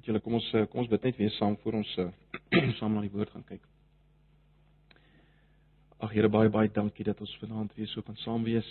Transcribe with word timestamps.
Goed 0.00 0.06
julle, 0.08 0.20
kom 0.24 0.38
ons 0.38 0.46
eh, 0.56 0.62
kom 0.72 0.80
ons 0.80 0.88
bid 0.88 1.02
net 1.04 1.18
weer 1.20 1.32
saam 1.34 1.58
voor 1.60 1.74
ons 1.76 1.88
uh, 2.00 2.06
saam 2.78 2.94
na 2.96 3.02
die 3.04 3.10
woord 3.12 3.28
gaan 3.34 3.42
kyk. 3.44 3.60
Ag 6.00 6.14
Here, 6.14 6.30
baie 6.32 6.48
baie 6.48 6.70
dankie 6.72 7.04
dat 7.04 7.18
ons 7.20 7.34
vanaand 7.42 7.74
weer 7.76 7.90
so 7.90 8.00
kan 8.06 8.16
saam 8.22 8.46
wees. 8.46 8.64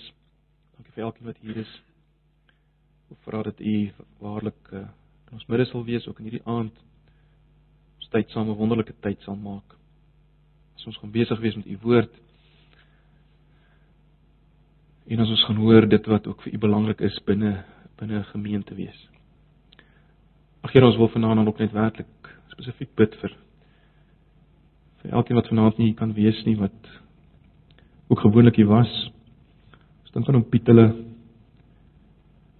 Dankie 0.74 0.96
vir 0.96 1.06
elkeen 1.06 1.30
wat 1.30 1.38
hier 1.46 1.60
is. 1.62 1.76
Ek 3.14 3.20
vra 3.28 3.44
dat 3.46 3.62
U 3.62 3.76
waarlik 4.24 4.72
uh, 4.74 4.82
in 5.28 5.38
ons 5.38 5.46
midde 5.54 5.68
sal 5.70 5.86
wees 5.86 6.10
ook 6.10 6.24
in 6.24 6.32
hierdie 6.32 6.42
aand. 6.50 6.82
Ons 8.02 8.10
tyd 8.18 8.34
saam 8.34 8.50
'n 8.50 8.58
wonderlike 8.64 8.98
tyd 9.06 9.22
sal 9.22 9.38
maak. 9.38 9.78
As 10.82 10.90
ons 10.90 10.98
gaan 10.98 11.14
besig 11.14 11.46
wees 11.46 11.62
met 11.62 11.70
U 11.70 11.78
woord. 11.86 12.18
En 15.14 15.22
as 15.22 15.38
ons 15.38 15.46
gaan 15.46 15.62
hoor 15.62 15.86
dit 15.86 16.10
wat 16.10 16.26
ook 16.26 16.42
vir 16.42 16.58
U 16.58 16.66
belangrik 16.66 17.06
is 17.06 17.22
binne 17.30 17.54
binne 18.02 18.18
'n 18.18 18.32
gemeente 18.34 18.74
wees. 18.74 19.10
Ag 20.62 20.74
Here, 20.74 20.86
ons 20.86 20.98
wil 21.00 21.08
vanaand 21.08 21.48
ook 21.48 21.60
net 21.62 21.72
werklik 21.72 22.32
spesifiek 22.52 22.92
bid 23.00 23.14
vir 23.22 23.36
vir 25.00 25.14
elkeen 25.16 25.38
wat 25.40 25.48
vanaand 25.48 25.78
nie 25.80 25.94
kan 25.96 26.12
wees 26.14 26.40
nie 26.44 26.58
wat 26.60 26.90
ook 28.10 28.20
gewoonlik 28.26 28.58
hier 28.60 28.68
was. 28.68 28.92
Ons 30.04 30.12
dink 30.12 30.28
aan 30.28 30.40
hom 30.42 30.50
Piet 30.52 30.68
hulle 30.68 30.90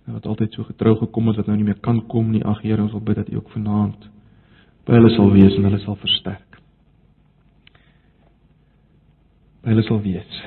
wat 0.10 0.26
altyd 0.26 0.56
so 0.56 0.64
getrou 0.66 0.96
gekom 1.02 1.28
het 1.30 1.42
wat 1.42 1.50
nou 1.50 1.58
nie 1.60 1.68
meer 1.68 1.82
kan 1.84 2.00
kom 2.08 2.32
nie. 2.32 2.44
Ag 2.46 2.64
Here, 2.64 2.82
ons 2.82 2.96
wil 2.96 3.04
bid 3.04 3.20
dat 3.20 3.34
U 3.34 3.42
ook 3.42 3.52
vanaand 3.58 4.08
by 4.88 4.96
hulle 4.96 5.12
sal 5.14 5.34
wees 5.36 5.58
en 5.58 5.68
hulle 5.68 5.82
sal 5.84 6.00
versterk. 6.00 6.62
By 9.62 9.74
hulle 9.74 9.84
sal 9.86 10.00
wees. 10.06 10.40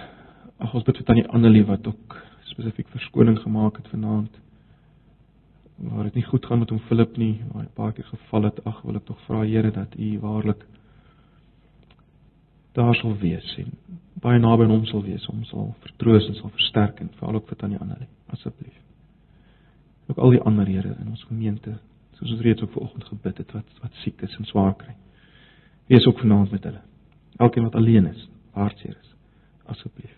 Ag 0.59 0.73
ons 0.73 0.87
bid 0.89 1.03
vir 1.03 1.07
tannie 1.11 1.29
Annelie 1.29 1.67
wat 1.69 1.87
ook 1.87 2.17
spesifiek 2.49 2.89
verskoning 2.97 3.37
gemaak 3.45 3.77
het 3.83 3.93
vanaand 3.93 4.41
waar 5.83 6.05
dit 6.05 6.15
nie 6.15 6.25
goed 6.25 6.47
gaan 6.47 6.59
met 6.59 6.71
hom 6.71 6.79
Philip 6.79 7.17
nie, 7.17 7.41
waar 7.53 7.63
hy 7.63 7.69
'n 7.69 7.75
paar 7.75 7.93
keer 7.93 8.05
geval 8.05 8.43
het, 8.43 8.65
ag 8.65 8.83
wil 8.83 8.97
ek 8.97 9.05
tog 9.05 9.21
vra 9.27 9.43
Here 9.43 9.71
dat 9.71 9.95
U 9.99 10.19
waarlik 10.21 10.67
daar 12.73 12.95
sal 12.95 13.17
wees 13.19 13.57
en 13.57 13.73
baie 14.15 14.39
naby 14.39 14.65
aan 14.65 14.71
hom 14.71 14.85
sal 14.85 15.03
wees, 15.03 15.27
hom 15.27 15.45
sal 15.45 15.75
vertroos 15.81 16.29
en 16.29 16.35
sal 16.35 16.51
versterk 16.51 17.01
en 17.01 17.11
veral 17.19 17.35
ook 17.35 17.49
vir 17.49 17.57
tannie 17.57 17.79
Annelie, 17.79 18.09
asseblief. 18.27 18.79
Ook 20.07 20.19
al 20.19 20.31
die 20.31 20.41
ander 20.41 20.67
Here 20.67 20.97
in 21.01 21.09
ons 21.09 21.25
gemeente, 21.25 21.79
soos 22.13 22.31
ons 22.31 22.41
reeds 22.41 22.63
ook 22.63 22.73
vanoggend 22.73 23.05
gebid 23.05 23.39
het 23.39 23.53
wat 23.53 23.67
wat 23.83 23.93
siek 23.93 24.23
is 24.23 24.37
en 24.39 24.45
swaar 24.45 24.75
kry. 24.75 24.95
Wees 25.87 26.07
ook 26.07 26.19
vanaand 26.19 26.51
met 26.51 26.65
hulle. 26.65 26.83
Elkeen 27.37 27.63
wat 27.63 27.75
alleen 27.75 28.07
is, 28.07 28.29
hartseer 28.51 28.97
is, 29.03 29.15
asseblief. 29.65 30.15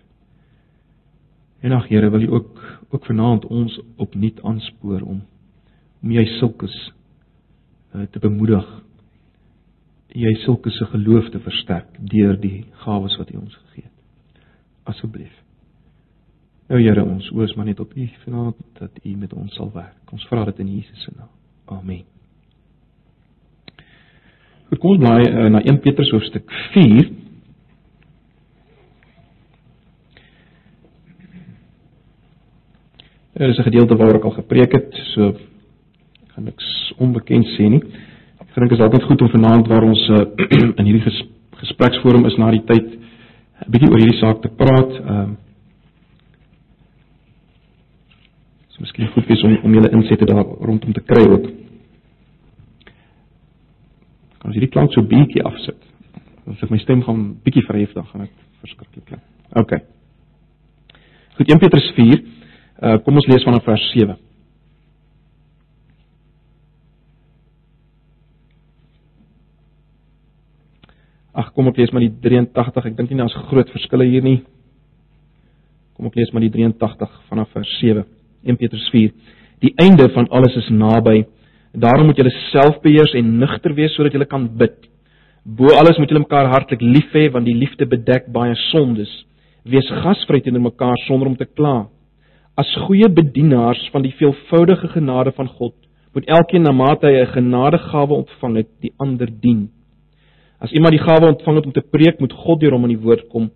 En 1.60 1.72
ag 1.72 1.88
Here, 1.88 2.10
wil 2.10 2.20
U 2.20 2.32
ook 2.32 2.60
ook 2.90 3.06
vanaand 3.06 3.46
ons 3.46 3.80
opnuut 3.96 4.42
aanspoor 4.42 5.00
om 5.00 5.22
om 6.04 6.12
jy 6.12 6.24
sulkes 6.36 6.74
uh, 7.94 8.04
te 8.12 8.20
bemoedig. 8.20 8.66
Jy 10.14 10.34
sulkes 10.44 10.76
se 10.78 10.86
geloof 10.92 11.30
te 11.32 11.40
versterk 11.42 11.96
deur 12.12 12.36
die 12.40 12.66
gawes 12.84 13.16
wat 13.18 13.32
U 13.32 13.40
ons 13.40 13.56
gegee 13.62 13.86
het. 13.86 14.42
Asseblief. 14.92 15.32
Nou 16.68 16.80
Here, 16.80 17.02
ons 17.04 17.30
oos 17.32 17.54
maar 17.56 17.66
net 17.70 17.80
op 17.80 17.96
U 17.96 18.04
vanaand 18.24 18.60
dat 18.78 19.00
U 19.02 19.14
met 19.16 19.32
ons 19.32 19.56
sal 19.56 19.72
werk. 19.72 20.12
Ons 20.12 20.26
vra 20.28 20.44
dit 20.50 20.60
in 20.64 20.74
Jesus 20.76 21.06
se 21.06 21.14
naam. 21.16 21.32
Amen. 21.72 22.04
Goed, 24.68 24.78
kom 24.78 24.94
ons 24.94 25.00
blaai 25.00 25.24
uh, 25.24 25.48
na 25.56 25.64
1 25.64 25.80
Petrus 25.84 26.12
hoofstuk 26.12 26.52
4. 26.76 27.10
Dit 33.34 33.48
is 33.50 33.58
'n 33.58 33.66
gedeelte 33.66 33.96
waaroor 33.96 34.20
ek 34.20 34.24
al 34.24 34.38
gepreek 34.38 34.72
het, 34.72 34.94
so 35.14 35.32
gaan 36.34 36.44
niks 36.50 36.68
onbekend 36.98 37.46
sê 37.54 37.68
nie. 37.70 37.82
Ek 38.42 38.50
dink 38.54 38.70
dit 38.70 38.78
is 38.78 38.84
altyd 38.84 39.06
goed 39.08 39.22
om 39.22 39.32
vanaand 39.32 39.70
waar 39.70 39.86
ons 39.86 40.02
uh, 40.10 40.26
in 40.78 40.84
hierdie 40.84 41.04
ges 41.06 41.22
gespreksforum 41.64 42.26
is 42.28 42.36
na 42.38 42.50
die 42.50 42.64
tyd 42.66 42.92
'n 43.64 43.70
bietjie 43.70 43.90
oor 43.90 44.02
hierdie 44.02 44.20
saak 44.20 44.42
te 44.42 44.50
praat. 44.60 44.92
Ehm 45.00 45.30
uh, 45.30 45.32
So 48.74 48.82
miskien 48.82 49.06
goed 49.14 49.28
wees 49.30 49.42
om 49.46 49.52
om 49.62 49.74
julle 49.74 49.90
insette 49.94 50.26
daar 50.26 50.44
rondom 50.44 50.92
te 50.92 51.02
kry 51.06 51.22
ook. 51.30 51.44
Kan 54.38 54.50
as 54.50 54.56
hierdie 54.56 54.72
klank 54.74 54.92
so 54.92 55.02
bietjie 55.06 55.44
afsit. 55.46 55.78
As 56.50 56.62
ek 56.66 56.72
my 56.74 56.80
stem 56.82 57.04
gaan 57.06 57.20
bietjie 57.46 57.62
verhef 57.68 57.94
dan 57.94 58.08
gaan 58.10 58.26
ek 58.26 58.32
verskriklik 58.64 59.06
klink. 59.06 59.22
OK. 59.54 59.76
Goed 61.38 61.54
1 61.54 61.62
Petrus 61.62 61.86
4. 61.94 62.24
Uh 62.82 62.96
kom 63.06 63.22
ons 63.22 63.30
lees 63.30 63.46
vanaf 63.46 63.62
vers 63.68 63.86
7. 63.92 64.18
Ag, 71.34 71.50
kom 71.50 71.66
ek 71.66 71.80
lees 71.80 71.90
maar 71.90 72.04
die 72.04 72.12
83. 72.22 72.90
Ek 72.92 72.96
dink 72.96 73.10
nie 73.10 73.18
daar's 73.18 73.34
groot 73.50 73.70
verskille 73.74 74.06
hier 74.06 74.22
nie. 74.22 74.40
Kom 75.98 76.06
ek 76.06 76.18
lees 76.20 76.30
maar 76.30 76.44
die 76.44 76.52
83 76.54 77.10
vanaf 77.30 77.50
vers 77.56 77.72
7. 77.80 78.04
1 78.46 78.58
Petrus 78.60 78.86
4. 78.92 79.10
Die 79.64 79.72
einde 79.82 80.06
van 80.14 80.28
alles 80.30 80.54
is 80.60 80.70
naby. 80.70 81.24
Daarom 81.74 82.06
moet 82.06 82.20
julle 82.20 82.30
self 82.52 82.78
beheers 82.84 83.16
en 83.18 83.34
nugter 83.40 83.74
wees 83.74 83.96
sodat 83.98 84.14
julle 84.14 84.30
kan 84.30 84.46
bid. 84.46 84.76
Bo 85.44 85.74
alles 85.74 85.98
moet 85.98 86.12
julle 86.12 86.22
mekaar 86.22 86.52
hartlik 86.52 86.82
lief 86.84 87.10
hê 87.16 87.26
want 87.34 87.48
die 87.50 87.56
liefde 87.58 87.88
bedek 87.90 88.30
baie 88.32 88.54
sondes. 88.70 89.10
Wees 89.66 89.90
gasvry 90.04 90.38
teenoor 90.44 90.68
mekaar 90.70 90.98
sonder 91.08 91.32
om 91.32 91.36
te 91.36 91.48
kla. 91.50 91.88
As 92.54 92.70
goeie 92.86 93.08
bedienaars 93.10 93.88
van 93.90 94.04
die 94.06 94.14
veelvoudige 94.14 94.92
genade 94.94 95.32
van 95.34 95.48
God, 95.58 95.74
moet 96.14 96.28
elkeen 96.30 96.62
na 96.62 96.70
mate 96.72 97.10
hy 97.10 97.24
'n 97.24 97.34
genadegawe 97.34 98.14
ontvang 98.22 98.56
het, 98.56 98.70
die 98.80 98.94
ander 98.98 99.26
dien. 99.26 99.70
As 100.64 100.72
iemand 100.72 100.96
die 100.96 101.02
gawe 101.02 101.28
ontvang 101.28 101.58
het 101.60 101.68
om 101.68 101.76
te 101.76 101.84
preek, 101.84 102.20
moet 102.22 102.32
God 102.32 102.62
deur 102.62 102.72
hom 102.72 102.86
aan 102.86 102.94
die 102.94 103.02
woord 103.04 103.26
kom. 103.32 103.50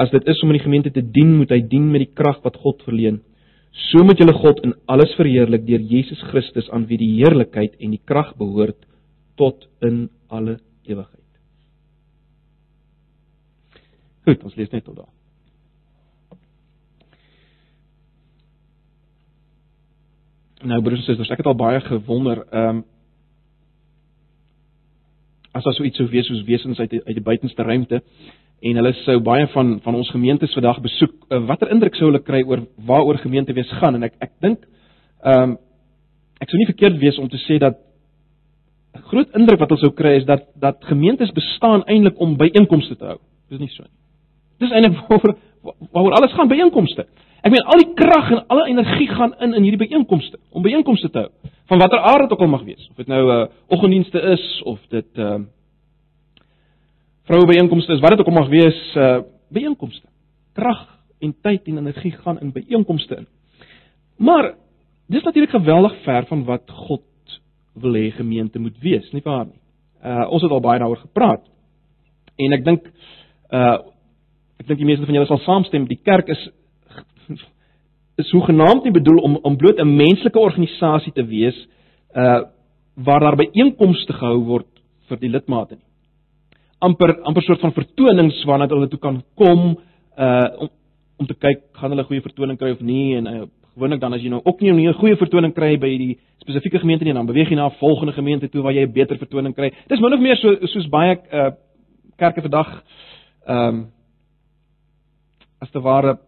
As 0.00 0.12
dit 0.12 0.26
is 0.28 0.40
om 0.44 0.52
in 0.52 0.58
die 0.58 0.64
gemeente 0.64 0.92
te 0.92 1.02
dien, 1.04 1.32
moet 1.38 1.52
hy 1.54 1.60
dien 1.64 1.86
met 1.92 2.04
die 2.04 2.14
krag 2.16 2.42
wat 2.44 2.58
God 2.60 2.82
verleen. 2.84 3.20
So 3.90 4.04
moet 4.04 4.20
julle 4.20 4.34
God 4.36 4.60
in 4.66 4.74
alles 4.90 5.14
verheerlik 5.16 5.64
deur 5.68 5.80
Jesus 5.92 6.20
Christus 6.32 6.68
aan 6.74 6.84
wie 6.90 6.98
die 7.00 7.14
heerlikheid 7.20 7.78
en 7.80 7.94
die 7.94 8.02
krag 8.04 8.34
behoort 8.40 8.80
tot 9.40 9.64
in 9.86 10.08
alle 10.28 10.58
ewigheid. 10.84 11.16
Goed, 14.28 14.44
ons 14.44 14.56
lees 14.58 14.70
net 14.74 14.84
tot 14.84 15.00
daar. 15.00 15.08
Nou 20.60 20.82
broers 20.84 21.00
en 21.00 21.06
susters, 21.08 21.30
ek 21.32 21.40
het 21.40 21.48
al 21.48 21.56
baie 21.56 21.80
gewonder, 21.88 22.44
ehm 22.50 22.82
um, 22.82 22.88
as 25.52 25.64
daar 25.64 25.74
so 25.74 25.84
iets 25.84 25.96
sou 25.96 26.08
wees 26.08 26.26
soos 26.26 26.44
wesens 26.46 26.78
uit 26.78 26.90
die, 26.90 27.00
uit 27.06 27.16
die 27.16 27.24
buitenste 27.24 27.62
ruimte 27.62 28.02
en 28.60 28.76
hulle 28.76 28.92
sou 29.04 29.18
baie 29.24 29.46
van 29.54 29.78
van 29.84 29.94
ons 29.94 30.10
gemeentes 30.10 30.52
vandag 30.54 30.80
besoek, 30.84 31.14
uh, 31.30 31.40
watter 31.48 31.70
indruk 31.72 31.96
sou 31.96 32.10
hulle 32.10 32.22
kry 32.22 32.42
oor 32.46 32.66
waaroor 32.86 33.18
gemeente 33.18 33.56
wees 33.56 33.70
gaan 33.80 33.94
en 33.98 34.08
ek 34.10 34.16
ek 34.20 34.32
dink 34.40 34.66
ehm 35.24 35.50
um, 35.50 35.58
ek 36.40 36.48
sou 36.48 36.56
nie 36.56 36.70
verkeerd 36.70 36.96
wees 37.00 37.18
om 37.20 37.28
te 37.28 37.36
sê 37.46 37.58
dat 37.60 37.76
'n 38.96 39.02
groot 39.10 39.36
indruk 39.36 39.60
wat 39.60 39.70
hulle 39.70 39.80
sou 39.80 39.92
kry 39.92 40.16
is 40.18 40.24
dat 40.24 40.46
dat 40.54 40.84
gemeentes 40.84 41.32
bestaan 41.32 41.84
eintlik 41.84 42.20
om 42.20 42.36
byeenkomste 42.36 42.96
te 42.96 43.04
hou. 43.04 43.18
Dis 43.48 43.58
nie 43.58 43.68
so 43.68 43.82
nie. 43.82 43.98
Dis 44.58 44.70
eintlik 44.70 44.96
waaroor 45.08 45.36
waaroor 45.92 46.12
alles 46.18 46.32
gaan 46.32 46.48
byeenkomste. 46.48 47.06
Ek 47.40 47.52
meen 47.52 47.64
al 47.72 47.80
die 47.80 47.94
krag 47.96 48.30
en 48.30 48.42
alle 48.52 48.66
energie 48.68 49.08
gaan 49.08 49.32
in 49.40 49.54
in 49.54 49.62
hierdie 49.62 49.86
byeenkomste 49.86 50.38
om 50.50 50.62
byeenkomste 50.62 51.10
te 51.10 51.18
hou 51.18 51.30
van 51.70 51.78
watter 51.78 51.98
aard 51.98 52.26
dit 52.26 52.32
ook 52.32 52.40
al 52.40 52.50
mag 52.50 52.64
wees. 52.66 52.88
Of 52.90 52.96
dit 52.96 53.06
nou 53.06 53.22
'n 53.26 53.40
uh, 53.40 53.46
oggenddienste 53.68 54.20
is 54.20 54.62
of 54.62 54.80
dit 54.88 55.06
ehm 55.14 55.42
uh, 55.42 55.46
vroue 57.30 57.46
byeenkomste 57.46 57.92
is, 57.92 58.00
wat 58.00 58.10
dit 58.10 58.20
ook 58.20 58.26
al 58.26 58.40
mag 58.40 58.48
wees, 58.48 58.78
uh 58.96 59.20
byeenkomste. 59.50 60.06
Krag 60.54 60.82
en 61.18 61.34
tyd 61.42 61.66
en 61.66 61.78
energie 61.78 62.12
gaan 62.12 62.40
in 62.40 62.52
byeenkomste 62.52 63.16
in. 63.16 63.26
Maar 64.16 64.54
dis 65.06 65.22
natuurlik 65.22 65.50
geweldig 65.50 66.02
ver 66.02 66.26
van 66.26 66.44
wat 66.44 66.70
God 66.70 67.02
wil 67.74 67.94
hê 67.94 68.10
gemeente 68.10 68.58
moet 68.58 68.78
wees, 68.78 69.10
nie 69.12 69.22
waar 69.24 69.46
nie? 69.46 69.60
Uh 70.04 70.30
ons 70.30 70.42
het 70.42 70.50
al 70.50 70.60
baie 70.60 70.78
daaroor 70.78 71.02
gepraat. 71.02 71.46
En 72.36 72.52
ek 72.52 72.64
dink 72.64 72.86
uh 73.50 73.78
ek 74.60 74.66
dink 74.66 74.78
die 74.78 74.86
meeste 74.86 75.04
van 75.04 75.14
julle 75.14 75.26
sal 75.26 75.38
saamstem, 75.38 75.86
die 75.88 76.00
kerk 76.04 76.28
is 76.28 76.50
is 78.20 78.30
hoegenaamd 78.30 78.84
nie 78.84 78.92
bedoel 78.92 79.20
om 79.26 79.36
om 79.42 79.56
bloot 79.56 79.78
'n 79.78 79.96
menslike 79.96 80.38
organisasie 80.38 81.12
te 81.12 81.24
wees 81.24 81.68
uh 82.14 82.42
waar 82.94 83.20
daar 83.20 83.36
byeenkomste 83.36 84.12
gehou 84.12 84.44
word 84.44 84.66
vir 85.08 85.18
die 85.18 85.30
lidmate 85.30 85.74
nie. 85.74 85.86
amper 86.78 87.22
amper 87.22 87.42
soort 87.42 87.60
van 87.60 87.72
vertonings 87.72 88.44
waarna 88.44 88.66
hulle 88.68 88.88
toe 88.88 88.98
kan 88.98 89.22
kom 89.34 89.78
uh 90.18 90.48
om 90.58 90.68
om 91.20 91.26
te 91.26 91.34
kyk 91.34 91.60
gaan 91.76 91.90
hulle 91.90 92.04
goeie 92.04 92.22
vertoning 92.24 92.58
kry 92.58 92.70
of 92.70 92.80
nie 92.80 93.16
en 93.16 93.26
uh, 93.26 93.42
gewoonlik 93.74 94.00
dan 94.00 94.14
as 94.16 94.22
jy 94.22 94.30
nou 94.32 94.40
ook 94.44 94.60
nie 94.60 94.72
'n 94.72 94.94
goeie 94.94 95.16
vertoning 95.16 95.54
kry 95.54 95.76
by 95.76 95.90
die 95.98 96.18
spesifieke 96.40 96.78
gemeente 96.78 97.04
nie 97.04 97.12
dan 97.12 97.26
beweeg 97.26 97.50
jy 97.50 97.56
na 97.56 97.66
'n 97.66 97.78
volgende 97.78 98.12
gemeente 98.12 98.48
toe 98.48 98.62
waar 98.62 98.72
jy 98.72 98.86
'n 98.86 98.92
beter 98.92 99.18
vertoning 99.18 99.54
kry. 99.54 99.72
Dis 99.88 100.00
min 100.00 100.12
of 100.12 100.20
meer 100.20 100.36
so 100.36 100.56
soos 100.66 100.88
baie 100.88 101.18
uh 101.32 101.50
kerke 102.16 102.42
vandag 102.42 102.82
ehm 103.46 103.68
um, 103.68 103.86
as 105.60 105.70
te 105.70 105.80
ware 105.80 106.18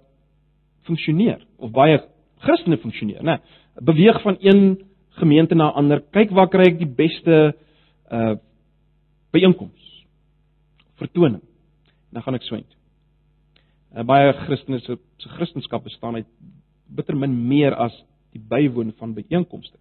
funksioneer 0.93 1.43
of 1.59 1.73
baie 1.75 2.00
Christene 2.43 2.79
funksioneer, 2.83 3.23
né? 3.25 3.39
Beweeg 3.81 4.21
van 4.23 4.37
een 4.41 4.62
gemeente 5.19 5.55
na 5.55 5.71
ander, 5.73 6.03
kyk 6.12 6.33
waar 6.37 6.50
kry 6.53 6.73
ek 6.73 6.81
die 6.81 6.91
beste 6.91 7.53
uh 8.12 8.35
byeenkoms, 9.33 9.85
vertoning. 11.00 11.41
En 11.41 12.19
dan 12.19 12.25
gaan 12.27 12.37
ek 12.37 12.44
swyn. 12.44 12.67
Uh, 13.97 14.03
baie 14.05 14.35
Christene 14.43 14.81
se 14.85 14.99
se 15.23 15.31
Christendom 15.39 15.85
bestaan 15.85 16.19
uit 16.21 16.29
bitter 16.85 17.17
min 17.17 17.33
meer 17.49 17.73
as 17.73 17.94
die 18.33 18.43
bywoon 18.49 18.93
van 18.99 19.15
byeenkomste. 19.17 19.79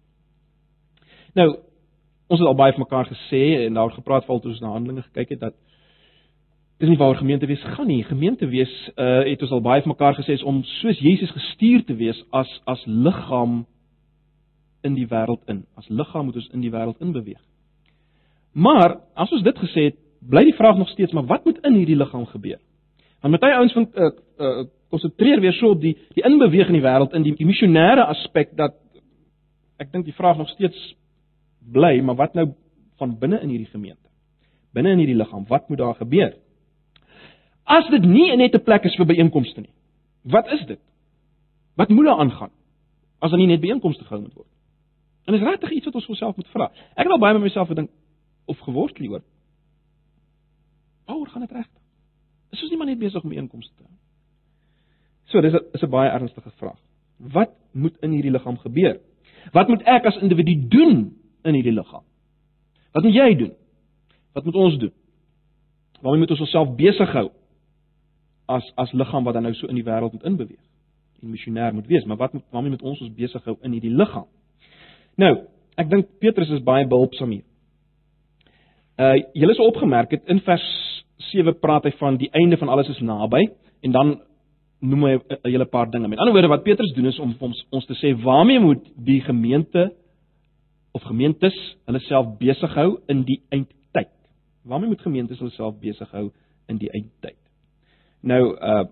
Nou, 1.36 1.48
ons 2.32 2.40
het 2.40 2.48
al 2.48 2.56
baie 2.56 2.72
vir 2.72 2.84
mekaar 2.86 3.10
gesê 3.12 3.42
en 3.66 3.76
daar 3.76 3.92
gepraat 3.92 4.24
val 4.24 4.40
toe 4.40 4.54
ons 4.54 4.64
na 4.64 4.72
Handelinge 4.72 5.04
gekyk 5.10 5.34
het 5.36 5.44
dat 5.44 5.58
dis 6.82 6.90
nie 6.90 6.98
waar 6.98 7.14
gemeente 7.14 7.46
wees 7.46 7.62
gaan 7.76 7.86
nie. 7.86 8.02
Gemeente 8.04 8.46
wees 8.50 8.72
uh 8.98 9.22
het 9.22 9.42
ons 9.42 9.54
al 9.54 9.62
baie 9.62 9.82
vir 9.84 9.92
mekaar 9.92 10.16
gesê 10.18 10.34
is 10.34 10.42
om 10.42 10.64
soos 10.80 10.98
Jesus 10.98 11.30
gestuur 11.30 11.84
te 11.86 11.94
wees 11.94 12.18
as 12.34 12.50
as 12.66 12.82
liggaam 12.86 13.62
in 14.82 14.96
die 14.98 15.06
wêreld 15.06 15.46
in. 15.46 15.62
As 15.78 15.86
liggaam 15.88 16.26
moet 16.26 16.40
ons 16.40 16.50
in 16.50 16.64
die 16.64 16.72
wêreld 16.74 16.98
in 16.98 17.12
beweeg. 17.14 17.38
Maar 18.52 18.98
as 19.14 19.30
ons 19.30 19.46
dit 19.46 19.62
gesê 19.62 19.86
het, 19.92 19.98
bly 20.26 20.42
die 20.50 20.56
vraag 20.58 20.76
nog 20.78 20.90
steeds, 20.90 21.14
maar 21.14 21.26
wat 21.30 21.44
moet 21.44 21.62
in 21.62 21.78
hierdie 21.78 21.96
liggaam 21.96 22.26
gebeur? 22.26 22.58
Want 23.22 23.40
baie 23.40 23.54
ouens 23.54 23.78
vind 23.78 23.94
uh 23.94 24.10
uh 24.42 24.66
konsentreer 24.90 25.40
weer 25.40 25.54
so 25.54 25.76
op 25.76 25.80
die 25.80 25.94
die 26.18 26.26
inbeweeg 26.26 26.66
in 26.66 26.80
die 26.80 26.84
wêreld 26.84 27.14
in 27.14 27.22
die, 27.22 27.36
die 27.38 27.46
missionêre 27.46 28.10
aspek 28.10 28.56
dat 28.58 28.74
ek 29.78 29.92
dink 29.94 30.04
die 30.04 30.18
vraag 30.18 30.36
nog 30.36 30.50
steeds 30.50 30.96
bly, 31.72 32.00
maar 32.02 32.18
wat 32.18 32.34
nou 32.34 32.50
van 32.98 33.18
binne 33.18 33.38
in 33.40 33.54
hierdie 33.54 33.70
gemeente? 33.70 34.08
Binne 34.74 34.90
in 34.90 34.98
hierdie 34.98 35.16
liggaam, 35.16 35.46
wat 35.46 35.68
moet 35.68 35.78
daar 35.78 35.94
gebeur? 35.94 36.34
As 37.64 37.88
dit 37.90 38.04
nie 38.04 38.36
net 38.36 38.54
'n 38.54 38.62
plek 38.62 38.84
is 38.84 38.96
vir 38.96 39.06
byeenkomste 39.06 39.60
nie. 39.60 39.70
Wat 40.22 40.46
is 40.52 40.66
dit? 40.66 40.80
Wat 41.74 41.88
moet 41.88 42.04
daar 42.04 42.18
aangaan? 42.18 42.50
As 43.18 43.30
daar 43.30 43.38
nie 43.38 43.46
net 43.46 43.60
byeenkomste 43.60 44.04
gehou 44.04 44.22
moet 44.22 44.34
word. 44.34 44.48
En 45.24 45.32
dis 45.32 45.42
regtig 45.42 45.70
iets 45.70 45.84
wat 45.84 45.94
ons 45.94 46.06
onsself 46.06 46.36
moet 46.36 46.48
vra. 46.48 46.70
Ek 46.94 47.06
het 47.06 47.10
al 47.10 47.18
baie 47.18 47.32
met 47.32 47.42
myself 47.42 47.68
gedink 47.68 47.90
of 48.44 48.58
geworstel 48.58 49.04
hieroor. 49.04 49.22
Waaroor 51.06 51.26
gaan 51.26 51.40
dit 51.40 51.50
regtig? 51.50 51.82
Is 52.50 52.62
ons 52.62 52.70
nie 52.70 52.78
maar 52.78 52.86
net 52.86 52.98
besig 52.98 53.22
om 53.22 53.30
byeenkomste 53.30 53.74
te 53.76 53.82
hou? 53.82 53.92
So, 55.24 55.40
dis 55.40 55.52
'n 55.52 55.64
is 55.72 55.82
'n 55.82 55.90
baie 55.90 56.10
ernstige 56.10 56.50
vraag. 56.50 56.78
Wat 57.16 57.50
moet 57.72 57.96
in 58.00 58.10
hierdie 58.10 58.30
liggaam 58.30 58.58
gebeur? 58.58 59.00
Wat 59.52 59.68
moet 59.68 59.82
ek 59.82 60.06
as 60.06 60.16
individu 60.16 60.68
doen 60.68 61.16
in 61.42 61.54
hierdie 61.54 61.72
liggaam? 61.72 62.04
Wat 62.92 63.02
moet 63.02 63.14
jy 63.14 63.34
doen? 63.34 63.52
Wat 64.32 64.44
moet 64.44 64.54
ons 64.54 64.78
doen? 64.78 64.92
Waarmee 66.00 66.20
moet 66.20 66.30
ons 66.30 66.40
onsself 66.40 66.74
besig 66.76 67.12
hou 67.12 67.30
as 68.46 68.72
as 68.76 68.92
liggaam 68.92 69.24
wat 69.24 69.34
dan 69.34 69.42
nou 69.42 69.54
so 69.54 69.66
in 69.66 69.78
die 69.78 69.84
wêreld 69.84 70.12
moet 70.12 70.24
inbeweeg? 70.24 70.60
En 71.22 71.30
missionêr 71.30 71.74
moet 71.74 71.86
wees, 71.86 72.04
maar 72.04 72.16
wat 72.16 72.32
moet 72.32 72.44
waarmee 72.50 72.70
moet 72.70 72.82
ons 72.82 73.00
ons 73.00 73.14
besig 73.14 73.44
hou 73.44 73.56
in 73.62 73.72
hierdie 73.72 73.94
liggaam? 73.94 74.26
Nou, 75.16 75.32
ek 75.76 75.90
dink 75.90 76.08
Petrus 76.18 76.50
is 76.50 76.64
baie 76.64 76.86
behulpsaam 76.88 77.30
hier. 77.30 77.44
Uh 78.98 79.16
julle 79.32 79.54
sou 79.54 79.66
opgemerk 79.66 80.10
het 80.10 80.28
in 80.32 80.40
vers 80.44 80.66
7 81.30 81.54
praat 81.60 81.86
hy 81.88 81.94
van 82.00 82.18
die 82.20 82.30
einde 82.36 82.58
van 82.60 82.68
alles 82.68 82.90
is 82.92 83.00
naby 83.00 83.46
en 83.82 83.94
dan 83.94 84.20
noem 84.82 85.04
hy 85.04 85.14
'n 85.14 85.38
hele 85.42 85.64
paar 85.64 85.90
dinge. 85.90 86.08
Met 86.08 86.18
ander 86.18 86.32
woorde 86.32 86.48
wat 86.48 86.62
Petrus 86.62 86.92
doen 86.92 87.06
is 87.06 87.18
om 87.18 87.34
ons 87.38 87.66
ons 87.70 87.86
te 87.86 87.94
sê 87.94 88.14
waarmee 88.22 88.60
moet 88.60 88.84
die 88.96 89.20
gemeente 89.20 89.92
of 90.92 91.02
gemeentes 91.02 91.76
hulle 91.86 92.00
self 92.00 92.38
besig 92.38 92.74
hou 92.74 93.00
in 93.06 93.22
die 93.22 93.40
eindtyd. 93.48 94.10
Waarmee 94.64 94.88
moet 94.88 95.00
gemeentes 95.00 95.38
hulle 95.38 95.50
self 95.50 95.78
besig 95.80 96.10
hou 96.10 96.30
in 96.68 96.78
die 96.78 96.90
eindtyd? 96.90 97.41
Nou 98.22 98.42
uh 98.54 98.84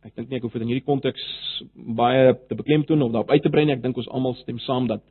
ek 0.00 0.14
dink 0.16 0.30
nie 0.30 0.38
ek 0.38 0.46
hoef 0.46 0.54
dit 0.56 0.62
in 0.64 0.70
hierdie 0.70 0.86
konteks 0.86 1.24
baie 1.98 2.30
te 2.48 2.56
beklemtoon 2.56 3.02
of 3.04 3.10
daarop 3.12 3.32
uit 3.34 3.42
te 3.44 3.50
brei 3.52 3.66
nie. 3.68 3.74
Ek 3.76 3.82
dink 3.84 3.98
ons 4.00 4.08
almal 4.08 4.32
stem 4.40 4.58
saam 4.64 4.88
dat 4.90 5.02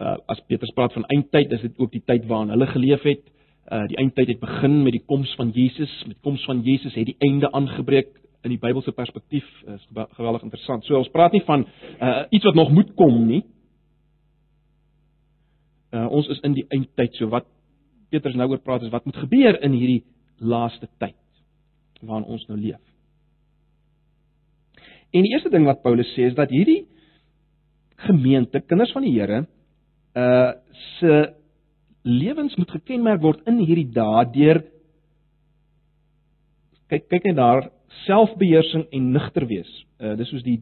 uh 0.00 0.16
as 0.32 0.40
Petrus 0.48 0.72
praat 0.74 0.94
van 0.96 1.04
eindtyd, 1.12 1.52
is 1.52 1.66
dit 1.66 1.76
ook 1.78 1.92
die 1.92 2.02
tyd 2.08 2.24
waarin 2.30 2.54
hulle 2.54 2.66
geleef 2.72 3.04
het. 3.06 3.26
Uh 3.70 3.84
die 3.90 3.98
eindtyd 4.00 4.32
het 4.32 4.40
begin 4.40 4.80
met 4.86 4.96
die 4.96 5.04
koms 5.04 5.34
van 5.38 5.52
Jesus. 5.54 5.92
Met 6.08 6.18
koms 6.24 6.44
van 6.48 6.64
Jesus 6.66 6.96
het 6.96 7.06
die 7.06 7.18
einde 7.28 7.52
aangebreek 7.52 8.10
in 8.46 8.54
die 8.54 8.60
Bybelse 8.62 8.96
perspektief. 8.96 9.46
Is 9.76 9.86
geweldig 10.16 10.48
interessant. 10.48 10.88
So 10.88 10.98
ons 10.98 11.12
praat 11.14 11.36
nie 11.36 11.44
van 11.46 11.66
uh 12.00 12.24
iets 12.30 12.48
wat 12.48 12.58
nog 12.58 12.72
moet 12.74 12.94
kom 12.96 13.20
nie. 13.28 13.44
Uh 15.92 16.08
ons 16.08 16.32
is 16.32 16.42
in 16.48 16.56
die 16.56 16.66
eindtyd. 16.72 17.14
So 17.20 17.28
wat 17.28 17.46
Petrus 18.10 18.34
nou 18.34 18.48
oor 18.50 18.64
praat 18.64 18.88
is 18.88 18.94
wat 18.94 19.04
moet 19.04 19.20
gebeur 19.20 19.60
in 19.62 19.76
hierdie 19.76 20.02
laaste 20.40 20.88
tyd 20.98 21.18
waarin 22.00 22.28
ons 22.28 22.46
nou 22.48 22.58
leef. 22.58 22.80
En 25.10 25.24
die 25.24 25.32
eerste 25.32 25.50
ding 25.50 25.64
wat 25.66 25.82
Paulus 25.82 26.08
sê 26.14 26.28
is 26.28 26.36
dat 26.36 26.52
hierdie 26.52 26.84
gemeente, 28.04 28.60
kinders 28.60 28.92
van 28.94 29.06
die 29.06 29.14
Here, 29.16 29.44
uh 30.18 30.52
se 30.98 31.34
lewens 32.08 32.54
moet 32.56 32.70
gekenmerk 32.70 33.20
word 33.22 33.40
in 33.50 33.58
hierdie 33.58 33.88
dae 33.92 34.22
deur 34.32 34.60
kyk 36.88 37.08
kyk 37.10 37.26
net 37.28 37.36
daar 37.36 37.66
selfbeheersing 38.06 38.86
en 38.94 39.10
nugter 39.12 39.46
wees. 39.50 39.68
Uh 40.00 40.14
dis 40.16 40.30
soos 40.30 40.44
die, 40.46 40.60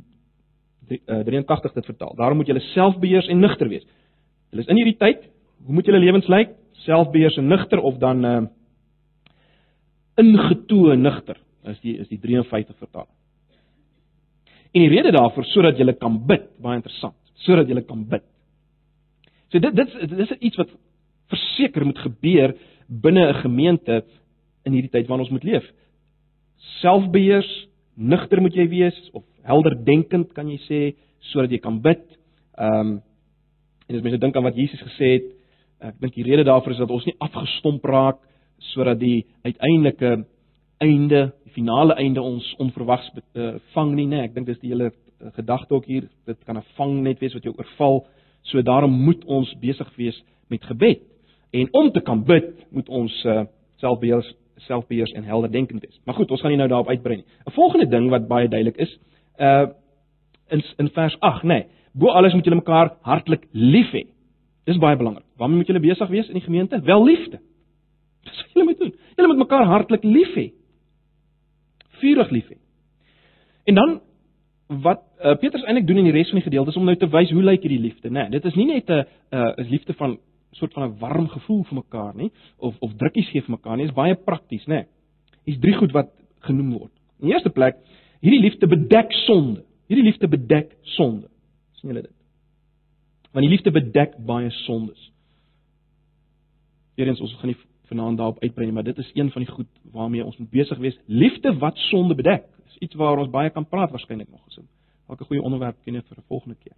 die 0.88 1.00
uh, 1.06 1.22
83 1.26 1.76
dit 1.76 1.90
vertaal. 1.92 2.14
Daarom 2.18 2.40
moet 2.40 2.50
julle 2.50 2.64
selfbeheers 2.72 3.28
en 3.30 3.42
nugter 3.42 3.70
wees. 3.70 3.84
Hulle 4.50 4.64
is 4.64 4.70
in 4.72 4.80
hierdie 4.80 4.98
tyd, 4.98 5.26
hoe 5.66 5.76
moet 5.76 5.86
julle 5.86 6.02
lewens 6.02 6.30
lyk? 6.32 6.54
Selfbeheers 6.86 7.38
en 7.40 7.50
nugter 7.52 7.82
of 7.82 8.00
dan 8.02 8.24
uh 8.24 8.38
ingetoe 10.20 10.96
nugter. 10.96 11.38
Is 11.66 11.80
die 11.82 11.96
is 11.98 12.08
die 12.08 12.20
53 12.22 12.76
vertaal. 12.78 13.08
En 14.72 14.84
die 14.84 14.92
rede 14.92 15.12
daarvoor 15.14 15.44
sodat 15.50 15.78
jy 15.78 15.92
kan 15.98 16.18
bid, 16.28 16.50
baie 16.62 16.76
interessant, 16.76 17.16
sodat 17.46 17.68
jy 17.68 17.80
kan 17.86 18.04
bid. 18.08 18.24
So 19.50 19.58
dit 19.62 19.74
dit 19.74 19.96
dit 20.10 20.20
is 20.20 20.36
iets 20.38 20.60
wat 20.60 20.70
verseker 21.32 21.86
moet 21.86 21.98
gebeur 21.98 22.54
binne 22.86 23.28
'n 23.28 23.40
gemeente 23.42 24.04
in 24.64 24.72
hierdie 24.72 24.90
tyd 24.90 25.08
waarin 25.08 25.24
ons 25.24 25.32
moet 25.32 25.44
leef. 25.44 25.64
Selfbeheers, 26.80 27.68
nugter 27.94 28.40
moet 28.40 28.54
jy 28.54 28.68
wees 28.68 29.10
of 29.12 29.24
helder 29.42 29.74
denkend 29.84 30.32
kan 30.34 30.48
jy 30.48 30.58
sê 30.68 30.80
sodat 31.20 31.50
jy 31.50 31.58
kan 31.58 31.80
bid. 31.80 32.02
Ehm 32.58 32.80
um, 32.80 33.02
en 33.88 33.96
as 33.96 34.02
mense 34.02 34.18
dink 34.18 34.36
aan 34.36 34.42
wat 34.42 34.56
Jesus 34.56 34.82
gesê 34.82 35.12
het, 35.14 35.26
ek 35.80 36.00
dink 36.00 36.14
die 36.14 36.24
rede 36.26 36.44
daarvoor 36.44 36.72
is 36.72 36.78
dat 36.78 36.90
ons 36.90 37.04
nie 37.06 37.14
afgestomp 37.22 37.84
raak 37.84 38.18
sodat 38.58 39.00
die 39.00 39.26
uiteindelike 39.42 40.24
einde, 40.78 41.32
die 41.44 41.52
finale 41.52 41.94
einde 41.94 42.22
ons 42.22 42.54
onverwags 42.58 43.10
uh, 43.34 43.54
vang 43.72 43.94
nie, 43.94 44.06
nee, 44.06 44.22
ek 44.22 44.34
dink 44.34 44.46
dis 44.46 44.60
die 44.60 44.72
hele 44.72 44.90
uh, 44.90 45.32
gedagte 45.34 45.74
ook 45.74 45.86
hier, 45.88 46.08
dit 46.26 46.44
kan 46.44 46.58
'n 46.58 46.64
vang 46.76 47.02
net 47.02 47.20
wees 47.20 47.34
wat 47.34 47.44
jou 47.44 47.54
oorval. 47.56 48.06
So 48.42 48.62
daarom 48.62 48.92
moet 48.92 49.24
ons 49.24 49.54
besig 49.60 49.96
wees 49.96 50.24
met 50.48 50.64
gebed. 50.64 51.00
En 51.50 51.68
om 51.72 51.92
te 51.92 52.00
kan 52.00 52.24
bid, 52.24 52.66
moet 52.70 52.88
ons 52.88 53.24
uh, 53.24 53.44
selfbeheers 53.76 54.34
selfbeheers 54.56 55.12
en 55.12 55.24
helder 55.24 55.50
denkend 55.52 55.82
wees. 55.84 56.00
Maar 56.04 56.14
goed, 56.14 56.30
ons 56.30 56.40
gaan 56.40 56.50
nie 56.50 56.58
nou 56.58 56.68
daarop 56.68 56.88
uitbrei 56.88 57.16
nie. 57.16 57.24
'n 57.46 57.52
Volgende 57.52 57.88
ding 57.88 58.08
wat 58.10 58.28
baie 58.28 58.48
duidelik 58.48 58.76
is, 58.76 58.98
uh 59.38 59.66
in 60.48 60.62
in 60.76 60.88
vers 60.88 61.16
8, 61.20 61.42
nê. 61.42 61.46
Nee, 61.48 61.66
bo 61.92 62.08
alles 62.08 62.32
moet 62.32 62.44
julle 62.44 62.56
mekaar 62.56 62.96
hartlik 63.02 63.46
lief 63.50 63.90
hê. 63.92 64.06
Dis 64.64 64.78
baie 64.78 64.96
belangrik. 64.96 65.24
Waarmee 65.36 65.56
moet 65.56 65.66
julle 65.66 65.80
besig 65.80 66.08
wees 66.08 66.28
in 66.28 66.34
die 66.34 66.42
gemeente? 66.42 66.80
Wel 66.80 67.04
liefde. 67.04 67.40
Dis 68.26 68.42
wat 68.42 68.54
julle 68.54 68.68
moet 68.68 68.78
doen. 68.82 68.94
Julle 69.16 69.32
moet 69.32 69.44
mekaar 69.44 69.66
hartlik 69.70 70.04
lief 70.04 70.34
hê 70.36 70.50
vurig 72.00 72.30
lief 72.30 72.48
hê. 72.52 72.58
En 73.70 73.74
dan 73.74 74.00
wat 74.82 75.02
uh, 75.22 75.36
Petrus 75.40 75.64
eintlik 75.64 75.86
doen 75.86 76.02
in 76.02 76.08
die 76.08 76.14
res 76.14 76.30
van 76.32 76.40
die 76.40 76.48
gedeelte 76.48 76.72
is 76.72 76.78
om 76.78 76.86
nou 76.88 76.96
te 76.98 77.08
wys 77.10 77.30
hoe 77.34 77.44
lyk 77.44 77.62
hierdie 77.64 77.82
liefde, 77.82 78.10
né? 78.10 78.26
Nee, 78.26 78.34
dit 78.36 78.48
is 78.50 78.56
nie 78.58 78.66
net 78.66 78.90
'n 78.90 79.04
uh, 79.30 79.52
'n 79.62 79.70
liefde 79.70 79.94
van 79.94 80.18
soort 80.52 80.72
van 80.72 80.88
'n 80.88 80.98
warm 80.98 81.28
gevoel 81.28 81.64
vir 81.64 81.74
mekaar 81.74 82.14
nie 82.16 82.30
of 82.56 82.74
of 82.80 82.92
drukkies 82.94 83.30
gee 83.30 83.42
vir 83.42 83.50
mekaar 83.50 83.76
nie, 83.76 83.86
is 83.86 83.94
baie 83.94 84.14
prakties, 84.14 84.66
né? 84.66 84.74
Nee. 84.74 84.86
Hier's 85.44 85.60
drie 85.60 85.74
goed 85.74 85.92
wat 85.92 86.10
genoem 86.40 86.72
word. 86.72 86.92
In 87.20 87.26
die 87.26 87.34
eerste 87.34 87.50
plek, 87.50 87.76
hierdie 88.20 88.40
liefde 88.40 88.66
bedek 88.66 89.12
sonde. 89.12 89.64
Hierdie 89.86 90.04
liefde 90.04 90.28
bedek 90.28 90.76
sonde. 90.82 91.28
sien 91.72 91.90
julle 91.90 92.02
dit? 92.02 92.16
Want 93.32 93.44
die 93.46 93.52
liefde 93.52 93.70
bedek 93.70 94.16
baie 94.26 94.50
sondes. 94.50 95.12
Eerens 96.96 97.20
ons 97.20 97.34
gaan 97.34 97.46
nie 97.52 97.58
vanaand 97.86 98.16
daarop 98.16 98.42
uitbrei 98.42 98.72
maar 98.72 98.84
dit 98.84 98.98
is 98.98 99.10
een 99.14 99.30
van 99.30 99.42
die 99.42 99.50
goed 99.50 99.68
waarmee 99.92 100.24
ons 100.24 100.36
moet 100.36 100.50
besig 100.50 100.78
wees. 100.78 100.98
Liefde 101.06 101.58
wat 101.58 101.76
sonde 101.76 102.14
bedek. 102.14 102.44
Dis 102.64 102.78
iets 102.78 102.94
waaroor 102.94 103.24
ons 103.24 103.30
baie 103.30 103.50
kan 103.50 103.68
praat 103.68 103.90
waarskynlik 103.90 104.30
nog 104.30 104.44
gesin. 104.44 104.68
Dalk 105.06 105.20
'n 105.20 105.24
goeie 105.24 105.42
onderwerp 105.42 105.76
ken 105.84 106.02
vir 106.02 106.16
'n 106.18 106.28
volgende 106.28 106.56
keer. 106.62 106.76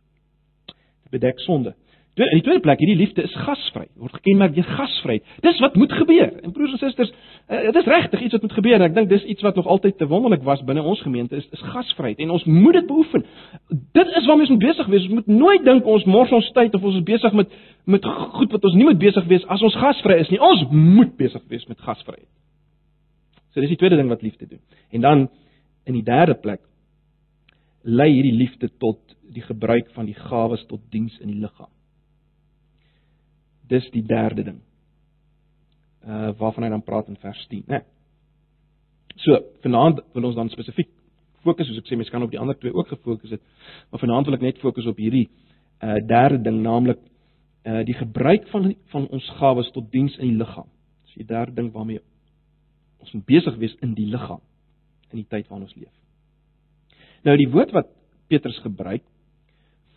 Dit 1.03 1.11
bedek 1.11 1.39
sonde. 1.39 1.75
In 2.19 2.33
die 2.35 2.43
tweede 2.43 2.61
plek, 2.61 2.81
hierdie 2.83 2.97
liefde 2.99 3.23
is 3.23 3.35
gasvry. 3.47 3.85
Word 3.95 4.17
gekenmerk 4.17 4.55
deur 4.57 4.67
gasvryheid. 4.67 5.27
Dis 5.45 5.61
wat 5.63 5.77
moet 5.79 5.93
gebeur. 5.95 6.33
En 6.43 6.53
broers 6.53 6.73
en 6.75 6.81
susters, 6.81 7.13
uh, 7.47 7.61
dit 7.69 7.77
is 7.79 7.91
regtig 7.93 8.25
iets 8.27 8.35
wat 8.35 8.43
moet 8.43 8.57
gebeur. 8.57 8.83
Ek 8.83 8.97
dink 8.97 9.11
dis 9.13 9.27
iets 9.35 9.45
wat 9.47 9.55
nog 9.61 9.69
altyd 9.71 9.99
te 10.01 10.09
wonderlik 10.11 10.43
was 10.43 10.65
binne 10.67 10.83
ons 10.83 11.03
gemeente 11.05 11.39
is 11.39 11.47
is 11.55 11.63
gasvryheid 11.75 12.19
en 12.19 12.35
ons 12.35 12.45
moet 12.45 12.75
dit 12.75 12.89
beoefen. 12.89 13.25
Dit 13.95 14.11
is 14.19 14.27
waarmee 14.27 14.49
ons 14.49 14.55
moet 14.57 14.65
besig 14.67 14.91
wees. 14.91 15.07
Ons 15.07 15.21
moet 15.21 15.31
nooit 15.31 15.65
dink 15.65 15.87
ons 15.87 16.09
mors 16.11 16.35
ons 16.41 16.51
tyd 16.59 16.75
of 16.75 16.91
ons 16.91 16.99
is 16.99 17.07
besig 17.07 17.39
met 17.39 17.55
met 17.85 18.11
goed 18.41 18.53
wat 18.53 18.67
ons 18.67 18.75
nie 18.75 18.89
moet 18.91 18.99
besig 18.99 19.31
wees 19.31 19.47
as 19.47 19.63
ons 19.63 19.79
gasvry 19.79 20.19
is 20.19 20.35
nie. 20.35 20.43
Ons 20.43 20.67
moet 20.75 21.15
besig 21.17 21.47
wees 21.49 21.67
met 21.71 21.79
gasvryheid. 21.87 22.27
So 23.55 23.63
dis 23.63 23.77
die 23.77 23.79
tweede 23.79 23.97
ding 23.97 24.11
wat 24.11 24.27
liefde 24.27 24.51
doen. 24.51 24.65
En 24.91 25.07
dan 25.07 25.29
in 25.87 25.95
die 25.95 26.05
derde 26.05 26.35
plek 26.35 26.67
lei 27.83 28.11
hierdie 28.11 28.37
liefde 28.37 28.69
tot 28.83 29.01
die 29.33 29.43
gebruik 29.43 29.91
van 29.95 30.11
die 30.11 30.19
gawes 30.19 30.67
tot 30.67 30.83
diens 30.91 31.15
in 31.23 31.31
die 31.31 31.41
liggaam. 31.41 31.71
Dis 33.69 33.89
die 33.95 34.05
derde 34.07 34.45
ding. 34.51 34.61
Uh 36.07 36.33
waarvan 36.39 36.65
hy 36.67 36.71
dan 36.73 36.85
praat 36.85 37.09
in 37.09 37.19
vers 37.21 37.47
10, 37.51 37.65
né? 37.67 37.81
Nee. 37.81 37.87
So, 39.19 39.41
vanaand 39.65 40.01
wil 40.15 40.29
ons 40.29 40.37
dan 40.39 40.51
spesifiek 40.53 40.91
fokus, 41.43 41.69
soos 41.69 41.81
ek 41.81 41.89
sê, 41.89 41.97
mens 41.99 42.11
kan 42.13 42.23
op 42.23 42.33
die 42.33 42.41
ander 42.41 42.57
twee 42.59 42.75
ook 42.75 42.91
gefokus 42.93 43.33
het, 43.35 43.43
maar 43.91 44.03
vanaand 44.03 44.29
wil 44.29 44.37
ek 44.37 44.45
net 44.47 44.61
fokus 44.63 44.87
op 44.91 44.99
hierdie 45.01 45.29
uh 45.83 45.99
derde 46.07 46.41
ding, 46.43 46.61
naamlik 46.63 47.01
uh 47.67 47.83
die 47.87 47.97
gebruik 47.99 48.49
van 48.53 48.73
van 48.93 49.07
ons 49.15 49.27
gawes 49.39 49.71
tot 49.75 49.91
diens 49.93 50.17
in 50.19 50.33
die 50.33 50.39
liggaam. 50.39 50.69
Dis 51.07 51.23
die 51.23 51.29
derde 51.29 51.55
ding 51.59 51.73
waarmee 51.75 52.03
ons 53.03 53.15
moet 53.15 53.27
besig 53.27 53.59
wees 53.59 53.77
in 53.83 53.95
die 53.95 54.09
liggaam 54.11 54.43
in 55.13 55.23
die 55.23 55.29
tyd 55.29 55.47
waarin 55.49 55.67
ons 55.67 55.77
leef. 55.79 55.95
Nou 57.25 57.37
die 57.39 57.49
woord 57.51 57.73
wat 57.77 57.91
Petrus 58.29 58.59
gebruik 58.65 59.05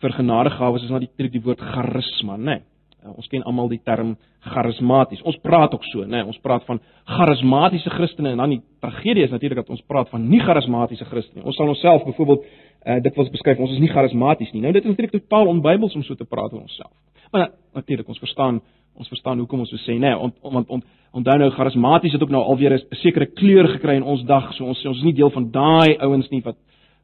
vir 0.02 0.14
genadegawes 0.16 0.86
is 0.86 0.90
natuurlik 0.90 1.34
die 1.34 1.44
woord 1.44 1.60
charisma, 1.62 2.36
né? 2.36 2.44
Nee. 2.44 2.62
Ons 3.02 3.26
ken 3.26 3.42
almal 3.42 3.68
die 3.68 3.80
term 3.82 4.14
charismaties. 4.52 5.22
Ons 5.26 5.38
praat 5.42 5.72
ook 5.74 5.84
so, 5.90 6.04
né? 6.04 6.20
Nee. 6.20 6.26
Ons 6.30 6.38
praat 6.42 6.64
van 6.68 6.78
charismatiese 7.04 7.90
Christene 7.90 8.30
en 8.30 8.42
dan 8.42 8.54
die 8.54 8.60
tragedie 8.80 9.24
is 9.24 9.30
natuurlik 9.30 9.58
dat 9.58 9.72
ons 9.74 9.82
praat 9.86 10.10
van 10.10 10.28
nie 10.28 10.40
charismatiese 10.40 11.04
Christene. 11.10 11.42
Ons 11.44 11.56
sal 11.56 11.68
onsself 11.68 12.04
byvoorbeeld 12.04 12.44
uh, 12.44 13.00
dit 13.02 13.18
wil 13.18 13.30
beskryf 13.30 13.58
ons 13.58 13.74
is 13.74 13.82
nie 13.82 13.90
charismaties 13.90 14.52
nie. 14.54 14.62
Nou 14.62 14.72
dit 14.72 14.84
is 14.84 14.90
natuurlik 14.90 15.16
totaal 15.16 15.50
onbybels 15.50 15.94
om 15.98 16.06
so 16.06 16.14
te 16.14 16.24
praat 16.24 16.54
oor 16.54 16.62
onsself. 16.62 16.94
Maar 17.32 17.50
natuurlik 17.74 18.08
ons 18.08 18.22
verstaan 18.22 18.62
ons 18.92 19.08
verstaan 19.08 19.38
hoekom 19.40 19.62
ons 19.64 19.70
so 19.72 19.80
sê, 19.80 19.94
né? 19.96 20.10
Nee, 20.10 20.16
want 20.20 20.34
want 20.42 20.68
ont, 20.68 20.84
onthou 21.16 21.38
nou 21.40 21.50
charismaties 21.56 22.12
het 22.12 22.22
ook 22.22 22.30
nou 22.30 22.42
alweer 22.42 22.74
'n 22.76 22.96
sekere 23.00 23.26
kleur 23.26 23.68
gekry 23.68 23.96
in 23.96 24.02
ons 24.02 24.22
dag. 24.24 24.52
So 24.54 24.64
ons 24.64 24.84
ons 24.86 24.96
is 24.96 25.04
nie 25.04 25.14
deel 25.14 25.30
van 25.30 25.50
daai 25.50 25.96
ouens 25.98 26.28
nie 26.30 26.42
wat 26.42 26.56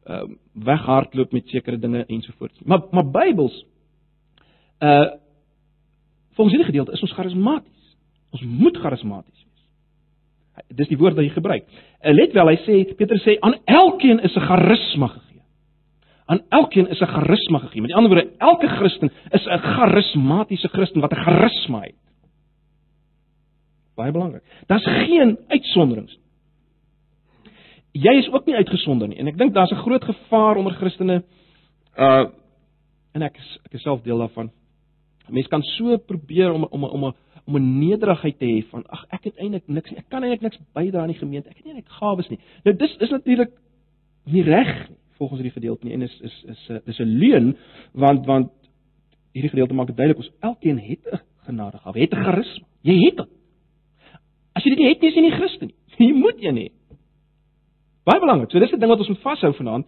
uh 0.07 0.25
weghardloop 0.55 1.33
met 1.33 1.49
sekere 1.49 1.79
dinge 1.79 2.05
ensovoorts. 2.07 2.61
Maar 2.65 2.83
maar 2.91 3.11
Bybels 3.11 3.65
uh 4.81 5.07
volgens 6.39 6.55
hierdie 6.55 6.71
gedeelte 6.71 6.95
is 6.97 7.03
ons 7.05 7.15
charismaties. 7.17 7.95
Ons 8.37 8.45
moet 8.47 8.77
charismaties 8.79 9.45
wees. 9.45 10.67
Dis 10.79 10.91
die 10.91 10.99
woord 10.99 11.17
wat 11.19 11.27
hy 11.27 11.33
gebruik. 11.35 11.67
Uh, 11.67 12.13
let 12.15 12.37
wel, 12.37 12.53
hy 12.53 12.59
sê 12.65 12.79
Petrus 12.99 13.25
sê 13.27 13.37
aan 13.43 13.59
elkeen 13.67 14.23
is 14.23 14.37
'n 14.37 14.47
charisma 14.47 15.09
gegee. 15.17 15.43
Aan 16.27 16.43
elkeen 16.49 16.89
is 16.89 17.01
'n 17.01 17.13
charisma 17.15 17.59
gegee. 17.59 17.83
Met 17.83 17.93
ander 17.93 18.11
woorde, 18.13 18.31
elke 18.39 18.69
Christen 18.69 19.11
is 19.31 19.47
'n 19.47 19.59
charismatiese 19.59 20.69
Christen 20.69 21.01
wat 21.01 21.13
'n 21.13 21.23
charisma 21.25 21.81
het. 21.81 21.99
Baie 23.97 24.13
belangrik. 24.13 24.43
Daar's 24.67 24.87
geen 24.87 25.39
uitsonderings 25.49 26.15
nie 26.17 26.29
jy 27.97 28.15
is 28.21 28.29
ook 28.33 28.47
nie 28.47 28.57
uitgesonder 28.59 29.09
nie 29.11 29.19
en 29.19 29.31
ek 29.31 29.39
dink 29.39 29.55
daar's 29.55 29.73
'n 29.73 29.83
groot 29.83 30.05
gevaar 30.05 30.57
onder 30.57 30.75
Christene 30.75 31.23
uh 31.97 32.27
en 33.15 33.23
ek 33.23 33.37
is, 33.37 33.59
ek 33.65 33.75
is 33.75 33.83
self 33.83 34.03
deel 34.03 34.19
daarvan. 34.19 34.51
Mense 35.31 35.49
kan 35.49 35.63
so 35.63 35.97
probeer 35.97 36.53
om 36.53 36.65
om 36.65 36.85
om 36.85 37.05
'n 37.05 37.15
om 37.47 37.57
'n 37.57 37.79
nederigheid 37.79 38.39
te 38.39 38.45
hê 38.45 38.69
van 38.71 38.87
ag 38.87 39.05
ek 39.11 39.25
het 39.25 39.37
eintlik 39.37 39.67
niks 39.67 39.93
ek 39.93 40.09
kan 40.09 40.23
eintlik 40.23 40.41
niks 40.41 40.59
bydra 40.75 41.01
aan 41.03 41.13
die 41.13 41.19
gemeente. 41.19 41.49
Ek 41.49 41.57
het 41.57 41.65
nie 41.65 41.75
eintlik 41.75 41.93
gawes 41.93 42.29
nie. 42.29 42.39
Nou 42.65 42.77
dis 42.77 42.97
is 42.97 43.11
natuurlik 43.11 43.51
nie 44.25 44.43
reg 44.43 44.89
nie 44.89 44.97
volgens 45.19 45.41
hierdie 45.41 45.57
gedeelte 45.61 45.87
nie 45.87 45.95
en 45.95 46.03
is 46.03 46.21
is 46.21 46.37
is 46.53 46.69
'n 46.69 46.81
is 46.87 46.99
'n 46.99 47.19
leuen 47.23 47.57
want 47.93 48.27
want 48.27 48.51
hierdie 49.33 49.51
gedeelte 49.51 49.75
maak 49.75 49.87
dit 49.87 49.97
duidelik 49.97 50.23
ons 50.23 50.33
elkeen 50.41 50.79
het 50.79 51.05
'n 51.13 51.21
genadegawe, 51.47 52.01
het 52.01 52.13
'n 52.15 52.25
charisma. 52.25 52.67
Jy 52.83 53.05
het 53.05 53.17
dit. 53.17 53.29
As 54.53 54.65
jy 54.65 54.71
dit 54.71 54.79
nie 54.79 54.89
het 54.89 55.01
nie, 55.01 55.09
is 55.09 55.15
jy 55.15 55.21
nie 55.21 55.39
Christen 55.39 55.67
nie. 55.67 55.75
Jy 56.09 56.13
moet 56.15 56.43
een 56.43 56.57
hê. 56.57 56.69
Baie 58.05 58.21
belangrik. 58.21 58.51
So 58.51 58.59
dis 58.59 58.73
'n 58.73 58.79
ding 58.79 58.91
wat 58.91 58.99
ons 58.99 59.09
moet 59.09 59.21
vashou 59.21 59.53
vanaand. 59.55 59.87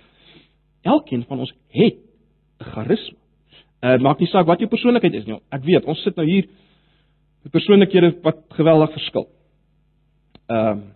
Elkeen 0.83 1.25
van 1.25 1.39
ons 1.39 1.55
het 1.69 1.97
'n 2.61 2.65
charisma. 2.65 3.20
Uh 3.81 3.97
maak 3.99 4.21
nie 4.21 4.29
saak 4.29 4.47
wat 4.47 4.61
jou 4.61 4.69
persoonlikheid 4.69 5.15
is 5.15 5.27
nie. 5.27 5.39
Ek 5.51 5.65
weet, 5.65 5.85
ons 5.85 6.03
sit 6.05 6.17
nou 6.17 6.27
hier 6.29 6.49
met 7.43 7.53
persoonlikhede 7.53 8.13
wat 8.23 8.43
geweldig 8.59 8.93
verskil. 8.93 9.29
Ehm 10.49 10.79
uh, 10.79 10.89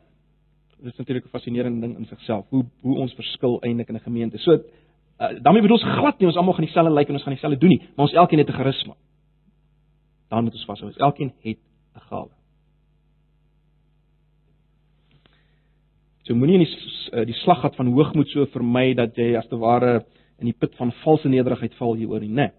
dit 0.85 0.93
is 0.93 0.99
natuurlik 0.99 1.25
'n 1.25 1.29
fascinerende 1.33 1.81
ding 1.81 1.97
in 1.99 2.07
sigself 2.07 2.45
hoe 2.49 2.65
hoe 2.81 2.99
ons 2.99 3.15
verskil 3.15 3.61
eintlik 3.63 3.89
in 3.89 3.95
'n 3.95 4.01
gemeente. 4.01 4.39
So 4.39 4.53
uh, 4.53 4.61
daarmee 5.43 5.63
bedoel 5.63 5.79
ons 5.81 5.97
glad 5.99 6.19
nie 6.19 6.27
ons 6.27 6.37
almal 6.37 6.55
gaan 6.55 6.65
dieselfde 6.65 6.91
lyk 6.91 6.99
like 6.99 7.09
en 7.09 7.15
ons 7.15 7.23
gaan 7.23 7.33
dieselfde 7.33 7.59
doen 7.59 7.69
nie, 7.69 7.83
maar 7.97 8.07
ons 8.07 8.13
elkeen 8.13 8.39
het 8.39 8.49
'n 8.49 8.53
charisma. 8.53 8.95
Dan 10.29 10.45
moet 10.45 10.53
ons 10.53 10.65
vashou. 10.65 10.93
Elkeen 10.97 11.33
het 11.41 11.59
'n 11.95 12.01
gawe. 12.01 12.31
So 16.25 16.35
moenie 16.35 16.55
in 16.55 16.65
die 16.65 16.77
eh, 17.13 17.27
die 17.27 17.35
slaggat 17.35 17.77
van 17.77 17.93
hoogmoed 17.93 18.29
so 18.29 18.47
vermy 18.47 18.95
dat 18.95 19.17
jy 19.17 19.35
as 19.37 19.49
te 19.49 19.57
ware 19.57 20.05
in 20.39 20.47
die 20.47 20.57
put 20.59 20.75
van 20.75 20.93
valse 20.93 21.29
nederigheid 21.29 21.75
val 21.75 21.95
hieroor 21.95 22.21
nie, 22.21 22.33
né? 22.33 22.51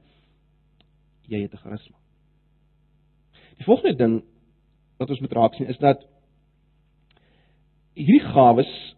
Jy 1.27 1.41
het 1.41 1.53
'n 1.53 1.57
charisma. 1.57 1.97
Die 3.57 3.65
volgende 3.65 3.95
ding 3.95 4.23
wat 4.97 5.09
ons 5.09 5.19
moet 5.19 5.31
raak 5.31 5.53
sien 5.53 5.67
is 5.67 5.77
dat 5.77 6.05
hierdie 7.93 8.27
gawes 8.33 8.95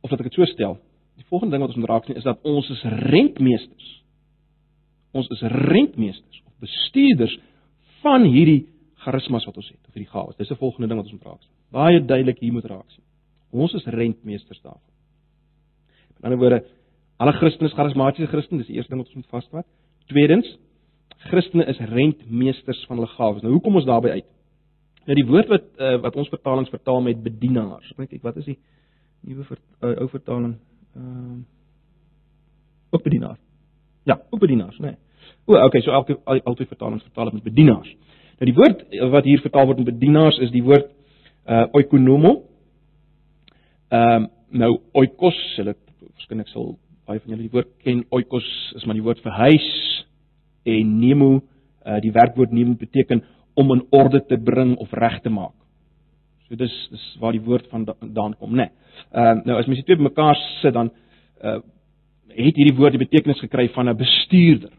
of 0.00 0.10
wat 0.10 0.20
ek 0.20 0.30
dit 0.30 0.34
so 0.34 0.44
stel, 0.44 0.78
die 1.16 1.24
volgende 1.24 1.52
ding 1.52 1.60
wat 1.60 1.70
ons 1.70 1.78
moet 1.78 1.90
raak 1.90 2.04
sien 2.04 2.16
is 2.16 2.24
dat 2.24 2.38
ons 2.42 2.70
is 2.70 2.82
rentmeesters. 2.82 4.02
Ons 5.12 5.28
is 5.28 5.40
rentmeesters 5.42 6.42
of 6.46 6.52
bestuurders 6.58 7.38
van 8.00 8.22
hierdie 8.22 8.68
charismas 8.94 9.44
wat 9.44 9.56
ons 9.56 9.68
het 9.68 9.88
of 9.88 9.94
hierdie 9.94 10.12
gawes. 10.12 10.36
Dis 10.36 10.48
die 10.48 10.56
volgende 10.56 10.88
ding 10.88 10.98
wat 10.98 11.06
ons 11.06 11.18
moet 11.18 11.32
raak 11.32 11.42
sien 11.42 11.60
baie 11.74 12.02
duidelik 12.02 12.40
hier 12.42 12.54
moet 12.54 12.66
raak 12.68 12.88
sien. 12.90 13.04
Ons 13.50 13.74
is 13.78 13.86
rentmeesters 13.90 14.60
daarvan. 14.62 14.86
Met 16.16 16.26
ander 16.28 16.40
woorde, 16.42 16.60
alle 17.20 17.32
Christene 17.36 17.68
is 17.68 17.76
charismatiese 17.76 18.30
Christene, 18.32 18.62
dis 18.62 18.70
die 18.70 18.78
eerste 18.78 18.94
ding 18.94 19.02
wat 19.02 19.10
ons 19.12 19.20
moet 19.20 19.32
vasvat. 19.34 19.66
Tweedens, 20.08 20.48
Christene 21.28 21.66
is 21.68 21.80
rentmeesters 21.90 22.80
van 22.88 22.96
hulle 22.96 23.10
gawes. 23.12 23.44
Nou 23.44 23.52
hoekom 23.58 23.76
ons 23.76 23.88
daarby 23.88 24.14
uit? 24.16 24.28
Nou 25.04 25.16
die 25.18 25.26
woord 25.28 25.52
wat 25.52 25.66
uh, 25.76 25.98
wat 26.00 26.16
ons 26.16 26.32
vertalings 26.32 26.72
vertaal 26.72 27.02
met 27.04 27.20
bedienaars. 27.24 27.92
Ek 27.92 28.08
kyk 28.08 28.24
wat 28.24 28.40
is 28.40 28.48
die 28.48 28.56
nuwe 29.28 29.44
ver, 29.48 29.60
uh, 29.84 29.94
ou 30.00 30.08
vertaling? 30.12 30.56
Ehm 30.96 31.40
uh, 31.40 31.40
ook 32.90 33.04
bedienaar. 33.04 33.36
Ja, 34.02 34.16
ook 34.30 34.40
bedienaars, 34.40 34.78
né? 34.82 34.96
Nee. 34.96 34.96
O, 35.46 35.54
okay, 35.64 35.80
so 35.80 35.92
elke 35.94 36.16
al, 36.24 36.40
al 36.42 36.56
twee 36.58 36.66
vertalings 36.66 37.04
vertaal 37.06 37.28
dit 37.28 37.34
met 37.34 37.42
bedienaars. 37.52 37.92
Nou 38.40 38.48
die 38.48 38.56
woord 38.56 38.82
wat 39.12 39.28
hier 39.28 39.40
vertaal 39.44 39.68
word 39.68 39.78
met 39.84 39.92
bedienaars 39.92 40.40
is 40.42 40.50
die 40.50 40.64
woord 40.64 40.88
uh 41.46 41.66
oikonomo. 41.76 42.38
Ehm 43.92 44.22
um, 44.24 44.28
nou 44.50 44.72
oikos, 44.98 45.36
hulle 45.60 45.76
verskyn 46.16 46.40
ek 46.42 46.48
sal 46.50 46.72
baie 47.10 47.22
van 47.24 47.32
julle 47.34 47.48
die 47.48 47.54
woord 47.54 47.70
ken. 47.82 48.04
Oikos 48.14 48.46
is 48.78 48.86
maar 48.86 48.98
die 48.98 49.04
woord 49.04 49.22
vir 49.24 49.34
huis 49.42 49.68
en 50.70 50.90
nemo, 51.00 51.40
uh 51.82 51.98
die 52.04 52.12
werkwoord 52.14 52.52
nemo 52.54 52.76
beteken 52.78 53.24
om 53.58 53.72
in 53.74 53.82
orde 53.96 54.20
te 54.28 54.38
bring 54.38 54.76
of 54.78 54.92
reg 54.94 55.18
te 55.24 55.32
maak. 55.32 55.56
So 56.46 56.58
dis 56.58 56.74
dis 56.92 57.06
waar 57.22 57.34
die 57.34 57.42
woord 57.42 57.66
vandaan 57.72 58.36
kom, 58.38 58.54
né? 58.54 58.68
Nee. 58.68 58.70
Uh, 59.10 59.40
nou 59.46 59.56
as 59.58 59.66
mens 59.66 59.80
dit 59.80 59.88
twee 59.88 59.98
bymekaar 59.98 60.38
sit 60.60 60.76
dan 60.76 60.92
uh 61.42 61.60
het 62.30 62.54
hierdie 62.54 62.76
woord 62.78 62.94
die 62.94 63.02
betekenis 63.02 63.40
gekry 63.42 63.66
van 63.74 63.88
'n 63.90 63.96
bestuurder. 63.98 64.70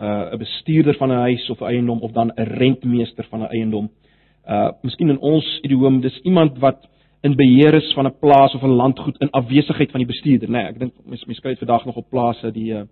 Uh 0.00 0.32
'n 0.32 0.38
bestuurder 0.40 0.96
van 0.96 1.12
'n 1.12 1.20
huis 1.28 1.50
of 1.50 1.60
'n 1.60 1.68
eiendom 1.74 2.00
of 2.00 2.12
dan 2.12 2.32
'n 2.32 2.48
rentmeester 2.60 3.26
van 3.28 3.42
'n 3.42 3.52
eiendom 3.52 3.90
uh 4.48 4.70
miskien 4.82 5.10
in 5.10 5.18
ons 5.18 5.44
idiom 5.62 6.00
dis 6.00 6.18
iemand 6.22 6.58
wat 6.58 6.80
in 7.24 7.36
beheer 7.36 7.74
is 7.74 7.92
van 7.96 8.06
'n 8.06 8.18
plaas 8.20 8.54
of 8.54 8.62
'n 8.62 8.76
landgoed 8.80 9.18
in 9.18 9.30
afwesigheid 9.30 9.90
van 9.90 10.00
die 10.00 10.12
bestuurder 10.12 10.48
nê 10.48 10.52
nee, 10.52 10.68
ek 10.68 10.78
dink 10.78 10.92
mense 11.04 11.26
mense 11.26 11.40
kry 11.40 11.50
dit 11.50 11.58
vandag 11.58 11.84
nog 11.84 11.96
op 11.96 12.10
plase 12.10 12.52
die 12.52 12.72
uh 12.72 12.84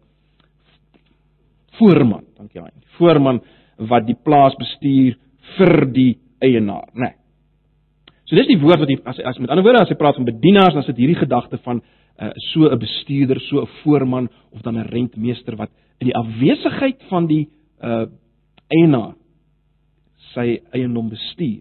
voorman 1.79 2.25
dankie 2.37 2.61
aan 2.61 2.71
die 2.75 2.97
voorman 2.99 3.41
wat 3.77 4.07
die 4.07 4.19
plaas 4.25 4.55
bestuur 4.57 5.17
vir 5.57 5.93
die 5.93 6.19
eienaar 6.41 6.89
nê 6.95 7.01
nee. 7.01 7.15
so 8.25 8.37
dis 8.37 8.47
die 8.47 8.61
woord 8.61 8.81
wat 8.81 8.89
jy 8.89 8.99
as 9.05 9.19
as 9.19 9.39
met 9.39 9.51
ander 9.51 9.65
woorde 9.65 9.83
as 9.83 9.89
jy 9.89 9.97
praat 9.97 10.17
van 10.17 10.25
bedienaars 10.25 10.75
dan 10.75 10.83
sit 10.83 10.97
hierdie 10.97 11.23
gedagte 11.25 11.59
van 11.59 11.83
uh 12.21 12.31
so 12.53 12.69
'n 12.69 12.79
bestuurder 12.79 13.41
so 13.41 13.61
'n 13.61 13.69
voorman 13.83 14.29
of 14.51 14.63
dan 14.63 14.79
'n 14.79 14.89
rentmeester 14.89 15.57
wat 15.57 15.71
in 16.01 16.07
die 16.07 16.17
afwesigheid 16.17 17.03
van 17.09 17.27
die 17.27 17.49
uh 17.83 18.07
eienaar 18.69 19.15
sy 20.33 20.61
eiendom 20.73 21.11
bestuur. 21.13 21.61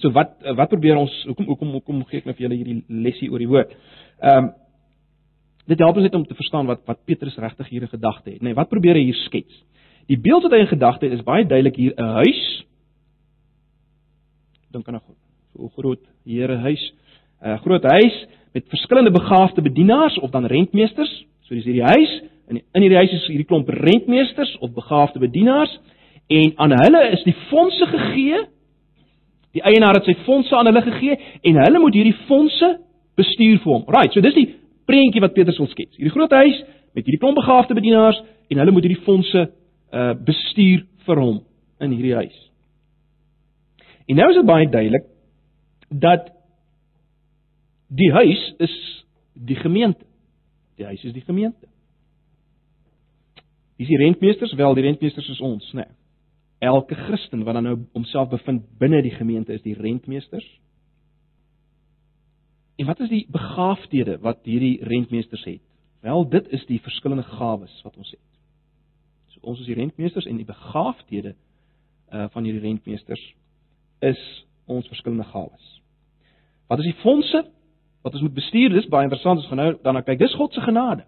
So 0.00 0.12
wat 0.16 0.36
wat 0.56 0.72
probeer 0.72 0.96
ons 0.96 1.12
hoekom 1.28 1.46
hoekom 1.46 1.72
hoekom 1.76 2.04
gee 2.08 2.22
ek 2.22 2.28
nou 2.28 2.34
vir 2.34 2.46
julle 2.46 2.58
hierdie 2.58 2.84
lesie 2.88 3.30
oor 3.30 3.42
die 3.42 3.50
woord? 3.50 3.76
Ehm 4.20 4.44
um, 4.44 4.52
dit 5.70 5.78
help 5.78 6.00
ons 6.00 6.02
net 6.02 6.14
om 6.18 6.24
te 6.26 6.34
verstaan 6.34 6.66
wat 6.66 6.80
wat 6.88 7.04
Petrus 7.06 7.36
regtig 7.38 7.68
hier 7.68 7.84
in 7.86 7.92
gedagte 7.92 8.30
het. 8.32 8.42
Nee, 8.42 8.56
wat 8.58 8.68
probeer 8.68 8.98
hy 8.98 9.04
hier 9.06 9.20
skets? 9.26 9.60
Die 10.10 10.18
beeld 10.18 10.42
wat 10.42 10.56
hy 10.56 10.64
in 10.64 10.72
gedagte 10.72 11.06
het 11.06 11.14
is 11.14 11.26
baie 11.26 11.44
duidelik 11.46 11.76
hier 11.76 11.94
'n 11.94 12.14
huis. 12.24 12.64
Dink 14.72 14.88
aan 14.88 14.96
'n 14.96 15.02
so 15.54 15.68
groot 15.76 16.00
Here 16.24 16.56
huis, 16.56 16.92
'n 17.42 17.58
groot 17.58 17.82
huis 17.82 18.26
met 18.52 18.64
verskillende 18.68 19.10
begaafde 19.10 19.62
bedienaars 19.62 20.18
of 20.18 20.30
dan 20.30 20.46
rentmeesters. 20.46 21.24
So 21.42 21.54
dis 21.54 21.64
hierdie 21.64 21.86
huis 21.86 22.22
en 22.48 22.56
in 22.56 22.82
hierdie 22.82 22.98
huis 22.98 23.12
is 23.12 23.26
hierdie 23.26 23.46
klomp 23.46 23.68
rentmeesters 23.68 24.58
of 24.58 24.72
begaafde 24.74 25.18
bedienaars 25.18 25.78
en 26.26 26.52
aan 26.56 26.70
hulle 26.70 27.10
is 27.10 27.22
die 27.22 27.36
fondse 27.48 27.86
gegee. 27.86 28.46
Die 29.56 29.62
eienaar 29.66 29.98
het 29.98 30.06
sy 30.06 30.14
fondse 30.26 30.54
aan 30.56 30.68
hulle 30.70 30.82
gegee 30.86 31.16
en 31.42 31.62
hulle 31.64 31.82
moet 31.82 31.96
hierdie 31.98 32.16
fondse 32.28 32.68
bestuur 33.18 33.58
vir 33.62 33.72
hom. 33.72 33.86
Right, 33.90 34.12
so 34.14 34.22
dis 34.22 34.36
die 34.36 34.48
prentjie 34.88 35.22
wat 35.22 35.34
Petrus 35.34 35.58
wil 35.58 35.70
skets. 35.72 35.96
Hierdie 35.98 36.14
groot 36.14 36.34
huis 36.38 36.60
met 36.94 37.04
hierdie 37.04 37.20
klomp 37.22 37.38
begaafde 37.38 37.74
bedienaars 37.78 38.20
en 38.50 38.62
hulle 38.62 38.74
moet 38.74 38.86
hierdie 38.86 39.04
fondse 39.06 39.48
uh 39.90 40.12
bestuur 40.26 40.84
vir 41.06 41.18
hom 41.18 41.40
in 41.82 41.96
hierdie 41.96 42.14
huis. 42.14 42.36
En 44.10 44.18
nou 44.18 44.28
is 44.30 44.38
dit 44.38 44.46
baie 44.46 44.68
duidelik 44.70 45.08
dat 45.90 46.30
die 47.90 48.10
huis 48.14 48.42
is 48.62 48.74
die 49.34 49.58
gemeente. 49.58 50.06
Die 50.78 50.86
huis 50.86 51.02
is 51.04 51.14
die 51.14 51.26
gemeente. 51.26 51.66
Wie 53.76 53.86
is 53.86 53.90
die 53.90 53.98
rentmeesters? 53.98 54.54
Wel, 54.54 54.74
die 54.74 54.84
rentmeesters 54.86 55.28
is 55.28 55.40
ons, 55.40 55.72
né? 55.72 55.86
Nee. 55.86 55.99
Elke 56.60 56.94
Christen 56.94 57.44
wat 57.44 57.56
dan 57.56 57.64
nou 57.64 57.76
homself 57.96 58.28
bevind 58.28 58.66
binne 58.78 59.00
die 59.02 59.14
gemeente 59.14 59.52
is 59.52 59.62
die 59.64 59.74
rentmeesters. 59.74 60.46
En 62.76 62.86
wat 62.86 63.00
is 63.00 63.08
die 63.08 63.26
begaafdhede 63.32 64.18
wat 64.20 64.44
hierdie 64.44 64.84
rentmeesters 64.84 65.44
het? 65.44 65.62
Wel, 66.00 66.28
dit 66.28 66.48
is 66.48 66.66
die 66.66 66.80
verskillende 66.80 67.22
gawes 67.22 67.80
wat 67.84 67.96
ons 67.96 68.10
het. 68.10 68.26
So 69.32 69.40
ons 69.42 69.60
is 69.60 69.68
die 69.68 69.76
rentmeesters 69.76 70.28
en 70.28 70.36
die 70.36 70.48
begaafdhede 70.48 71.34
uh 72.12 72.28
van 72.32 72.44
hierdie 72.44 72.62
rentmeesters 72.62 73.22
is 74.04 74.20
ons 74.64 74.88
verskillende 74.88 75.28
gawes. 75.32 75.80
Wat 76.68 76.78
is 76.78 76.92
die 76.92 77.00
fondse 77.02 77.44
wat 78.02 78.12
ons 78.12 78.22
moet 78.22 78.34
bestuur? 78.34 78.68
Dis 78.72 78.88
baie 78.88 79.08
interessant 79.08 79.40
ons 79.40 79.50
nou 79.56 79.72
daarna 79.82 80.04
kyk. 80.04 80.18
Dis 80.18 80.36
God 80.36 80.52
se 80.52 80.60
genade. 80.60 81.04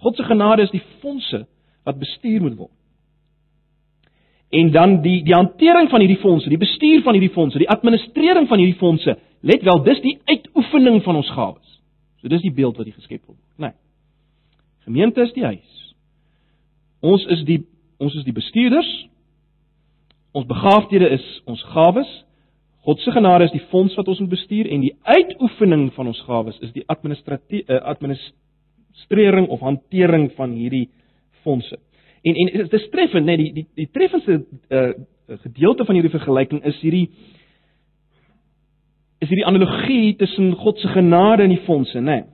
God 0.00 0.16
se 0.16 0.24
genade 0.24 0.62
is 0.62 0.72
die 0.72 0.84
fondse 1.00 1.46
wat 1.84 1.98
bestuur 1.98 2.40
moet 2.40 2.56
word. 2.56 2.79
En 4.50 4.70
dan 4.74 4.96
die 5.02 5.20
die 5.24 5.34
hantering 5.34 5.90
van 5.90 6.02
hierdie 6.02 6.20
fondse, 6.22 6.50
die 6.50 6.58
bestuur 6.58 7.02
van 7.06 7.14
hierdie 7.14 7.34
fondse, 7.34 7.58
die 7.58 7.70
administrering 7.70 8.48
van 8.50 8.58
hierdie 8.58 8.78
fondse, 8.78 9.16
let 9.46 9.62
wel, 9.62 9.82
dis 9.86 10.00
die 10.02 10.16
uitoefening 10.24 11.02
van 11.06 11.20
ons 11.20 11.30
gawes. 11.30 11.76
So 12.20 12.28
dis 12.28 12.42
die 12.42 12.52
beeld 12.52 12.76
wat 12.76 12.88
hier 12.88 12.96
geskep 12.96 13.22
word. 13.26 13.38
Nee. 13.56 13.72
Gemeente 14.84 15.22
is 15.22 15.32
die 15.36 15.44
huis. 15.44 15.76
Ons 17.00 17.24
is 17.32 17.44
die 17.48 17.62
ons 18.00 18.14
is 18.16 18.24
die 18.24 18.34
bestuurders. 18.34 18.88
Ons 20.32 20.46
begaafdhede 20.48 21.08
is 21.16 21.24
ons 21.44 21.62
gawes. 21.72 22.10
God 22.86 23.00
se 23.04 23.12
genade 23.12 23.44
is 23.44 23.52
die 23.52 23.66
fonds 23.70 23.94
wat 23.98 24.08
ons 24.08 24.22
moet 24.22 24.32
bestuur 24.32 24.68
en 24.72 24.80
die 24.80 24.94
uitoefening 25.04 25.90
van 25.92 26.08
ons 26.08 26.20
gawes 26.24 26.56
is 26.64 26.72
die 26.72 26.84
administratie 26.88 27.60
uh, 27.68 27.82
administrering 27.92 29.50
of 29.52 29.60
hantering 29.60 30.30
van 30.38 30.54
hierdie 30.56 30.86
fondse. 31.44 31.76
En 32.22 32.34
en 32.34 32.50
dit 32.52 32.72
is 32.72 32.88
treffend, 32.92 33.24
net 33.24 33.38
die 33.38 33.52
die 33.52 33.66
die 33.74 33.88
treffendste 33.92 34.44
uh, 34.68 34.90
gedeelte 35.40 35.84
van 35.84 35.94
hierdie 35.94 36.12
vergelyking 36.12 36.64
is 36.64 36.80
hierdie 36.80 37.06
is 39.20 39.28
hierdie 39.28 39.46
analogie 39.46 40.16
tussen 40.16 40.52
God 40.56 40.78
se 40.78 40.88
genade 40.88 41.42
en 41.42 41.54
die 41.54 41.64
fondse, 41.64 42.00
né? 42.00 42.20
Nee. 42.20 42.28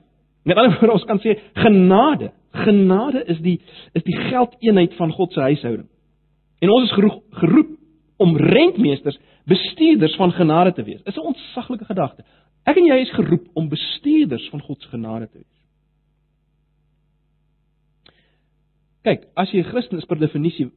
Met 0.47 0.57
ander 0.57 0.77
woorde, 0.79 0.93
ons 0.95 1.07
kan 1.07 1.19
sê 1.19 1.35
genade, 1.59 2.31
genade 2.63 3.23
is 3.27 3.39
die 3.43 3.57
is 3.97 4.03
die 4.07 4.15
geldeenheid 4.29 4.93
van 4.95 5.11
God 5.11 5.33
se 5.33 5.43
huishouding. 5.43 5.87
En 6.63 6.71
ons 6.71 6.87
is 6.87 6.95
geroep, 6.95 7.23
geroep 7.41 7.73
om 8.23 8.37
rentmeesters, 8.37 9.19
bestuurders 9.45 10.15
van 10.15 10.31
genade 10.31 10.73
te 10.73 10.83
wees. 10.83 11.03
Is 11.03 11.15
'n 11.15 11.31
ontsaglike 11.33 11.85
gedagte. 11.85 12.23
Ek 12.65 12.77
en 12.77 12.85
jy 12.85 12.95
is 13.01 13.11
geroep 13.11 13.45
om 13.53 13.69
bestuurders 13.69 14.49
van 14.49 14.61
God 14.61 14.81
se 14.81 14.87
genade 14.87 15.27
te 15.27 15.37
wees. 15.37 15.56
Kyk, 19.07 19.23
as 19.39 19.51
jy 19.53 19.61
'n 19.63 19.71
Christen 19.71 19.97
is 19.97 20.05
per 20.05 20.19
definisie 20.19 20.67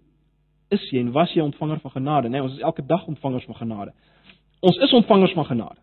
is 0.71 0.83
jy 0.93 1.01
en 1.01 1.13
was 1.13 1.33
jy 1.35 1.43
ontvanger 1.43 1.81
van 1.83 1.91
genade, 1.91 2.29
né? 2.29 2.39
Nee, 2.39 2.43
ons 2.43 2.53
is 2.53 2.63
elke 2.63 2.87
dag 2.87 3.07
ontvangers 3.07 3.45
van 3.45 3.57
genade. 3.59 3.93
Ons 4.61 4.77
is 4.77 4.93
ontvangers 4.93 5.33
van 5.35 5.47
genade. 5.49 5.81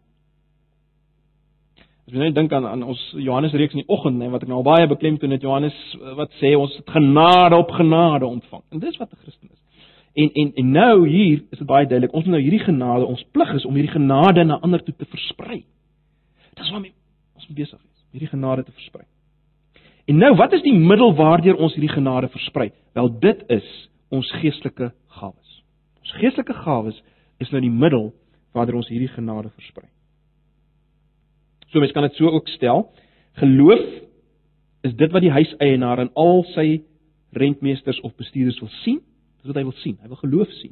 As 2.07 2.13
jy 2.13 2.19
net 2.19 2.35
dink 2.35 2.53
aan 2.53 2.65
aan 2.65 2.83
ons 2.83 3.01
Johannes 3.19 3.51
reeks 3.51 3.75
in 3.75 3.81
die 3.83 3.89
oggend, 3.91 4.15
net 4.17 4.31
wat 4.31 4.45
ek 4.45 4.51
nou 4.51 4.61
baie 4.63 4.87
beklemtoon 4.87 5.35
het 5.35 5.43
Johannes 5.43 5.75
wat 6.15 6.31
sê 6.39 6.53
ons 6.55 6.75
het 6.77 6.89
genade 6.95 7.57
op 7.57 7.73
genade 7.75 8.25
ontvang. 8.25 8.63
En 8.71 8.79
dis 8.79 8.97
wat 8.97 9.11
'n 9.11 9.19
Christen 9.25 9.49
is. 9.51 9.59
En 10.15 10.29
en 10.33 10.53
en 10.55 10.71
nou 10.71 11.07
hier 11.07 11.43
is 11.51 11.59
dit 11.59 11.67
baie 11.67 11.85
duidelik, 11.85 12.13
ons 12.13 12.23
moet 12.23 12.33
nou 12.33 12.41
hierdie 12.41 12.63
genade, 12.63 13.05
ons 13.05 13.25
plig 13.31 13.53
is 13.53 13.65
om 13.65 13.73
hierdie 13.73 13.91
genade 13.91 14.43
na 14.43 14.59
ander 14.59 14.83
toe 14.83 14.95
te 14.95 15.05
versprei. 15.05 15.65
Dis 16.53 16.71
waarmee 16.71 16.93
ons 17.35 17.47
besig 17.47 17.79
is, 17.79 18.03
hierdie 18.11 18.29
genade 18.29 18.63
te 18.63 18.71
versprei. 18.71 19.05
En 20.07 20.17
nou, 20.17 20.35
wat 20.39 20.53
is 20.55 20.63
die 20.63 20.75
middel 20.75 21.11
waardeur 21.15 21.57
ons 21.59 21.73
hierdie 21.75 21.91
genade 21.91 22.29
versprei? 22.31 22.69
Wel, 22.95 23.09
dit 23.19 23.43
is 23.51 23.67
ons 24.13 24.29
geestelike 24.39 24.93
gawes. 25.19 25.61
Ons 25.99 26.13
geestelike 26.21 26.55
gawes 26.63 27.01
is 27.43 27.51
nou 27.51 27.61
die 27.61 27.73
middel 27.73 28.13
waardeur 28.55 28.79
ons 28.79 28.87
hierdie 28.91 29.11
genade 29.11 29.51
versprei. 29.51 29.89
So 31.67 31.83
mens 31.83 31.91
kan 31.91 32.07
dit 32.07 32.15
so 32.15 32.31
ook 32.31 32.47
stel. 32.55 32.85
Geloof 33.41 33.83
is 34.87 34.95
dit 34.95 35.11
wat 35.11 35.25
die 35.25 35.33
huiseienaar 35.33 36.05
in 36.05 36.13
al 36.15 36.45
sy 36.53 36.67
rentmeesters 37.35 37.99
of 38.07 38.15
bestuurders 38.15 38.61
wil 38.63 38.71
sien. 38.85 39.01
Dis 39.41 39.51
wat 39.51 39.59
hy 39.59 39.65
wil 39.67 39.75
sien. 39.83 39.97
Hy 40.01 40.07
wil 40.07 40.21
geloof 40.21 40.53
sien. 40.61 40.71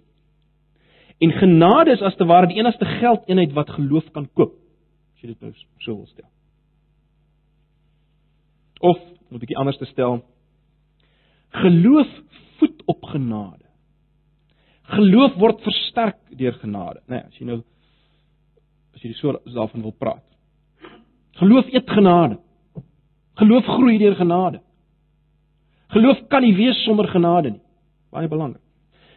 En 1.24 1.36
genade 1.36 1.92
is 1.92 2.04
as 2.04 2.16
te 2.16 2.28
ware 2.28 2.48
die 2.48 2.60
enigste 2.60 2.88
geldeenheid 3.00 3.52
wat 3.56 3.76
geloof 3.76 4.08
kan 4.16 4.30
koop. 4.32 4.56
As 5.16 5.24
jy 5.24 5.34
dit 5.34 5.44
nou 5.44 5.52
so 5.84 5.92
wil 5.92 6.08
stel. 6.08 6.32
Of 8.86 9.02
om 9.30 9.38
'n 9.38 9.42
bietjie 9.42 9.58
anders 9.58 9.78
te 9.78 9.86
stel, 9.86 10.22
geloof 11.50 12.08
voed 12.58 12.84
op 12.86 13.04
genade. 13.04 13.66
Geloof 14.84 15.34
word 15.42 15.62
versterk 15.62 16.20
deur 16.38 16.54
genade, 16.54 17.02
né? 17.08 17.16
Nee, 17.16 17.24
as 17.26 17.38
jy 17.40 17.46
nou 17.46 17.64
as 18.96 19.02
jy 19.02 19.14
so 19.14 19.34
daarvan 19.54 19.82
wil 19.82 19.96
praat. 19.98 20.24
Geloof 21.42 21.68
eet 21.74 21.90
genade. 21.90 22.38
Geloof 23.36 23.66
groei 23.66 23.98
deur 23.98 24.16
genade. 24.16 24.62
Geloof 25.88 26.28
kan 26.28 26.42
nie 26.42 26.56
wees 26.56 26.84
sonder 26.84 27.08
genade 27.08 27.52
nie. 27.52 27.62
Baie 28.12 28.28
belangrik. 28.28 28.62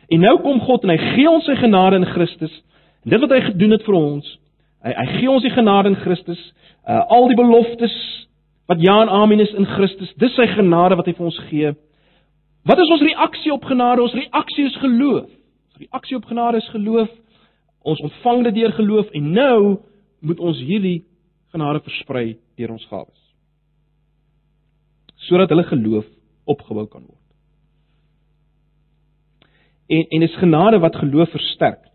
En 0.09 0.20
nou 0.20 0.38
kom 0.42 0.61
God 0.61 0.85
en 0.85 0.94
hy 0.94 0.98
gee 1.14 1.31
ons 1.31 1.44
sy 1.44 1.54
genade 1.61 2.00
in 2.00 2.09
Christus. 2.09 2.54
En 3.04 3.12
dit 3.12 3.20
wat 3.20 3.35
hy 3.37 3.40
gedoen 3.50 3.76
het 3.76 3.85
vir 3.87 3.98
ons, 3.98 4.31
hy 4.87 4.94
hy 4.96 5.07
gee 5.18 5.31
ons 5.31 5.44
die 5.44 5.52
genade 5.52 5.92
in 5.92 6.00
Christus, 6.00 6.40
uh, 6.88 7.04
al 7.12 7.28
die 7.28 7.37
beloftes 7.38 7.94
wat 8.68 8.81
ja 8.81 9.00
en 9.02 9.09
amen 9.09 9.40
is 9.40 9.52
in 9.57 9.66
Christus. 9.66 10.12
Dis 10.20 10.35
sy 10.37 10.44
genade 10.52 10.96
wat 10.98 11.07
hy 11.09 11.14
vir 11.16 11.28
ons 11.31 11.38
gee. 11.48 11.72
Wat 12.68 12.81
is 12.83 12.90
ons 12.92 13.04
reaksie 13.07 13.52
op 13.54 13.64
genade? 13.64 14.04
Ons 14.04 14.16
reaksie 14.16 14.66
is 14.68 14.76
geloof. 14.83 15.31
Ons 15.70 15.81
reaksie 15.87 16.18
op 16.18 16.28
genade 16.28 16.61
is 16.61 16.68
geloof. 16.74 17.09
Ons 17.88 18.02
ontvang 18.04 18.44
dit 18.50 18.59
deur 18.61 18.74
geloof 18.76 19.14
en 19.16 19.31
nou 19.33 19.61
moet 20.20 20.42
ons 20.50 20.61
hierdie 20.61 20.98
genade 21.54 21.81
versprei 21.87 22.37
deur 22.61 22.74
ons 22.76 22.85
gawes. 22.90 23.24
Sodat 25.28 25.48
hulle 25.54 25.64
geloof 25.70 26.04
opgebou 26.44 26.85
kan 26.92 27.07
word. 27.07 27.24
En 29.88 30.04
en 30.12 30.26
dis 30.26 30.40
genade 30.42 30.85
wat 30.85 31.00
geloof 31.00 31.33
versterk. 31.33 31.87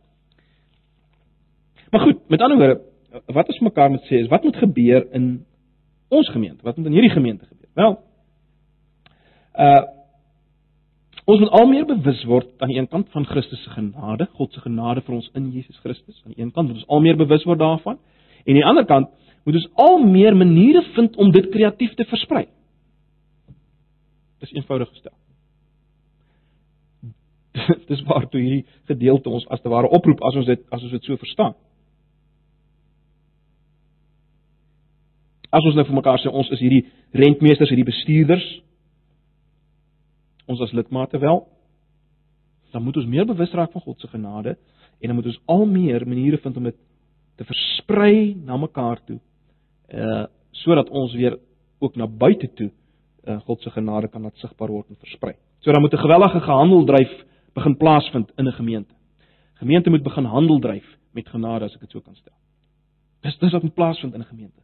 Maar 1.94 2.02
goed, 2.02 2.30
met 2.30 2.42
ander 2.42 2.58
woorde, 2.58 2.82
wat 3.30 3.48
ons 3.48 3.62
mekaar 3.62 3.92
moet 3.94 4.06
sê 4.10 4.24
is 4.24 4.32
wat 4.32 4.44
moet 4.44 4.58
gebeur 4.58 5.06
in 5.14 5.44
ons 6.14 6.30
gemeente? 6.30 6.64
Wat 6.64 6.78
moet 6.78 6.86
in 6.90 6.96
hierdie 6.98 7.14
gemeente 7.14 7.46
gebeur? 7.46 7.70
Wel, 7.74 8.00
uh 9.68 9.84
ons 11.24 11.40
moet 11.40 11.54
al 11.56 11.70
meer 11.72 11.86
bewus 11.88 12.20
word 12.28 12.50
aan 12.60 12.68
die 12.68 12.78
een 12.78 12.88
kant 12.92 13.08
van 13.14 13.24
Christus 13.26 13.62
se 13.64 13.70
genade, 13.72 14.26
God 14.36 14.52
se 14.52 14.60
genade 14.60 15.02
vir 15.06 15.14
ons 15.16 15.30
in 15.40 15.46
Jesus 15.54 15.78
Christus. 15.80 16.18
Aan 16.26 16.34
die 16.36 16.44
een 16.44 16.52
kant 16.52 16.68
moet 16.68 16.82
ons 16.82 16.90
al 16.92 17.00
meer 17.00 17.16
bewus 17.16 17.46
word 17.48 17.62
daarvan. 17.62 17.96
En 18.44 18.52
aan 18.52 18.60
die 18.60 18.66
ander 18.68 18.86
kant 18.86 19.08
moet 19.44 19.56
ons 19.56 19.70
al 19.80 20.04
meer 20.04 20.36
maniere 20.36 20.82
vind 20.98 21.16
om 21.16 21.32
dit 21.32 21.48
kreatief 21.50 21.94
te 21.96 22.04
versprei. 22.12 22.48
Dis 24.44 24.52
eenvoudig 24.52 24.90
gestel. 24.90 25.16
Dis 27.90 28.04
waar 28.10 28.28
toe 28.28 28.42
hierdie 28.42 28.66
gedeelte 28.92 29.32
ons 29.32 29.48
as 29.48 29.62
te 29.64 29.72
ware 29.72 29.92
oproep 29.96 30.24
as 30.28 30.36
ons 30.42 30.50
dit 30.50 30.64
as 30.76 30.84
ons 30.84 30.92
dit 30.92 31.08
so 31.08 31.20
verstaan. 31.22 31.56
As 35.54 35.66
ons 35.70 35.76
nou 35.78 35.86
vir 35.86 36.00
mekaar 36.00 36.22
sê 36.22 36.32
ons 36.32 36.50
is 36.56 36.62
hierdie 36.64 36.86
rentmeesters, 37.14 37.70
hierdie 37.70 37.86
bestuurders, 37.86 38.46
ons 40.50 40.62
as 40.66 40.74
lidmate 40.74 41.20
wel, 41.22 41.44
dan 42.74 42.82
moet 42.84 42.98
ons 42.98 43.10
meer 43.10 43.28
bewus 43.30 43.54
raak 43.54 43.72
van 43.72 43.86
God 43.86 44.02
se 44.02 44.10
genade 44.10 44.56
en 45.00 45.12
dan 45.12 45.16
moet 45.16 45.30
ons 45.30 45.42
al 45.54 45.66
meer 45.70 46.08
maniere 46.10 46.40
vind 46.42 46.58
om 46.58 46.70
dit 46.70 46.80
te 47.38 47.46
versprei 47.46 48.34
na 48.46 48.58
mekaar 48.58 49.02
toe 49.06 49.20
uh 49.94 50.24
sodat 50.64 50.90
ons 50.94 51.12
weer 51.18 51.34
ook 51.82 51.96
na 51.98 52.06
buite 52.08 52.48
toe 52.56 52.70
uh 53.28 53.40
God 53.46 53.62
se 53.62 53.70
genade 53.74 54.08
kan 54.08 54.22
laat 54.22 54.38
sigbaar 54.42 54.72
word 54.72 54.90
en 54.90 55.00
versprei. 55.02 55.34
So 55.62 55.72
dan 55.72 55.82
moet 55.82 55.94
'n 55.94 56.06
gewellige 56.06 56.40
gehandeldryf 56.40 57.14
begin 57.54 57.78
plaasvind 57.78 58.32
in 58.38 58.48
'n 58.48 58.52
gemeente. 58.52 58.94
Gemeente 59.54 59.90
moet 59.90 60.04
begin 60.04 60.26
handel 60.26 60.60
dryf 60.60 60.86
met 61.12 61.30
genade 61.30 61.66
as 61.66 61.74
ek 61.74 61.80
dit 61.82 61.92
so 61.92 62.00
kan 62.00 62.16
stel. 62.16 62.38
Dis 63.22 63.38
dis 63.38 63.52
wat 63.52 63.64
moet 63.64 63.74
plaasvind 63.74 64.14
in 64.14 64.22
'n 64.22 64.26
gemeente. 64.26 64.63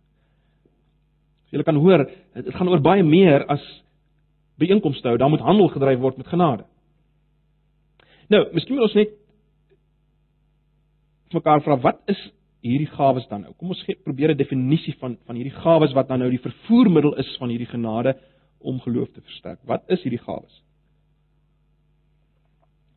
Jy 1.50 1.64
kan 1.64 1.76
hoor, 1.82 2.06
dit 2.34 2.56
gaan 2.56 2.70
oor 2.70 2.82
baie 2.82 3.04
meer 3.04 3.46
as 3.50 3.64
byeenkomste 4.60 5.08
hou, 5.08 5.18
daar 5.18 5.32
moet 5.32 5.42
handel 5.42 5.70
gedryf 5.74 6.00
word 6.00 6.18
met 6.18 6.28
genade. 6.28 6.66
Nou, 8.30 8.44
miskien 8.54 8.76
moet 8.76 8.86
ons 8.86 8.98
net 9.00 9.16
mekaar 11.34 11.62
vra 11.66 11.78
wat 11.82 12.02
is 12.10 12.20
hierdie 12.66 12.90
gawes 12.92 13.28
dan 13.30 13.46
nou? 13.46 13.54
Kom 13.58 13.72
ons 13.74 13.82
gee, 13.86 13.98
probeer 14.04 14.32
'n 14.32 14.38
definisie 14.38 14.96
van 15.00 15.18
van 15.26 15.36
hierdie 15.36 15.60
gawes 15.64 15.94
wat 15.94 16.08
dan 16.08 16.20
nou 16.20 16.30
die 16.30 16.42
vervoermiddel 16.42 17.16
is 17.18 17.38
van 17.38 17.50
hierdie 17.50 17.70
genade 17.70 18.18
om 18.60 18.80
geloof 18.80 19.12
te 19.12 19.22
versterk. 19.22 19.60
Wat 19.64 19.84
is 19.88 20.02
hierdie 20.02 20.24
gawes? 20.24 20.64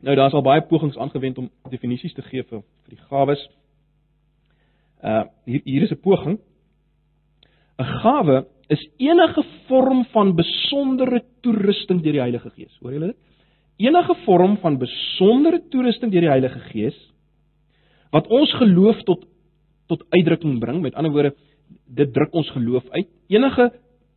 Nou 0.01 0.15
daar's 0.15 0.33
al 0.33 0.41
baie 0.41 0.61
pogings 0.61 0.97
aangewend 0.97 1.37
om 1.37 1.49
definisies 1.69 2.13
te 2.13 2.21
gee 2.21 2.43
vir 2.43 2.61
vir 2.61 2.95
die 2.95 3.03
gawes. 3.09 3.49
Uh 5.01 5.23
hier 5.45 5.61
hier 5.63 5.81
is 5.81 5.91
'n 5.91 6.01
poging. 6.01 6.39
'n 7.79 7.89
Gawe 8.01 8.45
is 8.67 8.89
enige 8.97 9.43
vorm 9.67 10.05
van 10.13 10.35
besondere 10.35 11.23
toerusting 11.41 12.01
deur 12.01 12.11
die 12.17 12.21
Heilige 12.21 12.49
Gees. 12.49 12.77
Hoor 12.81 12.93
julle 12.93 13.11
dit? 13.11 13.19
Enige 13.77 14.15
vorm 14.25 14.57
van 14.61 14.77
besondere 14.77 15.61
toerusting 15.69 16.11
deur 16.11 16.21
die 16.21 16.29
Heilige 16.35 16.59
Gees 16.71 16.97
wat 18.13 18.27
ons 18.27 18.51
geloof 18.53 19.01
tot 19.03 19.25
tot 19.87 20.05
uitdrukking 20.09 20.59
bring. 20.59 20.81
Met 20.81 20.93
ander 20.95 21.11
woorde, 21.11 21.33
dit 21.87 22.13
druk 22.13 22.33
ons 22.33 22.49
geloof 22.55 22.85
uit. 22.89 23.07
Enige 23.27 23.71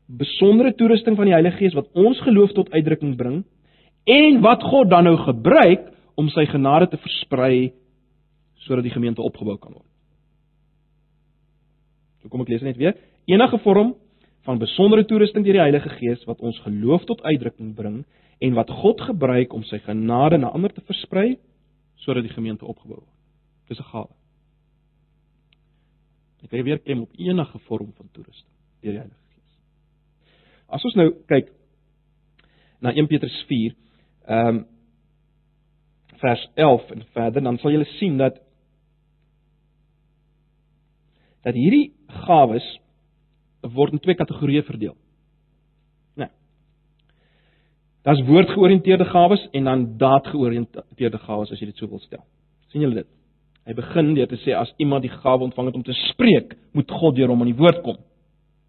besondere 0.06 0.74
toerusting 0.74 1.16
van 1.16 1.26
die 1.26 1.34
Heilige 1.34 1.56
Gees 1.56 1.74
wat 1.74 1.88
ons 1.92 2.20
geloof 2.22 2.52
tot 2.54 2.70
uitdrukking 2.70 3.16
bring 3.16 3.42
en 4.04 4.40
wat 4.40 4.62
God 4.62 4.90
dan 4.90 5.04
nou 5.04 5.16
gebruik 5.18 5.88
om 6.14 6.28
sy 6.30 6.46
genade 6.46 6.88
te 6.92 7.00
versprei 7.02 7.72
sodat 8.66 8.86
die 8.86 8.94
gemeente 8.94 9.22
opgebou 9.22 9.56
kan 9.58 9.74
word. 9.74 9.88
So 12.22 12.30
kom 12.30 12.44
ek 12.46 12.52
lees 12.54 12.64
net 12.66 12.78
weer. 12.78 12.94
Enige 13.26 13.58
vorm 13.58 13.94
van 14.46 14.58
besondere 14.58 15.04
toerusting 15.04 15.44
deur 15.44 15.58
die 15.58 15.64
Heilige 15.64 15.90
Gees 15.98 16.22
wat 16.28 16.40
ons 16.40 16.58
geloof 16.62 17.04
tot 17.08 17.24
uitdrukking 17.26 17.72
bring 17.74 18.04
en 18.38 18.54
wat 18.54 18.70
God 18.70 19.00
gebruik 19.02 19.54
om 19.56 19.64
sy 19.66 19.80
genade 19.82 20.38
na 20.38 20.52
ander 20.54 20.70
te 20.70 20.84
versprei 20.86 21.34
sodat 22.04 22.22
die 22.22 22.34
gemeente 22.34 22.66
opgebou 22.68 23.00
word. 23.00 23.16
Dis 23.68 23.80
'n 23.80 23.90
gawe. 23.90 24.14
Ek 26.44 26.50
wil 26.50 26.62
weer 26.62 26.78
kem 26.78 27.00
op 27.02 27.18
enige 27.18 27.58
vorm 27.58 27.92
van 27.96 28.08
toerusting 28.12 28.54
deur 28.82 28.92
die 28.92 29.00
Heilige 29.00 29.24
Gees. 29.34 29.58
As 30.68 30.84
ons 30.84 30.94
nou 30.94 31.10
kyk 31.26 31.50
na 32.80 32.92
1 32.92 33.06
Petrus 33.06 33.44
4, 33.48 33.74
ehm 34.28 34.48
um, 34.48 34.66
vers 36.16 36.48
11 36.54 36.90
en 36.90 37.04
verder, 37.12 37.42
dan 37.42 37.58
sal 37.58 37.70
julle 37.70 37.84
sien 37.98 38.16
dat 38.16 38.38
dat 41.42 41.54
hierdie 41.54 41.92
gawes 42.24 42.64
word 43.74 43.96
in 43.96 44.02
twee 44.04 44.16
kategorieë 44.18 44.64
verdeel. 44.66 44.94
Nee. 46.16 46.30
Daar's 48.06 48.22
woordgeoriënteerde 48.26 49.04
gawes 49.10 49.48
en 49.52 49.64
dan 49.64 49.84
daadgeoriënteerde 49.98 51.18
gawes 51.26 51.52
as 51.52 51.60
jy 51.60 51.70
dit 51.72 51.78
so 51.78 51.88
wil 51.90 52.02
stel. 52.04 52.24
sien 52.72 52.82
julle 52.82 53.02
dit? 53.02 53.08
Hy 53.66 53.74
begin 53.74 54.12
deur 54.14 54.28
te 54.30 54.38
sê 54.44 54.54
as 54.54 54.70
iemand 54.82 55.02
die 55.02 55.10
gawe 55.10 55.42
ontvang 55.42 55.70
het 55.70 55.78
om 55.78 55.84
te 55.86 55.94
spreek, 56.12 56.54
moet 56.72 56.90
God 56.90 57.16
deur 57.16 57.32
hom 57.32 57.40
aan 57.42 57.50
die 57.50 57.58
woord 57.58 57.82
kom. 57.82 57.96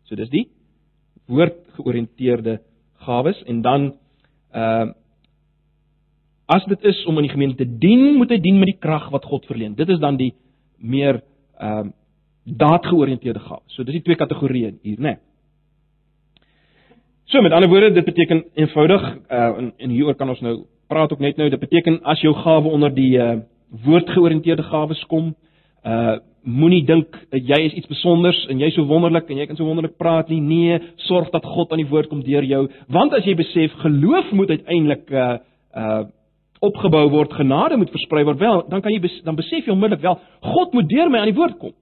So 0.09 0.15
dis 0.15 0.31
die 0.33 0.47
woordgeoriënteerde 1.27 2.59
gawes 3.05 3.43
en 3.45 3.61
dan 3.61 3.91
ehm 4.55 4.89
uh, 4.89 4.95
as 6.47 6.63
dit 6.63 6.85
is 6.87 7.01
om 7.11 7.17
in 7.19 7.25
die 7.25 7.33
gemeente 7.33 7.57
te 7.59 7.77
dien, 7.79 8.13
moet 8.15 8.29
hy 8.31 8.37
dien 8.39 8.55
met 8.55 8.69
die 8.69 8.79
krag 8.79 9.09
wat 9.11 9.25
God 9.27 9.43
verleen. 9.49 9.73
Dit 9.75 9.89
is 9.91 9.99
dan 9.99 10.15
die 10.15 10.31
meer 10.79 11.21
ehm 11.59 11.89
uh, 11.89 11.93
daadgeoriënteerde 12.47 13.39
gawes. 13.39 13.75
So 13.75 13.83
dis 13.83 13.99
die 13.99 14.05
twee 14.05 14.15
kategorieë 14.15 14.77
hier, 14.81 14.99
né? 14.99 15.17
Nee. 15.17 15.17
So 17.27 17.41
met 17.41 17.51
ander 17.51 17.69
woorde, 17.69 17.91
dit 17.91 18.05
beteken 18.05 18.45
eenvoudig 18.55 19.03
uh 19.31 19.57
en, 19.57 19.73
en 19.77 19.89
hieroor 19.89 20.15
kan 20.15 20.29
ons 20.29 20.39
nou 20.39 20.61
praat 20.87 21.11
ook 21.11 21.19
net 21.19 21.35
nou, 21.35 21.49
dit 21.49 21.59
beteken 21.59 21.99
as 22.07 22.21
jou 22.23 22.31
gawe 22.33 22.69
onder 22.69 22.93
die 22.93 23.17
uh 23.19 23.33
woordgeoriënteerde 23.83 24.63
gawes 24.63 25.01
kom, 25.11 25.33
uh 25.83 26.17
moenie 26.47 26.85
dink 26.87 27.17
jy 27.35 27.57
is 27.65 27.73
iets 27.73 27.89
spesiaals 27.89 28.45
en 28.47 28.61
jy's 28.63 28.77
so 28.79 28.87
wonderlik 28.87 29.27
en 29.27 29.41
jy 29.41 29.47
kan 29.49 29.59
so 29.59 29.67
wonderlik 29.67 29.97
praat 29.99 30.29
nie. 30.31 30.39
Nee, 30.39 30.77
sorg 31.09 31.27
dat 31.33 31.43
God 31.43 31.71
aan 31.71 31.81
die 31.83 31.89
woord 31.89 32.07
kom 32.07 32.21
deur 32.23 32.47
jou, 32.47 32.61
want 32.87 33.13
as 33.13 33.27
jy 33.27 33.35
besef 33.35 33.75
geloof 33.81 34.31
moet 34.31 34.55
uiteindelik 34.55 35.11
uh 35.11 35.33
uh 35.75 36.05
opgebou 36.63 37.09
word, 37.09 37.33
genade 37.37 37.75
moet 37.77 37.91
versprei 37.91 38.23
word, 38.25 38.39
wel, 38.39 38.63
dan 38.69 38.81
kan 38.81 38.91
jy 38.95 39.01
bes, 39.03 39.19
dan 39.27 39.35
besef 39.35 39.67
jy 39.67 39.75
onmiddellik 39.75 40.01
wel 40.01 40.15
God 40.41 40.73
moet 40.73 40.87
deur 40.89 41.11
my 41.11 41.19
aan 41.19 41.29
die 41.33 41.37
woord 41.37 41.59
kom. 41.59 41.75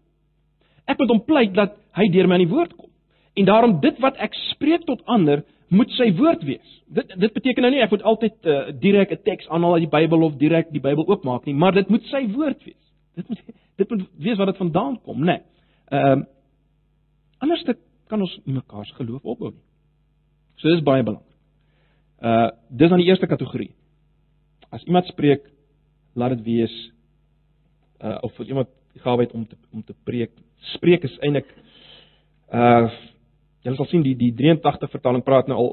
Ek 0.86 1.00
moet 1.00 1.12
hom 1.13 1.24
pleit 1.26 1.54
dat 1.56 1.76
hy 1.98 2.08
deur 2.13 2.28
my 2.28 2.38
aan 2.38 2.45
die 2.45 2.54
woord 2.54 2.76
kom. 2.78 2.91
En 3.36 3.45
daarom 3.45 3.80
dit 3.84 4.00
wat 4.04 4.17
ek 4.24 4.36
spreek 4.52 4.86
tot 4.86 5.04
ander 5.06 5.43
moet 5.74 5.91
sy 5.98 6.12
woord 6.15 6.43
wees. 6.45 6.71
Dit 6.88 7.12
dit 7.17 7.34
beteken 7.34 7.65
nou 7.65 7.71
nie 7.74 7.82
ek 7.84 7.91
moet 7.91 8.06
altyd 8.06 8.36
uh, 8.45 8.60
direk 8.80 9.12
'n 9.12 9.24
teks 9.26 9.50
aanhaal 9.50 9.80
uit 9.80 9.88
die 9.88 9.95
Bybel 9.98 10.24
of 10.24 10.38
direk 10.38 10.69
die 10.71 10.84
Bybel 10.84 11.08
oopmaak 11.08 11.45
nie, 11.45 11.56
maar 11.56 11.74
dit 11.74 11.89
moet 11.89 12.06
sy 12.12 12.28
woord 12.32 12.63
wees. 12.63 12.84
Dit 13.15 13.30
moet 13.30 13.41
dit 13.76 13.89
moet 13.89 14.04
wees 14.17 14.38
wat 14.38 14.48
dit 14.48 14.58
vandaan 14.58 15.00
kom, 15.02 15.19
né? 15.19 15.26
Nee. 15.26 15.41
Ehm 15.89 16.19
uh, 16.19 16.26
anders 17.39 17.63
kan 18.08 18.21
ons 18.21 18.39
nie 18.45 18.56
mekaar 18.56 18.86
se 18.86 18.93
geloof 18.93 19.24
opbou 19.24 19.52
nie. 19.52 19.63
So 20.62 20.69
dis 20.69 20.84
baie 20.86 21.04
belangrik. 21.04 21.36
Uh 22.21 22.50
dis 22.69 22.89
dan 22.89 23.02
die 23.02 23.10
eerste 23.10 23.28
kategorie. 23.28 23.74
As 24.69 24.84
iemand 24.84 25.06
spreek, 25.06 25.43
laat 26.13 26.38
dit 26.38 26.45
wees 26.45 26.76
uh 28.02 28.17
of 28.21 28.39
as 28.39 28.48
iemand 28.48 28.69
gawe 29.04 29.21
het 29.21 29.32
om 29.32 29.48
te 29.48 29.58
om 29.71 29.84
te 29.84 29.95
preek, 30.04 30.32
spreek 30.73 31.04
is 31.04 31.19
eintlik 31.21 31.51
uh 32.54 32.89
Julle 33.65 33.80
sal 33.80 33.88
sien 33.89 34.04
die 34.06 34.13
die 34.13 34.30
83 34.38 34.91
vertaling 34.93 35.23
praat 35.25 35.47
nou 35.49 35.56
al 35.58 35.69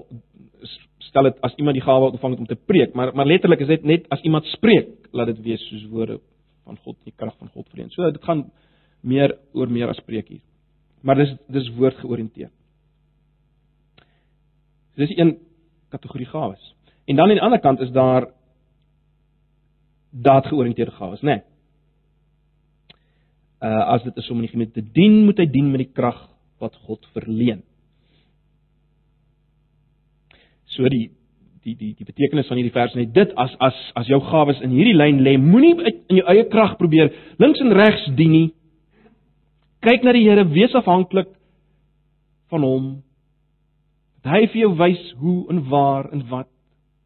stel 1.12 1.28
dit 1.28 1.40
as 1.44 1.52
iemand 1.61 1.76
die 1.76 1.85
gawe 1.85 2.09
ontvang 2.09 2.33
het 2.35 2.40
om 2.40 2.48
te 2.48 2.57
preek, 2.57 2.94
maar 2.96 3.11
maar 3.14 3.28
letterlik 3.28 3.61
is 3.61 3.68
dit 3.68 3.85
net 3.85 4.07
as 4.09 4.22
iemand 4.24 4.48
spreek, 4.55 4.88
laat 5.12 5.28
dit 5.28 5.42
wees 5.44 5.64
soos 5.68 5.85
woorde 5.92 6.20
van 6.64 6.78
God, 6.85 6.96
die 7.05 7.12
krag 7.16 7.35
van 7.37 7.50
God 7.52 7.68
verleen. 7.68 7.90
So 7.92 8.09
dit 8.11 8.24
gaan 8.24 8.46
meer 9.02 9.35
oor 9.52 9.68
meer 9.68 9.92
as 9.92 10.00
preek 10.07 10.31
hier. 10.33 10.40
Maar 11.02 11.20
dis 11.20 11.35
dis 11.52 11.68
woord 11.76 11.98
georiënteerd. 12.00 12.52
Dis 14.96 15.12
een 15.16 15.37
kategorie 15.92 16.26
gawes. 16.26 16.74
En 17.05 17.16
dan 17.16 17.28
aan 17.28 17.37
die 17.37 17.44
ander 17.44 17.61
kant 17.61 17.81
is 17.81 17.90
daar 17.92 18.31
daad 20.11 20.46
georiënteerde 20.46 20.96
gawes, 20.96 21.20
né? 21.20 21.35
Nee. 21.37 21.52
Uh 23.62 23.83
as 23.94 24.03
dit 24.03 24.16
is 24.18 24.31
om 24.31 24.40
in 24.40 24.48
die 24.48 24.53
gemeente 24.53 24.81
te 24.81 24.92
dien, 24.94 25.25
moet 25.25 25.38
hy 25.38 25.46
dien 25.46 25.70
met 25.70 25.85
die 25.85 25.92
krag 25.94 26.18
wat 26.62 26.75
God 26.87 27.07
verleen. 27.14 27.62
So 30.75 30.88
die 30.90 31.11
die 31.62 31.77
die 31.79 31.92
die 31.94 32.07
betekenis 32.07 32.48
van 32.51 32.59
hierdie 32.59 32.75
vers 32.75 32.94
net 32.98 33.12
dit 33.14 33.37
as 33.38 33.55
as 33.62 33.79
as 33.98 34.09
jou 34.11 34.18
gawes 34.33 34.59
in 34.66 34.75
hierdie 34.75 34.96
lyn 34.98 35.22
lê, 35.22 35.37
moenie 35.38 35.77
in 36.11 36.18
jou 36.18 36.27
eie 36.33 36.48
krag 36.51 36.75
probeer 36.81 37.12
links 37.42 37.62
en 37.62 37.75
regs 37.77 38.09
dien 38.18 38.35
nie. 38.35 38.48
Kyk 39.83 40.05
na 40.07 40.14
die 40.14 40.25
Here, 40.27 40.44
wees 40.46 40.75
afhanklik 40.79 41.31
van 42.51 42.66
hom. 42.66 42.90
Dat 44.22 44.37
hy 44.37 44.42
vir 44.53 44.61
jou 44.64 44.75
wys 44.79 45.07
hoe 45.18 45.38
en 45.51 45.64
waar 45.70 46.11
en 46.14 46.22
wat. 46.31 46.51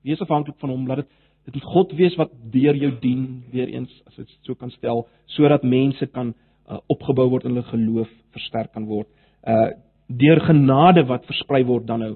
Wees 0.05 0.21
afhanklik 0.21 0.59
van 0.61 0.73
hom, 0.73 0.89
laat 0.89 1.05
dit 1.05 1.13
dit 1.47 1.55
moet 1.55 1.69
God 1.77 1.93
wees 1.95 2.17
wat 2.19 2.33
deur 2.51 2.75
jou 2.75 2.91
dien, 3.01 3.27
weer 3.53 3.71
eens 3.71 3.93
as 4.11 4.17
dit 4.19 4.33
so 4.43 4.59
kan 4.59 4.73
stel, 4.75 5.05
sodat 5.31 5.63
mense 5.63 6.09
kan 6.11 6.33
uh, 6.69 6.79
opgebou 6.93 7.29
word 7.31 7.45
en 7.45 7.55
hulle 7.55 7.69
geloof 7.71 8.13
versterk 8.37 8.73
kan 8.73 8.87
word. 8.87 9.09
Uh 9.43 9.73
deur 10.07 10.39
genade 10.47 11.03
wat 11.09 11.25
versprei 11.27 11.65
word 11.67 11.87
dan 11.87 11.99
nou 11.99 12.13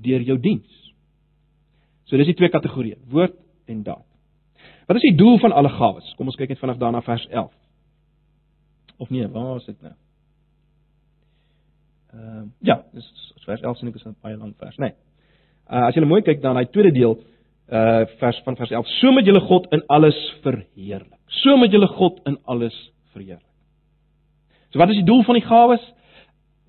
deur 0.00 0.22
jou 0.24 0.38
diens. 0.40 0.78
So 2.08 2.16
dis 2.16 2.30
die 2.30 2.36
twee 2.38 2.48
kategorieë, 2.48 3.02
woord 3.12 3.36
en 3.68 3.82
daad. 3.84 4.06
Wat 4.88 4.96
is 4.96 5.04
die 5.04 5.16
doel 5.16 5.36
van 5.42 5.52
alle 5.52 5.68
gawes? 5.68 6.08
Kom 6.16 6.30
ons 6.32 6.38
kyk 6.40 6.54
net 6.54 6.60
vinnig 6.62 6.80
daarna 6.80 7.02
vers 7.04 7.26
11. 7.28 7.52
Of 8.96 9.12
nee, 9.12 9.28
waar 9.28 9.60
is 9.60 9.68
dit 9.68 9.80
nou? 9.84 9.92
Ehm 12.14 12.42
uh, 12.42 12.48
ja, 12.70 12.78
dis 12.94 13.08
vers 13.44 13.60
11 13.60 13.78
sien 13.78 13.92
ek 13.92 14.00
is 14.00 14.06
'n 14.06 14.16
baie 14.22 14.36
lang 14.36 14.54
vers, 14.56 14.76
nê. 14.78 14.88
Nee. 14.88 14.96
Uh 15.68 15.86
as 15.88 15.94
jy 15.94 16.04
mooi 16.04 16.22
kyk 16.22 16.42
dan 16.42 16.54
daai 16.54 16.70
tweede 16.70 16.92
deel 16.92 17.18
uh 17.68 18.04
vers 18.20 18.40
van 18.44 18.56
vers 18.56 18.70
11. 18.70 18.86
So 19.00 19.12
met 19.12 19.26
julle 19.26 19.40
God 19.40 19.66
in 19.72 19.82
alles 19.88 20.16
verheerlik. 20.42 21.20
So 21.26 21.56
met 21.56 21.72
julle 21.72 21.88
God 21.88 22.20
in 22.24 22.38
alles 22.44 22.76
verheerlik. 23.12 23.53
So 24.74 24.80
wat 24.82 24.90
is 24.90 24.98
die 24.98 25.06
doel 25.06 25.22
van 25.22 25.36
die 25.38 25.46
gawes? 25.46 25.82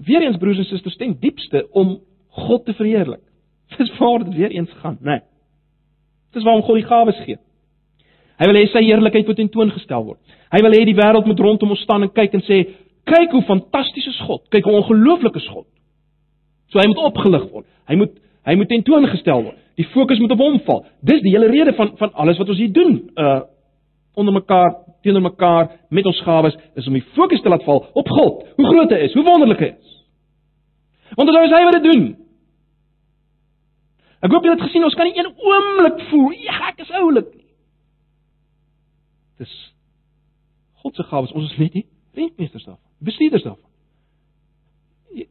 Weereens 0.05 0.37
broers 0.37 0.59
en 0.61 0.67
susters, 0.69 0.95
ten 1.01 1.15
diepste 1.19 1.63
om 1.73 1.95
God 2.37 2.65
te 2.67 2.73
verheerlik. 2.77 3.23
Dis 3.79 3.89
waar 3.97 4.21
dit 4.21 4.35
weer 4.35 4.51
eens 4.53 4.69
gaan, 4.83 4.99
né? 5.01 5.15
Nee. 5.15 5.23
Dis 6.37 6.43
waarom 6.45 6.61
God 6.67 6.77
die 6.77 6.85
gawes 6.85 7.17
gee. 7.25 7.39
Hy 8.37 8.49
wil 8.51 8.59
hê 8.59 8.65
sy 8.69 8.83
heerlikheid 8.83 9.25
moet 9.25 9.39
tentoongestel 9.39 10.05
word. 10.05 10.37
Hy 10.53 10.61
wil 10.61 10.75
hê 10.77 10.83
die 10.85 10.97
wêreld 10.97 11.25
moet 11.25 11.41
rondom 11.41 11.73
ons 11.73 11.81
staan 11.81 12.05
en 12.05 12.11
kyk 12.13 12.35
en 12.37 12.45
sê, 12.45 12.59
"Kyk 13.09 13.31
hoe 13.31 13.41
fantasties 13.47 14.05
is 14.11 14.19
God. 14.27 14.43
Kyk 14.51 14.65
hoe 14.65 14.75
ongelooflik 14.83 15.35
is 15.35 15.47
God." 15.47 15.65
So 16.69 16.79
hy 16.79 16.85
moet 16.87 17.01
opgelig 17.09 17.49
word. 17.51 17.65
Hy 17.87 17.95
moet 17.95 18.21
hy 18.45 18.55
moet 18.55 18.69
tentoongestel 18.69 19.43
word. 19.43 19.57
Die 19.75 19.87
fokus 19.95 20.19
moet 20.19 20.31
op 20.31 20.39
hom 20.39 20.59
val. 20.59 20.85
Dis 21.01 21.21
die 21.21 21.31
hele 21.31 21.47
rede 21.47 21.73
van 21.73 21.97
van 21.97 22.13
alles 22.13 22.37
wat 22.37 22.49
ons 22.49 22.57
hier 22.57 22.71
doen. 22.71 23.09
Uh 23.15 23.41
onder 24.15 24.33
mekaar, 24.33 24.75
teenoor 25.03 25.21
mekaar 25.21 25.71
met 25.89 26.05
ons 26.05 26.21
gawes 26.25 26.55
is 26.75 26.87
om 26.87 26.97
die 26.97 27.05
fokus 27.15 27.41
te 27.41 27.49
laat 27.49 27.63
val 27.63 27.83
op 27.93 28.09
God. 28.09 28.45
Hoe 28.55 28.67
groot 28.67 28.91
hy 28.91 29.03
is, 29.07 29.13
hoe 29.13 29.23
wonderlik 29.23 29.63
hy 29.63 29.71
is. 29.73 29.91
Want 31.15 31.29
as 31.29 31.51
hy 31.53 31.63
wat 31.67 31.77
dit 31.79 31.91
doen, 31.91 32.05
Ek 34.25 34.31
hoop 34.33 34.45
julle 34.45 34.57
het 34.57 34.65
gesien 34.65 34.85
ons 34.85 34.95
kan 34.97 35.05
nie 35.05 35.17
een 35.19 35.27
oomblik 35.29 35.99
voel, 36.09 36.31
ja, 36.47 36.55
ek 36.71 36.79
is 36.81 36.93
oulik 36.97 37.27
nie. 37.35 37.43
Dis 39.41 39.53
God 40.81 40.97
se 40.97 41.05
gawes, 41.09 41.33
ons 41.35 41.51
is 41.51 41.59
net 41.61 41.75
nie 41.77 41.85
rentmeesters 42.15 42.63
daarvan, 42.63 42.81
bestuurders 43.05 43.45
daarvan. 43.45 43.71
Jy, 45.19 45.27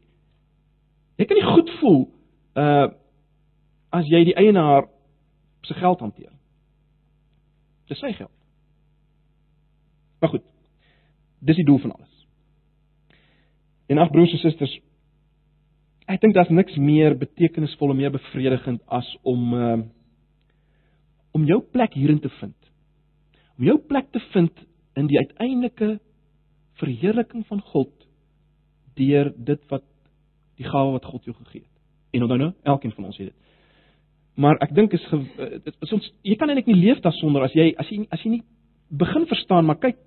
jy 1.19 1.27
kan 1.31 1.41
nie 1.41 1.49
goed 1.49 1.73
voel 1.81 2.05
uh 2.61 2.93
as 3.95 4.09
jy 4.11 4.25
die 4.27 4.35
eienaar 4.35 4.89
se 5.63 5.75
geld 5.79 6.01
hanteer. 6.03 6.33
Dis 7.87 8.01
sy 8.03 8.09
geld. 8.17 8.33
Maar 10.25 10.33
goed. 10.33 10.45
Dis 11.39 11.57
die 11.57 11.65
doel 11.65 11.79
van 11.79 11.93
alles. 11.93 12.27
En 13.87 13.99
ag 13.99 14.11
broers 14.11 14.33
en 14.33 14.41
susters, 14.41 14.73
ek 16.09 16.23
dink 16.23 16.33
daar's 16.33 16.49
niks 16.49 16.79
meer 16.81 17.13
betekenisvol 17.21 17.93
en 17.93 17.99
meer 17.99 18.13
bevredigend 18.15 18.81
as 18.89 19.11
om 19.21 19.53
uh, 19.53 19.83
om 21.37 21.45
jou 21.45 21.59
plek 21.75 21.93
hierin 21.93 22.23
te 22.25 22.31
vind. 22.39 22.71
Om 23.59 23.67
jou 23.69 23.77
plek 23.91 24.09
te 24.17 24.23
vind 24.31 24.63
in 24.97 25.11
die 25.13 25.21
uiteindelike 25.21 25.91
verheerliking 26.81 27.45
van 27.51 27.61
God 27.75 27.93
deur 28.97 29.29
dit 29.37 29.69
wat 29.69 29.85
die 30.57 30.71
gawe 30.71 30.97
wat 30.97 31.11
God 31.11 31.29
jou 31.29 31.37
gegee 31.43 31.67
het. 31.67 31.77
En 32.17 32.25
onthou 32.25 32.41
nou, 32.47 32.51
elkeen 32.63 32.97
van 32.97 33.11
ons 33.11 33.21
het 33.21 33.29
dit. 33.29 33.37
Maar 34.41 34.57
ek 34.65 34.73
dink 34.73 34.97
is 34.97 35.05
eh, 35.13 35.61
is 35.85 35.93
ons 35.93 36.09
jy 36.25 36.41
kan 36.41 36.49
eintlik 36.49 36.73
nie 36.73 36.81
leef 36.81 37.05
daarsonder 37.05 37.45
as 37.45 37.61
jy 37.61 37.75
as 37.77 37.93
jy 37.93 38.07
as 38.09 38.25
jy 38.25 38.39
nie 38.39 38.45
begin 38.89 39.29
verstaan 39.29 39.69
maar 39.69 39.83
kyk 39.85 40.01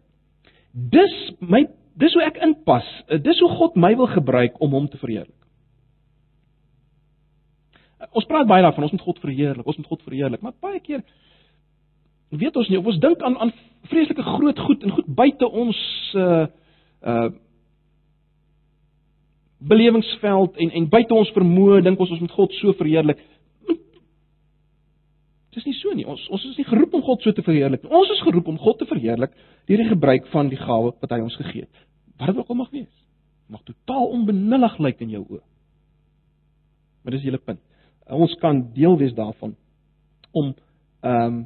dis 0.78 1.16
my 1.40 1.66
dis 1.98 2.14
hoe 2.14 2.24
ek 2.28 2.38
inpas. 2.46 2.86
Eh, 3.08 3.22
dis 3.22 3.40
hoe 3.42 3.50
God 3.58 3.76
my 3.76 3.96
wil 3.98 4.10
gebruik 4.12 4.60
om 4.62 4.76
hom 4.78 4.90
te 4.90 5.00
verheerlik. 5.02 5.34
Ons 8.14 8.28
praat 8.30 8.46
baie 8.48 8.62
daarvan 8.62 8.86
ons 8.86 8.94
moet 8.94 9.08
God 9.08 9.20
verheerlik, 9.24 9.66
ons 9.66 9.78
moet 9.78 9.90
God 9.90 10.04
verheerlik, 10.06 10.42
maar 10.42 10.54
baie 10.62 10.80
keer 10.80 11.02
weet 12.30 12.56
ons 12.60 12.70
nie 12.70 12.78
of 12.78 12.86
ons 12.86 13.00
dink 13.00 13.22
aan 13.24 13.38
aan 13.40 13.54
vreeslike 13.88 14.24
groot 14.24 14.60
goed 14.60 14.84
en 14.84 14.92
goed 14.92 15.08
buite 15.08 15.48
ons 15.48 15.78
uh 16.16 16.46
uh 17.02 17.30
belewingsveld 19.58 20.58
en 20.62 20.72
en 20.72 20.90
buite 20.90 21.14
ons 21.14 21.32
vermoë 21.34 21.82
dink 21.82 22.00
ons 22.00 22.12
ons 22.14 22.22
moet 22.22 22.36
God 22.38 22.54
so 22.60 22.76
verheerlik. 22.78 23.18
Dis 25.58 25.66
nie 25.66 25.76
so 25.80 25.94
nie. 25.98 26.06
Ons 26.06 26.22
ons 26.30 26.44
is 26.52 26.58
nie 26.60 26.68
geroep 26.68 26.94
om 26.94 27.04
God 27.06 27.24
so 27.26 27.34
te 27.34 27.42
verheerlik 27.46 27.82
nie. 27.82 27.92
Ons 27.98 28.12
is 28.14 28.22
geroep 28.22 28.50
om 28.52 28.60
God 28.62 28.78
te 28.78 28.86
verheerlik 28.90 29.34
deur 29.66 29.82
die 29.82 29.90
gebruik 29.90 30.28
van 30.34 30.52
die 30.52 30.60
gawe 30.60 30.94
wat 31.02 31.14
hy 31.16 31.18
ons 31.24 31.38
gegee 31.40 31.66
het. 31.66 31.86
Wat 32.20 32.30
dit 32.30 32.42
ook 32.42 32.52
al 32.54 32.60
mag 32.60 32.74
wees. 32.76 32.92
Mag 33.50 33.64
totaal 33.66 34.12
onbenullig 34.14 34.76
lyk 34.86 35.02
in 35.06 35.16
jou 35.16 35.24
oë. 35.26 35.42
Maar 37.02 37.16
dis 37.16 37.26
julle 37.26 37.42
punt. 37.42 37.62
Ons 38.14 38.36
kan 38.42 38.60
deel 38.76 38.98
wees 39.02 39.16
daarvan 39.18 39.56
om 40.32 40.54
ehm 41.02 41.24
um, 41.26 41.46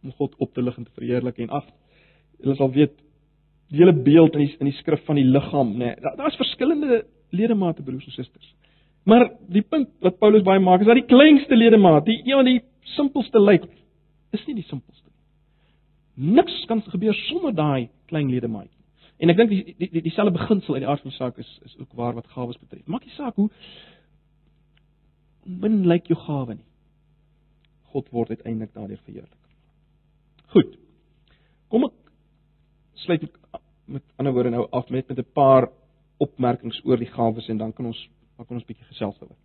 om 0.00 0.12
God 0.16 0.34
op 0.40 0.54
te 0.56 0.62
lig 0.64 0.78
en 0.80 0.86
te 0.86 0.94
verheerlik 0.96 1.38
en 1.44 1.50
af. 1.58 1.66
Julle 2.40 2.54
sal 2.56 2.70
weet 2.72 2.94
die 3.68 3.82
hele 3.82 3.92
beeld 3.92 4.34
in 4.38 4.46
die 4.46 4.54
in 4.58 4.70
die 4.70 4.78
skrif 4.78 5.04
van 5.06 5.20
die 5.20 5.26
liggaam, 5.28 5.74
nê. 5.76 5.92
Nee, 5.92 6.14
Daar's 6.16 6.38
verskillende 6.40 7.04
ledemate 7.36 7.82
broers 7.82 8.06
en 8.08 8.16
susters. 8.16 8.54
Maar 9.04 9.28
die 9.48 9.62
punt 9.62 9.92
wat 10.00 10.18
Paulus 10.18 10.42
baie 10.42 10.60
maak 10.60 10.80
is 10.80 10.88
dat 10.88 10.98
die 10.98 11.08
kleinste 11.08 11.56
ledemaat, 11.56 12.04
die 12.08 12.18
een 12.24 12.40
van 12.40 12.48
die 12.48 12.62
simpelste 12.82 13.40
lyk, 13.40 13.64
is 14.32 14.44
nie 14.46 14.54
die 14.54 14.66
simpelste 14.68 15.08
nie. 15.08 16.34
Niks 16.36 16.64
kan 16.68 16.82
gebeur 16.82 17.14
sonder 17.14 17.54
daai 17.54 17.88
klein 18.06 18.30
ledemaat. 18.30 18.70
En 19.20 19.28
ek 19.28 19.36
dink 19.36 19.50
die 19.52 19.74
die 19.78 19.90
die 19.92 20.02
dieselfde 20.08 20.32
beginsel 20.36 20.74
uit 20.74 20.84
die 20.84 20.88
aard 20.88 21.02
van 21.04 21.12
die 21.12 21.18
saak 21.18 21.38
is 21.38 21.50
is 21.64 21.76
ook 21.78 21.92
waar 21.98 22.14
wat 22.16 22.28
gawes 22.34 22.58
betref. 22.58 22.86
Maak 22.86 23.04
nie 23.04 23.16
saak 23.16 23.36
hoe 23.36 23.50
min 25.44 25.82
lyk 25.88 26.08
jou 26.08 26.18
gawe 26.20 26.54
nie. 26.54 26.66
God 27.92 28.08
word 28.14 28.30
uiteindelik 28.30 28.72
daardeur 28.74 29.00
verheerlik. 29.04 29.36
Goed. 30.54 30.76
Kom 31.68 31.84
ek 31.88 31.96
sluit 33.04 33.26
met 33.90 34.04
ander 34.16 34.32
woorde 34.32 34.52
nou 34.54 34.66
af 34.70 34.88
met 34.90 35.08
met 35.08 35.18
'n 35.18 35.32
paar 35.34 35.68
opmerkings 36.18 36.80
oor 36.84 36.96
die 36.96 37.12
gawes 37.12 37.48
en 37.48 37.58
dan 37.58 37.72
kan 37.72 37.86
ons 37.86 38.08
dan 38.36 38.46
kan 38.46 38.56
ons 38.56 38.64
bietjie 38.64 38.86
gesels 38.86 39.20
oor. 39.20 39.36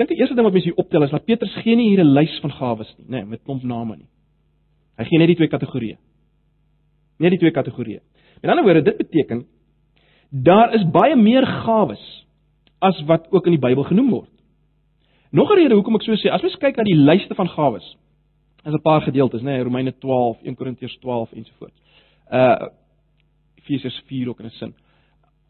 Dink 0.00 0.14
die 0.14 0.16
eerste 0.16 0.34
ding 0.34 0.46
wat 0.46 0.54
mens 0.56 0.64
hier 0.64 0.78
optel 0.80 1.04
is 1.04 1.12
dat 1.12 1.26
Petrus 1.28 1.52
gee 1.60 1.76
nie 1.76 1.90
hier 1.90 2.00
'n 2.00 2.14
lys 2.16 2.38
van 2.40 2.52
gawes 2.56 2.94
nie, 2.98 3.06
nê, 3.06 3.10
nee, 3.20 3.24
met 3.24 3.42
klomp 3.44 3.62
name 3.62 3.96
nie. 3.96 4.08
Hy 4.96 5.04
gee 5.04 5.18
net 5.18 5.28
die 5.28 5.36
twee 5.36 5.48
kategorieë. 5.48 5.98
Net 7.18 7.30
die 7.30 7.38
twee 7.38 7.52
kategorieë. 7.52 8.00
Met 8.42 8.50
ander 8.50 8.64
woorde, 8.64 8.82
dit 8.82 8.96
beteken 8.96 9.46
daar 10.30 10.74
is 10.74 10.84
baie 10.90 11.16
meer 11.16 11.44
gawes 11.46 12.26
as 12.78 13.02
wat 13.04 13.26
ook 13.30 13.46
in 13.46 13.58
die 13.58 13.60
Bybel 13.60 13.84
genoem 13.84 14.10
word. 14.10 14.30
Nog 15.32 15.50
'n 15.50 15.56
rede 15.56 15.74
hoekom 15.74 15.94
ek 15.94 16.02
so 16.02 16.12
sê, 16.12 16.30
as 16.30 16.42
mens 16.42 16.56
kyk 16.56 16.76
na 16.76 16.82
die 16.82 16.96
lyste 16.96 17.34
van 17.34 17.48
gawes, 17.48 17.96
is 18.64 18.72
'n 18.72 18.82
paar 18.82 19.02
gedeeltes, 19.02 19.42
né, 19.42 19.52
nee, 19.52 19.62
Romeine 19.62 19.92
12, 19.98 20.38
1 20.42 20.54
Korintiërs 20.54 20.98
12 21.00 21.32
ensovoorts. 21.32 21.80
Uh 22.32 22.68
Efesiërs 23.58 24.02
4 24.06 24.28
ook 24.28 24.40
in 24.40 24.46
'n 24.46 24.50
sin. 24.50 24.74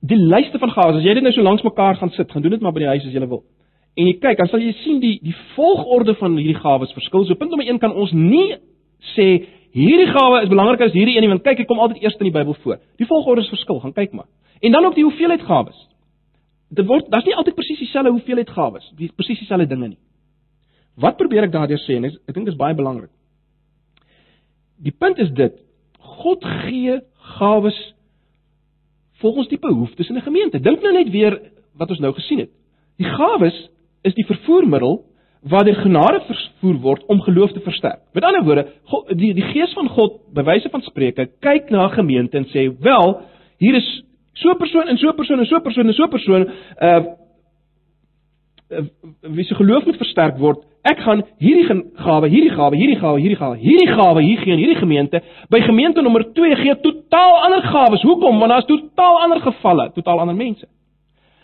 Die 0.01 0.17
lyste 0.17 0.59
van 0.59 0.71
gawes, 0.71 0.97
as 0.97 1.03
jy 1.03 1.15
dit 1.15 1.23
nou 1.23 1.33
so 1.33 1.43
langs 1.43 1.63
mekaar 1.63 1.97
gaan 1.97 2.11
sit, 2.11 2.33
gaan 2.33 2.43
doen 2.43 2.51
dit 2.51 2.61
maar 2.61 2.73
by 2.73 2.79
die 2.79 2.89
huis 2.89 3.07
as 3.07 3.13
jy 3.13 3.29
wil. 3.29 3.45
En 3.99 4.07
jy 4.07 4.17
kyk, 4.23 4.39
dan 4.39 4.49
sal 4.49 4.63
jy 4.63 4.73
sien 4.85 5.01
die 5.03 5.17
die 5.23 5.35
volgorde 5.57 6.15
van 6.21 6.37
hierdie 6.39 6.59
gawes 6.61 6.93
verskil. 6.97 7.25
So 7.27 7.39
punt 7.39 7.51
nommer 7.51 7.67
1 7.67 7.81
kan 7.83 7.93
ons 7.93 8.13
nie 8.15 8.55
sê 9.15 9.27
hierdie 9.75 10.09
gawe 10.11 10.43
is 10.45 10.51
belangriker 10.51 10.91
as 10.91 10.97
hierdie 10.97 11.17
een 11.17 11.25
nie, 11.27 11.31
want 11.33 11.45
kyk, 11.47 11.63
hy 11.63 11.67
kom 11.69 11.81
altyd 11.83 12.03
eers 12.03 12.19
in 12.19 12.29
die 12.29 12.35
Bybel 12.35 12.57
voor. 12.63 12.79
Die 12.99 13.07
volgorde 13.07 13.45
is 13.45 13.53
verskil, 13.53 13.81
gaan 13.83 13.95
kyk 13.97 14.15
maar. 14.17 14.29
En 14.61 14.73
dan 14.73 14.85
ook 14.85 14.97
die 14.99 15.07
hoeveelheid 15.07 15.43
gawes. 15.47 15.79
Dit 16.71 16.87
word 16.87 17.11
daar's 17.11 17.27
nie 17.27 17.35
altyd 17.35 17.57
presies 17.59 17.83
dieselfde 17.83 18.13
hoeveelheid 18.15 18.51
gawes, 18.55 18.87
die 18.99 19.11
presies 19.17 19.43
dieselfde 19.43 19.67
dinge 19.71 19.93
nie. 19.93 20.01
Wat 21.01 21.17
probeer 21.19 21.49
ek 21.49 21.55
daardeur 21.55 21.81
sê 21.83 21.97
en 21.99 22.11
ek, 22.11 22.19
ek 22.29 22.37
dink 22.37 22.47
dit 22.47 22.55
is 22.55 22.61
baie 22.61 22.77
belangrik. 22.79 23.11
Die 24.81 24.95
punt 24.95 25.19
is 25.23 25.33
dit, 25.37 25.57
God 26.21 26.45
gee 26.65 27.01
gawes 27.39 27.79
volgens 29.21 29.51
die 29.51 29.59
behoeftes 29.61 30.09
in 30.09 30.17
'n 30.17 30.27
gemeente. 30.29 30.61
Dink 30.61 30.83
nou 30.83 30.93
net 30.93 31.11
weer 31.11 31.41
wat 31.77 31.91
ons 31.91 32.01
nou 32.01 32.13
gesien 32.13 32.39
het. 32.39 32.51
Die 32.97 33.09
gawes 33.09 33.69
is 34.03 34.15
die 34.15 34.27
vervoermiddel 34.27 35.01
waardeur 35.49 35.79
genade 35.81 36.21
vervoer 36.27 36.81
word 36.85 37.05
om 37.09 37.21
geloof 37.25 37.53
te 37.53 37.63
versterk. 37.65 38.03
Met 38.13 38.25
ander 38.25 38.45
woorde, 38.45 38.67
God, 38.93 39.09
die 39.17 39.33
die 39.35 39.47
gees 39.55 39.73
van 39.73 39.89
God 39.89 40.19
by 40.37 40.45
wyse 40.45 40.69
van 40.69 40.85
spreuke 40.85 41.31
kyk 41.41 41.71
na 41.71 41.87
'n 41.87 41.97
gemeente 41.97 42.37
en 42.37 42.45
sê, 42.53 42.69
"Wel, 42.81 43.21
hier 43.59 43.75
is 43.75 44.03
so 44.35 44.51
'n 44.51 44.59
persoon 44.59 44.89
en 44.89 44.99
so 44.99 45.09
'n 45.09 45.17
persoon 45.17 45.39
en 45.39 45.47
so 45.47 45.57
'n 45.57 45.63
persoon 45.63 45.87
en 45.87 45.95
so 45.95 46.05
'n 46.05 46.11
persoon 46.11 46.49
uh 46.83 47.03
uh, 48.71 48.85
wie 49.21 49.45
se 49.45 49.55
geloof 49.55 49.85
moet 49.85 49.97
versterk 49.97 50.39
word. 50.39 50.65
Ek 50.83 50.99
gaan 50.99 51.23
hierdie 51.39 51.67
gawe, 51.95 52.29
hierdie 52.29 52.51
gawe, 52.55 52.77
hierdie 52.77 52.97
gawe, 52.97 53.19
hierdie 53.19 53.37
gawe, 53.37 53.57
hierdie 53.57 53.89
gawe 53.89 54.23
hier 54.23 54.39
gee 54.39 54.53
in 54.53 54.59
hierdie 54.59 54.79
gemeente. 54.79 55.23
By 55.49 55.61
gemeente 55.61 56.03
nommer 56.03 56.25
2 56.33 56.57
gee 56.57 56.77
totaal 56.81 57.37
ander 57.45 57.63
gawes. 57.63 58.03
Hoekom? 58.03 58.39
Want 58.39 58.51
daar's 58.51 58.69
totaal 58.71 59.21
ander 59.21 59.41
gevalle, 59.41 59.91
totaal 59.93 60.21
ander 60.21 60.37
mense. 60.37 60.69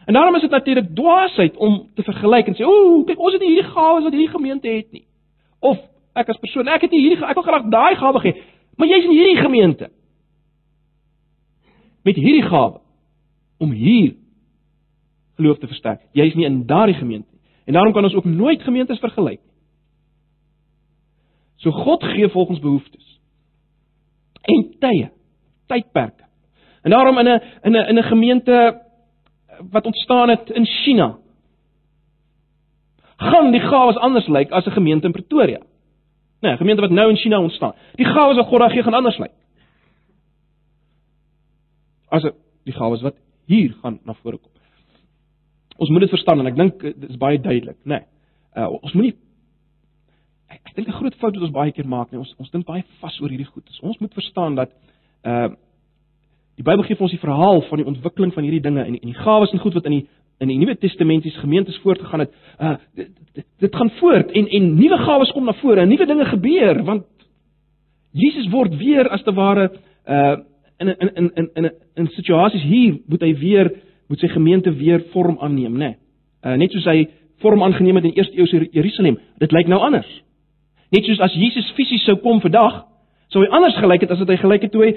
En 0.07 0.15
daarom 0.15 0.35
is 0.35 0.41
dit 0.41 0.51
natuurlik 0.51 0.95
dwaasheid 0.95 1.57
om 1.57 1.89
te 1.95 2.03
vergelyk 2.03 2.47
en 2.47 2.55
sê, 2.55 2.65
"Ooh, 2.65 3.07
kyk, 3.07 3.19
ons 3.19 3.33
het 3.33 3.43
nie 3.43 3.51
hierdie 3.51 3.71
gawes 3.71 4.03
wat 4.03 4.13
hierdie 4.13 4.35
gemeente 4.35 4.69
het 4.69 4.93
nie." 4.93 5.07
Of 5.61 5.79
ek 6.15 6.29
as 6.29 6.39
persoon, 6.39 6.69
ek 6.69 6.81
het 6.81 6.91
nie 6.91 7.01
hierdie 7.01 7.27
ek 7.27 7.35
wil 7.35 7.43
graag 7.43 7.71
daai 7.71 7.97
gawe 7.97 8.21
gee, 8.21 8.43
maar 8.77 8.89
jy's 8.89 9.05
in 9.05 9.11
hierdie 9.11 9.43
gemeente. 9.43 9.91
Met 12.05 12.17
hierdie 12.17 12.47
gawe 12.47 12.81
om 13.59 13.71
hier 13.71 14.15
geloof 15.37 15.59
te 15.59 15.67
versterk. 15.67 16.01
Jy 16.13 16.25
is 16.25 16.35
nie 16.35 16.47
in 16.47 16.67
daardie 16.67 16.95
gemeente 16.95 17.29
nie. 17.33 17.41
En 17.67 17.73
daarom 17.73 17.93
kan 17.93 18.05
ons 18.05 18.15
ook 18.15 18.25
nooit 18.25 18.63
gemeentes 18.63 18.99
vergelyk 18.99 19.41
nie. 19.41 19.57
So 21.57 21.71
God 21.71 22.05
gee 22.05 22.29
volgens 22.29 22.61
behoeftes. 22.61 23.21
En 24.43 24.77
tye, 24.79 25.11
tydperke. 25.67 26.25
En 26.83 26.91
daarom 26.91 27.19
in 27.19 27.29
'n 27.29 27.41
in 27.63 27.73
'n 27.73 27.89
in 27.89 27.99
'n 27.99 28.03
gemeente 28.03 28.86
wat 29.71 29.87
ontstaan 29.87 30.29
het 30.29 30.51
in 30.51 30.67
China 30.67 31.19
gaan 33.17 33.51
die 33.53 33.61
gawes 33.61 33.97
anders 33.97 34.27
lyk 34.27 34.51
as 34.51 34.67
'n 34.67 34.71
gemeente 34.71 35.07
in 35.07 35.13
Pretoria. 35.13 35.61
Nee, 36.41 36.53
'n 36.53 36.57
gemeente 36.57 36.81
wat 36.81 36.91
nou 36.91 37.11
in 37.11 37.17
China 37.17 37.41
ontstaan. 37.41 37.75
Die 37.95 38.07
gawes 38.07 38.37
wat 38.37 38.47
God 38.47 38.59
daar 38.59 38.71
gee 38.71 38.83
gaan 38.83 38.95
anders 38.95 39.19
lyk. 39.19 39.33
As 42.09 42.23
die 42.65 42.75
gawes 42.75 43.01
wat 43.01 43.15
hier 43.47 43.77
gaan 43.83 44.01
na 44.05 44.15
vore 44.15 44.39
kom. 44.39 44.51
Ons 45.77 45.89
moet 45.89 46.01
dit 46.01 46.09
verstaan 46.09 46.39
en 46.39 46.47
ek 46.47 46.57
dink 46.57 46.83
eh, 46.83 46.95
dit 46.97 47.11
is 47.11 47.21
baie 47.21 47.41
duidelik, 47.41 47.77
né? 47.85 48.01
Nee, 48.57 48.65
uh, 48.65 48.73
ons 48.81 48.93
moenie 48.93 49.17
ek, 50.49 50.61
ek 50.65 50.75
dink 50.75 50.89
'n 50.89 50.99
groot 50.99 51.15
fout 51.15 51.35
wat 51.35 51.43
ons 51.43 51.55
baie 51.55 51.73
keer 51.73 51.89
maak, 51.89 52.11
nee, 52.11 52.21
ons 52.21 52.35
ons 52.39 52.51
dink 52.51 52.67
baie 52.67 52.85
vas 53.01 53.21
oor 53.21 53.29
hierdie 53.29 53.49
goed. 53.51 53.69
Ons 53.83 53.99
moet 53.99 54.15
verstaan 54.15 54.55
dat 54.55 54.71
uh 55.25 55.49
die 56.57 56.65
Bybel 56.65 56.85
gee 56.87 56.97
vir 56.97 57.07
ons 57.07 57.15
die 57.15 57.23
verhaal 57.23 57.63
van 57.69 57.83
die 57.83 57.87
ontwikkeling 57.87 58.33
van 58.35 58.47
hierdie 58.47 58.63
dinge 58.65 58.85
en 58.85 58.97
en 58.97 59.13
die 59.13 59.19
gawes 59.25 59.53
en 59.53 59.63
goed 59.63 59.77
wat 59.77 59.89
in 59.91 59.99
die 59.99 60.07
in 60.41 60.51
die 60.53 60.59
Nuwe 60.61 60.77
Testamentiese 60.77 61.41
gemeentes 61.41 61.79
voortgegaan 61.85 62.27
het. 62.27 62.33
Uh 62.61 62.75
dit, 62.95 63.09
dit, 63.35 63.47
dit 63.59 63.77
gaan 63.77 63.91
voort 64.01 64.33
en 64.33 64.49
en 64.49 64.75
nuwe 64.75 64.99
gawes 64.99 65.33
kom 65.33 65.45
na 65.45 65.55
vore 65.63 65.81
en 65.81 65.89
nuwe 65.89 66.07
dinge 66.07 66.25
gebeur 66.25 66.83
want 66.85 67.07
Jesus 68.13 68.49
word 68.53 68.77
weer 68.77 69.09
as 69.09 69.23
te 69.23 69.33
ware 69.33 69.71
uh 70.09 70.37
in 70.79 70.89
in 70.89 71.11
in 71.15 71.31
in 71.35 71.51
in 71.55 71.71
in 71.95 72.09
situasies 72.13 72.63
hier 72.63 72.99
moet 73.09 73.23
hy 73.23 73.33
weer 73.39 73.73
moet 74.09 74.21
sy 74.21 74.29
gemeente 74.29 74.73
weer 74.77 75.03
vorm 75.13 75.39
aanneem, 75.41 75.73
né? 75.73 75.87
Nee. 75.87 75.97
Uh, 76.47 76.55
net 76.61 76.73
soos 76.73 76.85
hy 76.87 77.09
vorm 77.43 77.63
aangeneem 77.63 77.99
het 77.99 78.05
in 78.07 78.17
eerste 78.17 78.39
eeu 78.39 78.69
Jerusalem. 78.73 79.19
Dit 79.43 79.53
lyk 79.53 79.67
nou 79.71 79.81
anders. 79.83 80.09
Net 80.95 81.09
soos 81.09 81.21
as 81.25 81.35
Jesus 81.35 81.73
fisies 81.75 82.05
sou 82.07 82.17
kom 82.23 82.39
vandag, 82.45 82.85
sou 83.35 83.43
hy 83.43 83.51
anders 83.51 83.77
gelyk 83.81 84.07
het 84.07 84.15
as 84.15 84.23
wat 84.23 84.31
hy 84.31 84.39
gelyk 84.41 84.69
het 84.69 84.73
toe 84.73 84.85
hy 84.85 84.93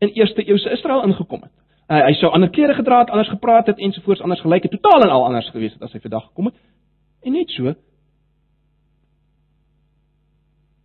in 0.00 0.14
eerste 0.16 0.46
eeu 0.48 0.58
se 0.58 0.72
Israel 0.76 1.04
ingekom 1.06 1.42
het. 1.42 1.52
Uh, 1.90 2.04
hy 2.06 2.12
sou 2.18 2.30
ander 2.32 2.50
klere 2.50 2.74
gedra 2.74 3.02
het, 3.02 3.10
anders 3.10 3.28
gepraat 3.28 3.66
het 3.66 3.78
ensovoorts, 3.78 4.22
anders 4.22 4.40
gelyk 4.40 4.62
het, 4.62 4.74
totaal 4.78 5.04
en 5.04 5.10
al 5.10 5.24
anders 5.26 5.50
gewees 5.50 5.72
het 5.72 5.82
as 5.82 5.92
hy 5.92 6.00
vandag 6.00 6.28
gekom 6.28 6.50
het. 6.50 6.58
En 7.26 7.34
net 7.36 7.50
so 7.50 7.74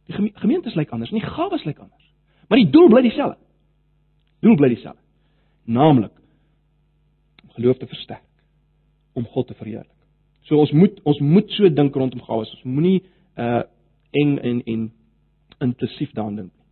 Die 0.06 0.32
gemeentes 0.38 0.76
lyk 0.78 0.92
anders, 0.94 1.12
nie 1.12 1.24
gawes 1.24 1.64
lyk 1.66 1.80
anders. 1.82 2.12
Maar 2.48 2.62
die 2.62 2.70
doel 2.70 2.90
bly 2.94 3.02
dieselfde. 3.02 3.40
Doel 4.46 4.58
bly 4.60 4.70
dieselfde. 4.76 5.02
Naamlik 5.66 6.14
om 7.44 7.56
geloof 7.58 7.80
te 7.82 7.88
versterk, 7.90 8.28
om 9.14 9.26
God 9.34 9.48
te 9.48 9.58
verheerlik. 9.58 9.90
So 10.46 10.60
ons 10.62 10.72
moet 10.78 11.00
ons 11.10 11.20
moet 11.26 11.50
so 11.58 11.70
dink 11.74 11.96
rondom 11.96 12.22
gawes. 12.22 12.52
Ons 12.60 12.68
moenie 12.70 13.00
uh 13.38 13.64
eng 14.16 14.38
en 14.38 14.62
en 14.64 14.84
intensief 15.60 16.12
daaraan 16.14 16.36
dink 16.36 16.52
nie. 16.54 16.65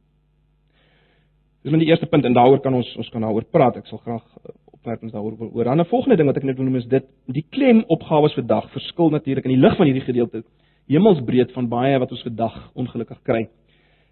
Dis 1.64 1.72
die 1.72 1.88
eerste 1.88 2.10
punt 2.12 2.26
en 2.26 2.34
daaroor 2.36 2.60
kan 2.60 2.74
ons 2.76 2.90
ons 3.00 3.10
kan 3.10 3.24
daaroor 3.24 3.46
praat. 3.52 3.78
Ek 3.80 3.88
sal 3.88 4.02
graag 4.04 4.24
uh, 4.24 4.52
opwerpings 4.76 5.14
daaroor 5.14 5.38
wil 5.40 5.52
oor. 5.54 5.64
Dan 5.64 5.80
'n 5.80 5.86
volgende 5.86 6.18
ding 6.18 6.28
wat 6.28 6.38
ek 6.38 6.44
net 6.44 6.58
wil 6.58 6.66
noem 6.66 6.82
is 6.82 6.88
dit 6.92 7.06
die 7.26 7.46
klem 7.50 7.84
opgawes 7.88 8.34
vir 8.34 8.46
dag 8.48 8.70
verskil 8.72 9.10
natuurlik 9.10 9.46
in 9.46 9.56
die 9.56 9.64
lig 9.64 9.78
van 9.78 9.86
hierdie 9.86 10.04
gedeelte 10.04 10.44
hemelsbreed 10.88 11.52
van 11.52 11.70
baie 11.70 12.00
wat 12.00 12.12
ons 12.12 12.24
vandag 12.24 12.72
ongelukkig 12.76 13.22
kry. 13.24 13.48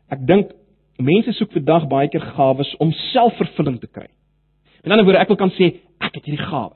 Ek 0.10 0.26
dink 0.28 0.52
mense 0.98 1.34
soek 1.34 1.52
vandag 1.52 1.88
baie 1.88 2.08
keer 2.08 2.24
gawes 2.36 2.76
om 2.80 2.92
selfvervulling 3.12 3.80
te 3.80 3.88
kry. 3.88 4.08
In 4.84 4.92
ander 4.92 5.06
woorde, 5.06 5.20
ek 5.20 5.28
wil 5.28 5.40
kan 5.40 5.52
sê 5.58 5.74
ek 6.00 6.16
het 6.16 6.26
hierdie 6.26 6.46
gawe. 6.46 6.76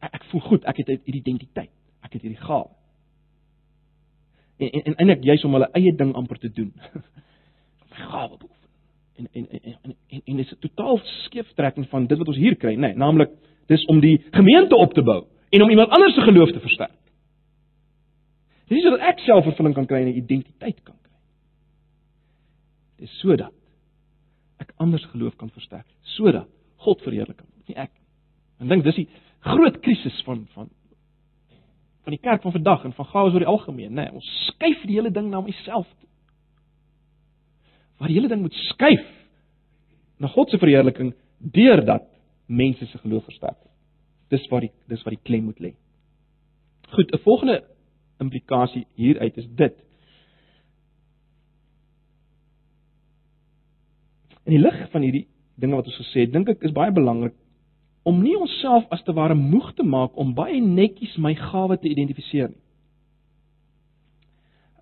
Ek, 0.00 0.24
voel 0.30 0.40
goed, 0.40 0.64
ek 0.64 0.82
het 0.82 0.88
hierdie 0.88 1.20
identiteit. 1.20 1.70
Ek 2.04 2.12
het 2.12 2.22
hierdie 2.22 2.40
gawe. 2.40 2.70
En 4.58 4.80
en 4.80 4.98
en 5.04 5.14
ek 5.14 5.24
juis 5.24 5.44
om 5.44 5.56
hulle 5.56 5.70
eie 5.74 5.92
ding 5.96 6.14
amper 6.14 6.38
te 6.38 6.50
doen. 6.52 6.72
My 7.90 8.08
gawe 8.10 8.36
beoefen. 8.36 8.53
En 9.16 9.28
en 9.32 9.48
en 9.50 9.60
en 9.62 9.96
en, 10.08 10.20
en 10.24 10.36
dis 10.36 10.52
'n 10.52 10.58
totaal 10.60 10.98
skeeftrekking 10.98 11.88
van 11.88 12.06
dit 12.06 12.18
wat 12.18 12.28
ons 12.28 12.36
hier 12.36 12.56
kry, 12.56 12.74
nê, 12.74 12.80
nee, 12.80 12.94
naamlik 12.94 13.30
dis 13.66 13.84
om 13.84 14.00
die 14.00 14.24
gemeente 14.30 14.76
op 14.76 14.92
te 14.94 15.02
bou 15.02 15.24
en 15.50 15.62
om 15.62 15.70
iemand 15.70 15.90
anders 15.90 16.14
se 16.14 16.20
geloof 16.20 16.52
te 16.52 16.60
versterk. 16.60 16.98
Dis 18.68 18.76
nie 18.76 18.82
sodat 18.82 19.00
ek 19.00 19.18
selfvervulling 19.18 19.74
kan 19.74 19.86
kry 19.86 20.00
en 20.00 20.08
'n 20.08 20.16
identiteit 20.16 20.82
kan 20.82 20.96
kry. 21.02 21.18
Dis 22.96 23.18
sodat 23.20 23.52
ek 24.58 24.72
anders 24.76 25.04
geloof 25.04 25.36
kan 25.36 25.50
versterk, 25.50 25.86
sodat 26.00 26.48
God 26.76 27.02
verheerlik 27.02 27.36
kan 27.36 27.46
word, 27.46 27.68
nie 27.68 27.76
ek. 27.76 27.90
En 28.60 28.68
dink 28.68 28.84
dis 28.84 28.94
die 28.94 29.08
groot 29.40 29.80
krisis 29.80 30.22
van 30.22 30.46
van 30.54 30.70
van 32.04 32.12
die 32.12 32.20
kerk 32.20 32.42
van 32.42 32.52
vandag 32.52 32.84
en 32.84 32.92
van 32.92 33.06
gawe 33.06 33.32
oor 33.32 33.38
die 33.38 33.48
algemeen, 33.48 33.92
nê. 33.92 34.02
Nee, 34.04 34.12
ons 34.12 34.46
skuif 34.48 34.82
die 34.84 34.96
hele 34.98 35.10
ding 35.10 35.30
na 35.30 35.40
myself 35.40 35.86
toe. 36.00 36.08
Maar 37.98 38.08
die 38.10 38.16
hele 38.16 38.28
ding 38.28 38.42
moet 38.42 38.56
skuif 38.70 39.04
na 40.18 40.28
God 40.28 40.50
se 40.50 40.58
verheerliking 40.58 41.14
deurdat 41.38 42.06
mense 42.46 42.86
se 42.86 42.98
geloof 42.98 43.24
versterk 43.24 43.58
word. 43.58 43.72
Dis 44.32 44.46
waar 44.50 44.64
die 44.66 44.72
dis 44.90 45.02
waar 45.04 45.14
die 45.14 45.24
klem 45.24 45.44
moet 45.44 45.60
lê. 45.60 45.74
Goed, 46.94 47.12
'n 47.12 47.22
volgende 47.24 47.64
implikasie 48.18 48.86
hieruit 48.94 49.36
is 49.36 49.46
dit. 49.48 49.74
In 54.44 54.52
die 54.52 54.60
lig 54.60 54.90
van 54.90 55.02
hierdie 55.02 55.26
dinge 55.54 55.74
wat 55.74 55.86
ons 55.86 56.00
gesê 56.02 56.26
het, 56.26 56.32
dink 56.32 56.48
ek 56.48 56.62
is 56.62 56.72
baie 56.72 56.92
belangrik 56.92 57.34
om 58.04 58.20
nie 58.22 58.36
onsself 58.36 58.84
as 58.92 59.02
te 59.02 59.12
ware 59.16 59.34
moeg 59.34 59.72
te 59.74 59.82
maak 59.82 60.16
om 60.20 60.34
baie 60.36 60.60
netjies 60.60 61.16
my 61.16 61.32
gawe 61.34 61.78
te 61.80 61.88
identifiseer 61.88 62.50
nie. 62.52 62.60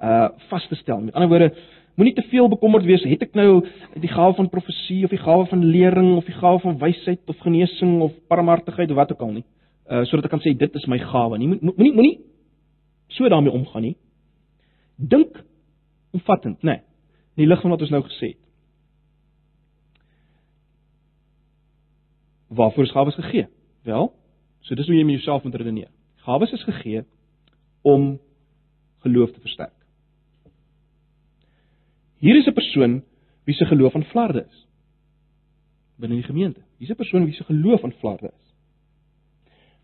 Uh 0.03 0.29
vas 0.51 0.66
te 0.68 0.75
stel. 0.75 1.01
Met 1.01 1.14
ander 1.14 1.29
woorde, 1.31 1.53
moenie 1.94 2.14
te 2.14 2.24
veel 2.31 2.48
bekommerd 2.48 2.85
wees, 2.88 3.05
het 3.05 3.22
ek 3.26 3.35
nou 3.37 3.62
die 4.00 4.11
gawe 4.11 4.35
van 4.38 4.48
profesie 4.48 5.02
of 5.05 5.12
die 5.12 5.20
gawe 5.20 5.46
van 5.50 5.64
lering 5.64 6.14
of 6.16 6.28
die 6.28 6.37
gawe 6.37 6.61
van 6.62 6.78
wysheid 6.81 7.20
of 7.28 7.40
genesing 7.44 8.00
of 8.05 8.14
barmhartigheid 8.33 8.90
of 8.90 8.96
wat 8.96 9.12
ook 9.12 9.24
al 9.26 9.35
nie. 9.40 9.44
Uh 9.90 10.05
sodat 10.09 10.28
ek 10.28 10.37
kan 10.37 10.44
sê 10.44 10.55
dit 10.57 10.78
is 10.81 10.87
my 10.88 10.98
gawe. 10.98 11.38
Nie 11.38 11.50
moenie 11.52 11.92
moenie 11.92 12.14
so 13.12 13.28
daarmee 13.28 13.52
omgaan 13.52 13.83
nie. 13.83 13.96
Dink 14.96 15.42
omvattend, 16.12 16.62
né? 16.62 16.70
Nee, 16.70 16.81
in 17.37 17.44
die 17.44 17.48
lig 17.48 17.61
van 17.61 17.70
wat 17.70 17.85
ons 17.85 17.92
nou 17.92 18.02
gesê 18.07 18.33
het. 18.33 18.40
Waarvoor 22.52 22.85
is 22.85 22.92
gawes 22.92 23.16
gegee? 23.16 23.46
Wel, 23.88 24.12
so 24.61 24.76
dis 24.76 24.87
hoe 24.87 24.96
jy 24.96 25.05
met 25.09 25.16
jouself 25.16 25.44
moet 25.44 25.55
redeneer. 25.57 25.88
Gawes 26.26 26.52
is 26.52 26.64
gegee 26.68 27.05
om 27.83 28.20
geloof 29.02 29.33
te 29.33 29.40
versterk. 29.40 29.81
Hier 32.22 32.37
is 32.38 32.46
'n 32.46 32.54
persoon 32.54 33.02
wie 33.44 33.54
se 33.54 33.66
geloof 33.66 33.94
aan 33.94 34.11
flarde 34.14 34.46
is 34.46 34.61
binne 35.98 36.18
die 36.18 36.24
gemeente. 36.24 36.61
Hier's 36.78 36.90
'n 36.90 36.96
persoon 36.96 37.24
wie 37.24 37.35
se 37.35 37.44
geloof 37.44 37.85
aan 37.85 37.92
flarde 37.92 38.30
is. 38.30 38.54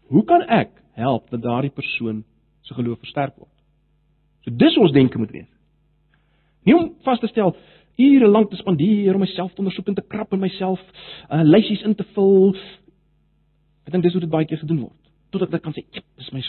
Hoe 0.08 0.24
kan 0.24 0.42
ek 0.42 0.70
help 0.98 1.30
dat 1.30 1.42
daardie 1.42 1.70
persoon 1.70 2.24
se 2.68 2.74
geloof 2.74 2.98
versterk 2.98 3.36
word. 3.36 3.54
So 4.44 4.52
dis 4.54 4.76
ons 4.76 4.92
denke 4.92 5.18
moet 5.18 5.32
wees. 5.34 5.50
Nie 6.66 6.76
om 6.76 6.92
vas 7.02 7.20
te 7.20 7.30
stel 7.30 7.56
ure 7.98 8.28
lank 8.28 8.50
te 8.50 8.56
spandeer 8.56 9.14
om 9.14 9.20
myself 9.24 9.52
te 9.52 9.62
ondersoek 9.62 9.88
en 9.90 9.96
te 9.98 10.06
krap 10.06 10.32
in 10.32 10.42
myself, 10.42 10.82
uh 11.30 11.42
lysies 11.42 11.82
in 11.82 11.96
te 11.98 12.06
vul. 12.14 12.54
Ek 13.86 13.94
dink 13.94 14.04
dis 14.04 14.14
hoe 14.14 14.22
dit 14.22 14.30
baie 14.30 14.46
keer 14.46 14.60
gedoen 14.60 14.84
word. 14.86 15.12
Totdat 15.34 15.54
ek 15.54 15.62
kan 15.62 15.74
sê, 15.74 15.84
"Ja, 15.92 16.02
dis 16.16 16.32
my 16.32 16.42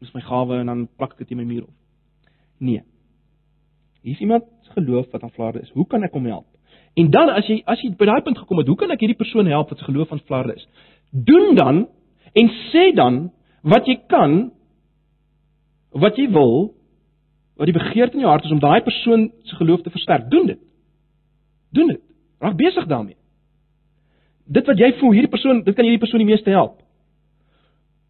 dis 0.00 0.14
my 0.14 0.20
gawe" 0.20 0.60
en 0.60 0.66
dan 0.66 0.88
plak 0.96 1.12
ek 1.12 1.18
dit 1.18 1.30
in 1.30 1.38
my 1.38 1.44
muur 1.44 1.62
op. 1.62 1.74
Nee. 2.58 2.82
Hier 4.02 4.12
is 4.12 4.20
iemand 4.20 4.44
se 4.62 4.70
geloof 4.70 5.10
wat 5.10 5.22
aan 5.22 5.30
flarde 5.30 5.60
is. 5.60 5.70
Hoe 5.70 5.86
kan 5.86 6.02
ek 6.02 6.12
hom 6.12 6.26
help? 6.26 6.46
En 6.94 7.10
dan 7.10 7.30
as 7.32 7.46
jy 7.48 7.62
as 7.64 7.80
jy 7.80 7.92
by 7.96 8.08
daai 8.08 8.22
punt 8.26 8.38
gekom 8.38 8.58
het, 8.60 8.68
hoe 8.68 8.76
kan 8.76 8.90
ek 8.90 9.00
hierdie 9.00 9.18
persoon 9.18 9.48
help 9.48 9.70
wat 9.72 9.78
se 9.78 9.88
geloof 9.88 10.12
aan 10.12 10.24
flarde 10.26 10.56
is? 10.58 10.66
Doen 11.10 11.54
dan 11.54 11.86
en 12.32 12.50
sê 12.72 12.90
dan 12.96 13.30
wat 13.62 13.86
jy 13.86 13.96
kan 14.10 14.50
wat 15.92 16.16
jy 16.16 16.28
wil, 16.32 16.72
wat 17.60 17.68
die 17.68 17.76
begeerte 17.76 18.16
in 18.16 18.24
jou 18.24 18.30
hart 18.32 18.44
is 18.48 18.52
om 18.54 18.60
daai 18.60 18.82
persoon 18.82 19.30
se 19.44 19.56
geloof 19.56 19.82
te 19.84 19.92
versterk, 19.92 20.30
doen 20.30 20.46
dit. 20.46 20.60
Doen 21.72 21.92
dit. 21.92 22.00
Raak 22.40 22.56
besig 22.56 22.86
daarmee. 22.88 23.16
Dit 24.48 24.66
wat 24.66 24.80
jy 24.80 24.90
voel, 24.98 25.12
hierdie 25.16 25.30
persoon, 25.30 25.62
dit 25.64 25.76
kan 25.76 25.86
hierdie 25.86 26.00
persoon 26.02 26.24
die 26.24 26.28
meeste 26.28 26.50
help. 26.50 26.80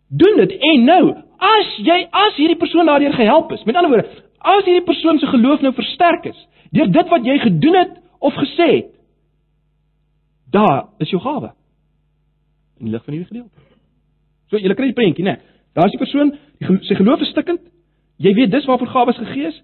Doen 0.08 0.38
dit 0.40 0.54
en 0.70 0.84
nou, 0.86 1.02
as 1.42 1.74
jy 1.84 1.98
as 2.10 2.38
hierdie 2.38 2.58
persoon 2.58 2.88
daardeur 2.88 3.14
gehelp 3.18 3.52
is, 3.52 3.64
met 3.68 3.76
ander 3.76 3.92
woorde, 3.92 4.22
as 4.42 4.64
hierdie 4.64 4.84
persoon 4.86 5.18
se 5.18 5.26
geloof 5.26 5.60
nou 5.60 5.72
versterk 5.74 6.26
is 6.32 6.48
deur 6.72 6.88
dit 6.88 7.08
wat 7.08 7.26
jy 7.26 7.38
gedoen 7.38 7.76
het 7.76 7.98
of 8.18 8.34
gesê 8.34 8.68
het, 8.70 8.92
daar 10.50 10.86
is 10.98 11.10
jou 11.10 11.20
gawe. 11.20 11.50
In 12.80 12.90
lig 12.90 13.04
van 13.04 13.12
hierdie 13.14 13.28
gedeelte. 13.28 13.60
So, 14.48 14.56
jy 14.56 14.72
kry 14.74 14.88
die 14.88 14.96
prentjie, 14.96 15.24
né? 15.24 15.36
Nee. 15.36 15.50
Daar 15.76 15.88
is 15.88 15.92
die 15.92 16.00
persoon, 16.00 16.32
die 16.60 16.78
sy 16.88 16.96
geloof 16.96 17.20
is 17.24 17.30
stikkend, 17.32 17.60
Jy 18.22 18.32
weet 18.38 18.52
dis 18.52 18.66
waarvoor 18.68 18.90
gawes 18.92 19.18
gegee 19.18 19.50
is. 19.50 19.60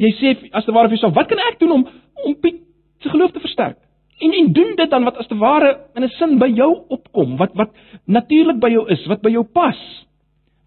Jy 0.00 0.10
sê 0.18 0.32
as 0.56 0.64
te 0.64 0.74
ware 0.74 0.88
vir 0.88 0.96
jouself, 0.96 1.16
wat 1.16 1.28
kan 1.30 1.40
ek 1.50 1.58
doen 1.60 1.78
om 1.80 1.86
om 2.20 2.34
Piet 2.40 2.60
se 3.02 3.10
geloof 3.12 3.32
te 3.34 3.42
versterk? 3.42 3.78
En 4.20 4.34
en 4.36 4.50
doen 4.52 4.74
dit 4.76 4.90
dan 4.92 5.06
wat 5.08 5.16
as 5.20 5.28
te 5.28 5.38
ware 5.40 5.70
in 5.96 6.04
'n 6.04 6.12
sin 6.18 6.38
by 6.38 6.46
jou 6.46 6.84
opkom, 6.88 7.36
wat 7.36 7.54
wat 7.54 7.70
natuurlik 8.06 8.60
by 8.60 8.70
jou 8.70 8.88
is, 8.88 9.06
wat 9.06 9.22
by 9.22 9.30
jou 9.30 9.44
pas. 9.44 9.78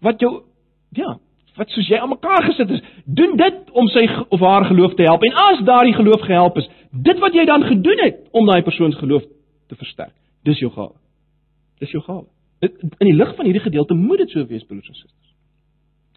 Wat 0.00 0.20
jou 0.20 0.42
ja, 0.92 1.18
wat 1.54 1.70
soos 1.70 1.88
jy 1.88 1.98
aan 1.98 2.10
mekaar 2.10 2.42
gesit 2.48 2.70
is, 2.70 2.82
doen 3.04 3.36
dit 3.38 3.70
om 3.70 3.88
sy 3.92 4.04
of 4.28 4.40
haar 4.40 4.66
geloof 4.66 4.94
te 4.98 5.06
help. 5.06 5.22
En 5.22 5.36
as 5.44 5.62
daardie 5.66 5.94
geloof 5.94 6.26
gehelp 6.26 6.58
is, 6.58 6.68
dit 6.90 7.18
wat 7.22 7.34
jy 7.34 7.44
dan 7.46 7.62
gedoen 7.62 8.02
het 8.02 8.22
om 8.34 8.46
daai 8.46 8.62
persoon 8.66 8.92
se 8.92 8.98
geloof 8.98 9.22
te 9.70 9.78
versterk, 9.78 10.14
dis 10.42 10.58
jou 10.58 10.70
gawe. 10.74 10.94
Dis 11.82 11.94
jou 11.94 12.02
gawe. 12.02 12.26
In 12.64 13.06
die 13.06 13.14
lig 13.14 13.34
van 13.36 13.46
hierdie 13.46 13.62
gedeelte 13.62 13.94
moet 13.94 14.24
dit 14.24 14.34
so 14.34 14.46
wees, 14.46 14.64
broers 14.66 14.88
en 14.88 14.94
susters. 14.94 15.34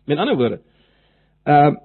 Met 0.06 0.18
ander 0.18 0.38
woorde, 0.40 0.62
ehm 1.44 1.76
uh, 1.76 1.84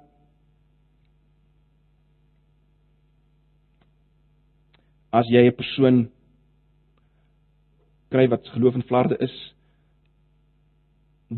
as 5.12 5.29
jy 5.29 5.45
'n 5.45 5.55
persoon 5.55 6.09
kry 8.09 8.29
wat 8.29 8.49
geloof 8.49 8.75
in 8.75 8.83
flarde 8.88 9.17
is, 9.21 9.52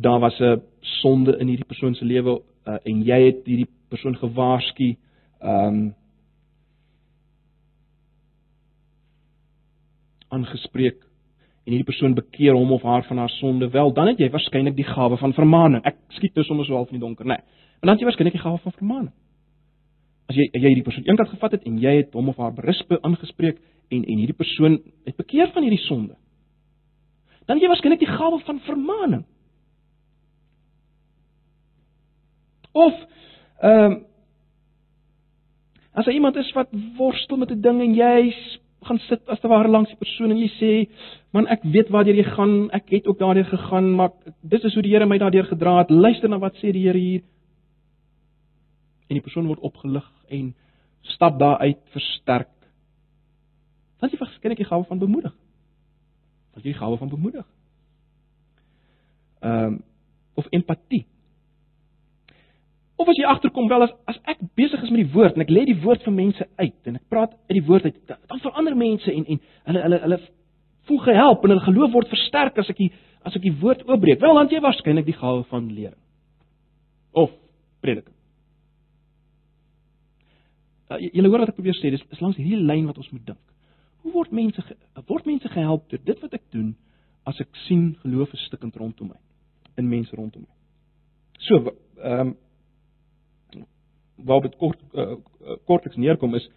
daar 0.01 0.21
was 0.21 0.39
'n 0.41 0.63
sonde 0.81 1.37
in 1.39 1.47
hierdie 1.47 1.67
persoon 1.67 1.95
se 1.95 2.05
lewe 2.05 2.43
uh, 2.67 2.77
en 2.83 3.03
jy 3.05 3.21
het 3.25 3.45
hierdie 3.45 3.69
persoon 3.89 4.17
gewaarsku, 4.17 4.97
ehm 5.41 5.67
um, 5.67 5.95
aangespreek 10.35 11.05
en 11.65 11.73
hierdie 11.73 11.87
persoon 11.89 12.15
bekeer 12.15 12.57
hom 12.57 12.73
of 12.73 12.83
haar 12.83 13.05
van 13.09 13.19
haar 13.23 13.33
sonde, 13.39 13.69
wel 13.71 13.93
dan 13.93 14.07
het 14.07 14.19
jy 14.19 14.31
waarskynlik 14.31 14.77
die 14.77 14.89
gawe 14.89 15.17
van 15.17 15.33
vermaaning. 15.33 15.85
Ek 15.85 15.97
skiet 16.09 16.35
nou 16.35 16.45
sommer 16.45 16.67
so 16.67 16.77
half 16.77 16.91
in 16.93 16.99
die 16.99 17.05
donker, 17.07 17.25
né? 17.25 17.39
Nee. 17.39 17.45
Maar 17.81 17.89
dan 17.89 17.95
het 17.95 18.03
jy 18.03 18.09
waarskynlik 18.09 18.37
die 18.37 18.43
gawe 18.43 18.59
van 18.59 18.73
vermaaning. 18.73 19.13
As 20.29 20.37
jy 20.37 20.49
jy 20.53 20.67
hierdie 20.67 20.85
persoon 20.85 21.07
eendag 21.09 21.31
gevat 21.31 21.57
het 21.57 21.65
en 21.69 21.79
jy 21.81 21.95
het 22.01 22.13
hom 22.13 22.29
of 22.29 22.37
haar 22.37 22.53
berispe 22.57 22.99
aangespreek 23.01 23.61
en 23.89 24.05
en 24.05 24.19
hierdie 24.19 24.37
persoon 24.37 24.81
het 25.05 25.17
bekeer 25.17 25.53
van 25.53 25.63
hierdie 25.63 25.85
sonde. 25.87 26.17
Dan 27.47 27.57
het 27.57 27.65
jy 27.65 27.73
waarskynlik 27.73 28.01
die 28.01 28.13
gawe 28.13 28.41
van 28.45 28.61
vermaaning. 28.65 29.25
Of 32.75 32.95
ehm 33.63 33.93
um, 33.93 34.03
as 35.95 36.05
daar 36.05 36.15
iemand 36.15 36.37
is 36.37 36.53
wat 36.53 36.69
worstel 36.97 37.37
met 37.37 37.51
'n 37.51 37.61
ding 37.61 37.81
en 37.81 37.95
jy 37.95 38.35
gaan 38.83 38.99
sit 38.99 39.29
as 39.29 39.41
te 39.41 39.49
ware 39.49 39.69
langs 39.69 39.89
die 39.89 39.99
persoon 39.99 40.31
en 40.31 40.39
jy 40.39 40.51
sê, 40.61 40.91
"Man, 41.31 41.47
ek 41.47 41.63
weet 41.63 41.89
waartoe 41.89 42.17
jy 42.17 42.25
gaan. 42.25 42.71
Ek 42.71 42.91
het 42.91 43.07
ook 43.07 43.19
daardeur 43.19 43.45
gegaan, 43.45 43.95
maar 43.95 44.11
dis 44.43 44.65
is 44.65 44.75
hoe 44.75 44.83
die 44.83 44.93
Here 44.93 45.07
my 45.07 45.19
daardeur 45.19 45.45
gedra 45.45 45.79
het. 45.79 45.91
Luister 45.91 46.29
na 46.29 46.39
wat 46.39 46.55
sê 46.55 46.73
die 46.73 46.87
Here 46.87 46.99
hier." 46.99 47.23
En 49.09 49.15
die 49.15 49.21
persoon 49.21 49.47
word 49.47 49.61
opgelig 49.61 50.11
en 50.29 50.55
stap 51.01 51.39
daar 51.39 51.59
uit, 51.59 51.79
versterk. 51.93 52.49
Dan 54.01 54.11
jy 54.11 54.17
verskyn 54.17 54.51
ek 54.51 54.57
die 54.57 54.67
gawe 54.69 54.85
van 54.85 54.99
bemoedig. 54.99 55.35
Wat 56.55 56.65
jy 56.65 56.73
die 56.73 56.81
gawe 56.81 56.97
van 56.97 57.09
bemoedig. 57.09 57.47
Ehm 59.41 59.65
um, 59.65 59.83
of 60.35 60.47
empatie. 60.51 61.07
Of 62.97 63.09
as 63.11 63.19
jy 63.19 63.27
agterkom 63.27 63.69
wel 63.69 63.83
as 63.83 63.93
as 64.11 64.19
ek 64.31 64.43
besig 64.55 64.83
is 64.83 64.91
met 64.95 65.03
die 65.03 65.13
woord 65.15 65.35
en 65.35 65.43
ek 65.43 65.51
lê 65.51 65.65
die 65.67 65.81
woord 65.83 66.05
vir 66.07 66.15
mense 66.15 66.47
uit 66.61 66.91
en 66.91 66.99
ek 67.01 67.09
praat 67.11 67.33
uit 67.49 67.57
die 67.59 67.67
woord 67.67 67.89
uit, 67.89 67.97
dan 68.07 68.43
verander 68.43 68.77
mense 68.79 69.11
en 69.11 69.25
en 69.27 69.41
hulle 69.71 69.83
hulle 69.87 70.01
hulle 70.05 70.21
voel 70.89 71.01
gehelp 71.09 71.45
en 71.45 71.55
hulle 71.55 71.67
geloof 71.67 71.93
word 71.97 72.13
versterk 72.13 72.59
as 72.63 72.71
ek 72.71 72.83
die 72.85 72.91
as 73.25 73.35
ek 73.37 73.43
die 73.47 73.55
woord 73.61 73.83
oopbreek. 73.89 74.21
Wel 74.21 74.39
dan 74.39 74.53
jy 74.53 74.61
waarskynlik 74.63 75.09
die 75.09 75.17
gawe 75.17 75.43
van 75.51 75.71
lering 75.73 76.01
of 77.15 77.33
prediking. 77.81 78.15
Uh, 80.91 81.01
Julle 81.01 81.31
hoor 81.33 81.45
wat 81.45 81.55
ek 81.55 81.59
probeer 81.59 81.77
sê, 81.79 81.91
dis 81.95 82.03
is 82.13 82.23
langs 82.23 82.37
hierdie 82.39 82.61
lyn 82.61 82.87
wat 82.91 82.99
ons 83.01 83.11
moet 83.15 83.25
dink. 83.27 83.41
Hoe 84.05 84.13
word 84.13 84.35
mense 84.37 84.63
word 85.09 85.27
mense 85.27 85.49
gehelp 85.51 85.89
deur 85.91 86.03
dit 86.05 86.25
wat 86.27 86.35
ek 86.37 86.45
doen 86.53 86.75
as 87.27 87.41
ek 87.41 87.51
sien 87.65 87.95
geloof 88.03 88.35
is 88.37 88.47
stikkend 88.51 88.77
rondom 88.77 89.15
my 89.15 89.21
in 89.81 89.89
mense 89.91 90.15
rondom 90.15 90.45
my. 90.45 90.53
So, 91.49 91.75
ehm 91.99 92.29
um, 92.29 92.35
waarop 94.17 94.43
dit 94.43 94.57
kort 94.57 94.79
uh, 94.95 95.17
kortliks 95.67 95.97
neerkom 95.97 96.35
is 96.35 96.49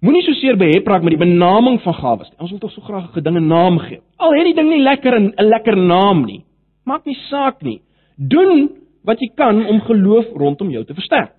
moenie 0.00 0.22
so 0.22 0.36
seer 0.40 0.56
behep 0.56 0.88
raak 0.88 1.02
met 1.02 1.16
die 1.16 1.20
benaming 1.20 1.78
van 1.82 1.94
gawes 1.94 2.30
nie. 2.30 2.38
Ons 2.40 2.50
wil 2.50 2.60
tog 2.60 2.72
so 2.72 2.80
graag 2.80 3.08
'n 3.08 3.16
gedinge 3.18 3.40
naam 3.40 3.78
gee. 3.78 4.00
Al 4.16 4.34
het 4.34 4.44
die 4.44 4.54
ding 4.54 4.68
nie 4.68 4.82
lekker 4.82 5.20
'n 5.20 5.34
lekker 5.36 5.76
naam 5.76 6.24
nie. 6.24 6.44
Maak 6.84 7.04
nie 7.04 7.18
saak 7.30 7.62
nie. 7.62 7.82
Doen 8.16 8.70
wat 9.04 9.20
jy 9.20 9.30
kan 9.34 9.66
om 9.66 9.80
geloof 9.80 10.26
rondom 10.34 10.70
jou 10.70 10.84
te 10.84 10.94
versterk. 10.94 11.32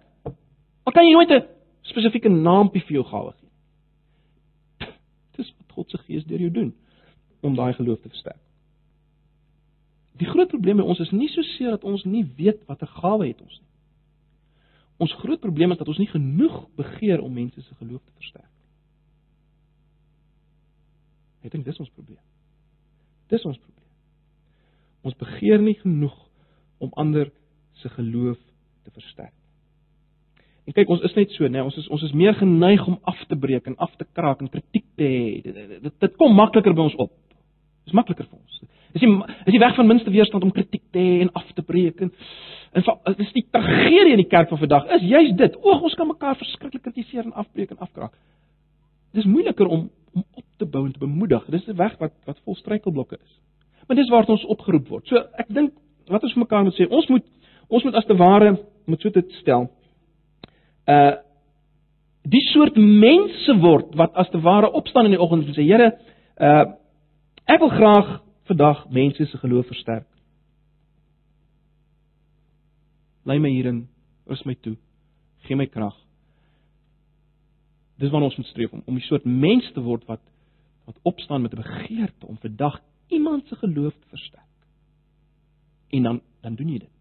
Al 0.84 0.94
kan 0.94 1.06
jy 1.06 1.14
nooit 1.14 1.32
'n 1.32 1.46
spesifieke 1.82 2.30
naampie 2.30 2.82
vir 2.82 2.94
jou 2.94 3.04
gawe 3.04 3.32
gee. 3.40 3.50
Dis 5.38 5.54
wat 5.58 5.72
God 5.76 5.90
se 5.90 5.98
Gees 5.98 6.26
deur 6.26 6.40
jou 6.40 6.52
doen 6.52 6.74
om 7.42 7.56
daai 7.56 7.74
geloof 7.74 8.02
te 8.02 8.10
versterk. 8.10 8.42
Die 10.18 10.28
groot 10.28 10.48
probleem 10.48 10.78
by 10.78 10.84
ons 10.84 11.00
is 11.00 11.12
nie 11.12 11.28
so 11.28 11.42
seer 11.42 11.70
dat 11.70 11.84
ons 11.84 12.04
nie 12.04 12.26
weet 12.38 12.66
watter 12.68 12.88
gawe 12.88 13.28
het 13.28 13.42
ons 13.42 13.60
nie. 13.60 13.67
Ons 14.98 15.14
groot 15.22 15.40
probleem 15.40 15.72
is 15.72 15.78
dat 15.78 15.88
ons 15.88 16.00
nie 16.02 16.10
genoeg 16.10 16.64
begeer 16.80 17.22
om 17.22 17.34
mense 17.34 17.62
se 17.62 17.76
geloof 17.82 18.02
te 18.02 18.16
versterk 18.18 18.50
nie. 18.50 18.68
Ek 21.48 21.54
dink 21.54 21.66
dis 21.68 21.80
ons 21.80 21.94
probleem. 21.94 22.24
Dis 23.32 23.46
ons 23.46 23.58
probleem. 23.58 23.92
Ons 25.08 25.18
begeer 25.20 25.62
nie 25.62 25.78
genoeg 25.80 26.16
om 26.84 26.94
ander 26.98 27.30
se 27.82 27.90
geloof 27.94 28.40
te 28.84 28.94
versterk. 28.96 29.34
En 30.68 30.76
kyk, 30.76 30.90
ons 30.92 31.04
is 31.08 31.14
net 31.16 31.32
so, 31.32 31.48
né? 31.48 31.62
Ons 31.64 31.78
is 31.80 31.86
ons 31.94 32.02
is 32.04 32.16
meer 32.18 32.36
geneig 32.36 32.84
om 32.90 32.98
af 33.08 33.20
te 33.30 33.38
breek 33.40 33.70
en 33.70 33.78
af 33.80 33.94
te 33.96 34.08
kraak 34.18 34.42
en 34.44 34.52
kritiek 34.52 34.84
te 35.00 35.08
hê. 35.08 35.22
Dit, 35.46 35.78
dit, 35.86 35.94
dit 36.04 36.18
kom 36.20 36.36
makliker 36.36 36.76
by 36.76 36.90
ons 36.90 36.98
op. 37.00 37.14
Dis 37.88 37.96
makliker 37.96 38.28
vir 38.28 38.36
ons. 38.42 38.60
Is 38.98 39.04
die 39.04 39.12
is 39.46 39.56
die 39.56 39.64
weg 39.64 39.78
van 39.78 39.88
minste 39.88 40.12
weerstand 40.12 40.44
om 40.44 40.52
kritiek 40.52 40.84
te 40.92 41.00
hê 41.00 41.22
en 41.24 41.32
af 41.40 41.48
te 41.56 41.64
breek 41.64 42.04
en 42.04 42.12
en 42.72 43.16
dis 43.18 43.32
die 43.34 43.46
tragedie 43.52 44.12
in 44.12 44.22
die 44.22 44.28
kerk 44.30 44.50
van 44.50 44.58
vandag. 44.58 44.88
Is 44.98 45.06
juist 45.08 45.38
dit. 45.38 45.56
O, 45.64 45.78
ons 45.88 45.96
kan 45.96 46.08
mekaar 46.08 46.36
verskriklik 46.36 46.84
kritiseer 46.84 47.24
en 47.24 47.34
afbreek 47.34 47.72
en 47.72 47.84
afkraak. 47.86 48.14
Dis 49.16 49.26
moeiliker 49.26 49.68
om 49.68 49.90
om 50.18 50.24
op 50.34 50.46
te 50.58 50.66
bou 50.66 50.86
en 50.86 50.92
te 50.92 51.00
bemoedig. 51.00 51.46
Dis 51.46 51.68
'n 51.68 51.76
weg 51.76 51.98
wat 51.98 52.14
wat 52.26 52.40
vol 52.44 52.56
struikelblokke 52.56 53.18
is. 53.24 53.40
Maar 53.88 53.98
dis 53.98 54.10
waar 54.10 54.26
ons 54.26 54.46
opgeroep 54.46 54.88
word. 54.88 55.08
So 55.08 55.16
ek 55.16 55.48
dink 55.48 55.74
wat 56.08 56.24
ons 56.24 56.34
vir 56.34 56.44
mekaar 56.44 56.64
moet 56.64 56.76
sê, 56.76 56.88
ons 56.90 57.08
moet 57.08 57.24
ons 57.68 57.84
moet 57.84 57.96
as 57.96 58.06
te 58.06 58.16
ware 58.16 58.58
moet 58.86 59.02
so 59.02 59.10
dit 59.10 59.32
stel. 59.32 59.70
Uh 60.88 61.16
die 62.28 62.44
soort 62.52 62.76
mense 62.76 63.54
word 63.64 63.96
wat 63.96 64.16
as 64.16 64.30
te 64.30 64.40
ware 64.44 64.72
opstaan 64.72 65.06
in 65.06 65.12
die 65.12 65.22
oggend 65.22 65.48
en 65.48 65.54
sê 65.54 65.64
Here, 65.64 65.92
uh 66.40 66.66
ek 67.48 67.60
wil 67.60 67.70
graag 67.70 68.22
vandag 68.48 68.90
mense 68.90 69.26
se 69.26 69.38
geloof 69.38 69.68
versterk. 69.68 70.08
Lei 73.28 73.40
my 73.44 73.50
hierin, 73.52 73.88
rus 74.28 74.44
my 74.48 74.56
toe. 74.64 74.78
Gee 75.48 75.56
my 75.60 75.68
krag. 75.68 75.96
Dis 78.00 78.12
wat 78.14 78.24
ons 78.24 78.38
moet 78.40 78.48
streef 78.48 78.74
om 78.74 78.84
om 78.86 78.96
'n 78.96 79.08
soort 79.10 79.26
mens 79.26 79.72
te 79.74 79.82
word 79.82 80.06
wat 80.06 80.22
wat 80.86 81.00
opstaan 81.04 81.42
met 81.42 81.54
'n 81.54 81.62
begeerte 81.62 82.28
om 82.28 82.38
vandag 82.38 82.82
iemand 83.08 83.48
se 83.48 83.56
geloof 83.56 83.94
te 83.94 84.08
versterk. 84.08 84.56
En 85.90 86.04
dan 86.04 86.22
dan 86.42 86.56
doen 86.56 86.70
jy 86.70 86.80
dit. 86.80 87.00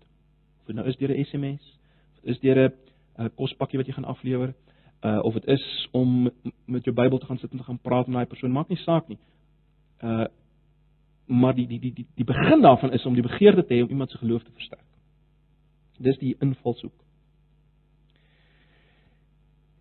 Of 0.61 0.75
nou 0.75 0.87
is 0.87 0.97
deur 0.97 1.11
'n 1.11 1.25
SMS, 1.25 1.79
of 2.17 2.25
is 2.25 2.41
deur 2.41 2.73
'n 3.19 3.31
kospakkie 3.35 3.79
wat 3.79 3.87
jy 3.87 3.93
gaan 3.93 4.05
aflewer, 4.05 4.55
uh 5.03 5.21
of 5.23 5.35
dit 5.35 5.47
is 5.47 5.89
om 5.91 6.31
met 6.65 6.85
jou 6.85 6.97
Bybel 6.97 7.19
te 7.19 7.27
gaan 7.27 7.39
sit 7.39 7.51
en 7.51 7.59
te 7.59 7.65
gaan 7.65 7.79
praat 7.79 8.07
met 8.07 8.15
daai 8.17 8.27
persoon, 8.27 8.53
maak 8.53 8.69
nie 8.69 8.79
saak 8.79 9.09
nie. 9.09 9.19
Uh 10.03 10.27
maar 11.27 11.55
die 11.55 11.67
die 11.67 11.81
die 11.81 11.93
die 11.93 12.07
die 12.15 12.25
begin 12.25 12.61
daarvan 12.63 12.93
is 12.93 13.07
om 13.07 13.15
die 13.15 13.23
begeerte 13.23 13.65
te 13.67 13.75
hê 13.75 13.83
om 13.83 13.89
iemand 13.89 14.11
se 14.11 14.19
geloof 14.19 14.43
te 14.43 14.51
versterk. 14.53 14.86
Dis 16.03 16.19
die 16.21 16.35
invalshoek. 16.45 16.95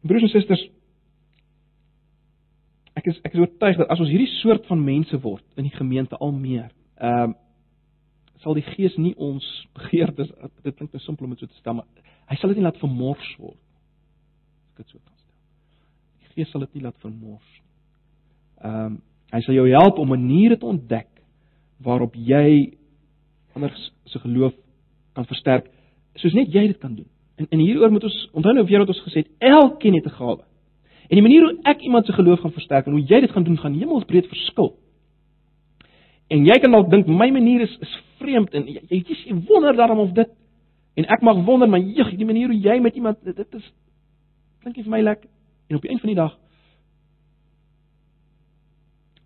Broers 0.05 0.27
en 0.27 0.31
susters, 0.31 0.61
ek 2.95 3.09
is 3.09 3.17
ek 3.25 3.33
is 3.33 3.41
oortuig 3.41 3.79
dat 3.81 3.89
as 3.91 4.01
ons 4.03 4.11
hierdie 4.11 4.29
soort 4.39 4.67
van 4.69 4.83
mense 4.85 5.17
word 5.23 5.43
in 5.59 5.67
die 5.67 5.75
gemeente 5.75 6.19
al 6.21 6.35
meer, 6.35 6.69
ehm 7.01 7.33
uh, 7.33 7.41
sal 8.43 8.53
die 8.53 8.65
Gees 8.67 8.93
nie 9.01 9.15
ons 9.17 9.45
begeertes 9.73 10.29
dit 10.61 10.75
klink 10.75 10.91
te 10.91 10.99
simpel 11.01 11.25
om 11.25 11.31
dit 11.33 11.39
so 11.41 11.49
te 11.49 11.57
stel, 11.57 11.79
maar 11.79 12.11
hy 12.29 12.35
sal 12.37 12.51
dit 12.51 12.59
nie 12.59 12.65
laat 12.67 12.77
vermors 12.77 13.29
word. 13.41 13.57
Ek 14.75 14.83
dit 14.83 14.91
so 14.91 14.99
kan 14.99 15.15
stel. 15.15 15.39
Die 16.21 16.33
Gees 16.35 16.51
sal 16.53 16.61
dit 16.67 16.75
nie 16.77 16.83
laat 16.85 16.99
vermors 17.01 17.47
nie. 17.55 17.65
Ehm 18.65 18.85
um, 18.85 19.01
hy 19.33 19.41
sal 19.43 19.57
jou 19.57 19.65
help 19.67 19.97
om 19.99 20.13
maniere 20.13 20.55
te 20.61 20.67
ontdek 20.69 21.09
waarop 21.83 22.13
jy 22.15 22.77
ander 23.57 23.73
se 24.07 24.19
geloof 24.21 24.53
kan 25.17 25.25
versterk 25.27 25.65
soos 26.21 26.33
net 26.33 26.53
jy 26.53 26.67
dit 26.67 26.77
kan 26.81 26.95
doen. 26.95 27.07
En 27.35 27.47
en 27.49 27.59
hieroor 27.59 27.91
moet 27.91 28.03
ons 28.03 28.29
onthou 28.33 28.53
nou 28.53 28.65
weer 28.65 28.83
wat 28.83 28.91
ons 28.93 29.03
gesê 29.07 29.23
het, 29.23 29.31
elkeen 29.39 29.93
het 29.93 30.05
'n 30.05 30.17
gawe. 30.19 30.43
En 31.09 31.15
die 31.19 31.21
manier 31.21 31.41
hoe 31.41 31.59
ek 31.63 31.81
iemand 31.81 32.05
se 32.05 32.13
geloof 32.13 32.39
gaan 32.39 32.51
versterk 32.51 32.85
en 32.85 32.91
hoe 32.91 33.05
jy 33.05 33.19
dit 33.19 33.31
gaan 33.31 33.43
doen 33.43 33.57
gaan 33.57 33.73
hemelsbreed 33.73 34.27
verskil. 34.27 34.75
En 36.27 36.45
jy 36.45 36.59
kan 36.59 36.71
dalk 36.71 36.89
dink 36.89 37.07
my 37.07 37.29
manier 37.29 37.61
is 37.61 37.77
is 37.81 38.01
vreemd 38.17 38.53
en 38.53 38.65
jy 38.65 38.81
jy, 38.89 39.03
jy 39.25 39.35
wonder 39.47 39.75
daarom 39.75 39.99
of 39.99 40.11
dit 40.11 40.29
en 40.95 41.05
ek 41.05 41.21
mag 41.21 41.43
wonder 41.45 41.69
maar 41.69 41.79
jeg, 41.79 42.17
die 42.17 42.25
manier 42.25 42.47
hoe 42.47 42.59
jy 42.59 42.79
met 42.79 42.95
iemand 42.95 43.17
dit, 43.23 43.55
is 43.55 43.73
klink 44.61 44.75
vir 44.75 44.89
my 44.89 45.01
lekker. 45.01 45.29
En 45.69 45.75
op 45.75 45.81
die 45.81 45.89
einde 45.89 46.01
van 46.01 46.13
die 46.13 46.21
dag 46.21 46.37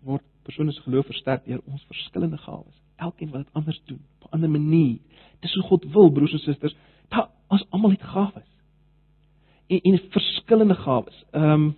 word 0.04 0.24
persone 0.42 0.72
se 0.72 0.82
geloof 0.82 1.06
versterk 1.06 1.44
deur 1.46 1.60
ons 1.64 1.84
verskillende 1.88 2.38
gawes. 2.38 2.76
Elkeen 3.00 3.30
wat 3.30 3.44
dit 3.44 3.54
anders 3.54 3.82
doen, 3.84 4.00
op 4.18 4.30
'n 4.30 4.34
ander 4.34 4.50
manier. 4.50 4.98
Dis 5.40 5.54
hoe 5.54 5.62
God 5.62 5.84
wil, 5.84 6.10
broers 6.10 6.32
en 6.32 6.38
susters. 6.38 6.76
Dat 7.08 7.30
ons 7.48 7.66
almal 7.70 7.90
het 7.90 8.02
gawes. 8.02 8.50
En 9.66 9.80
en 9.80 10.00
verskillende 10.10 10.74
gawes. 10.74 11.24
Ehm 11.30 11.52
um, 11.52 11.76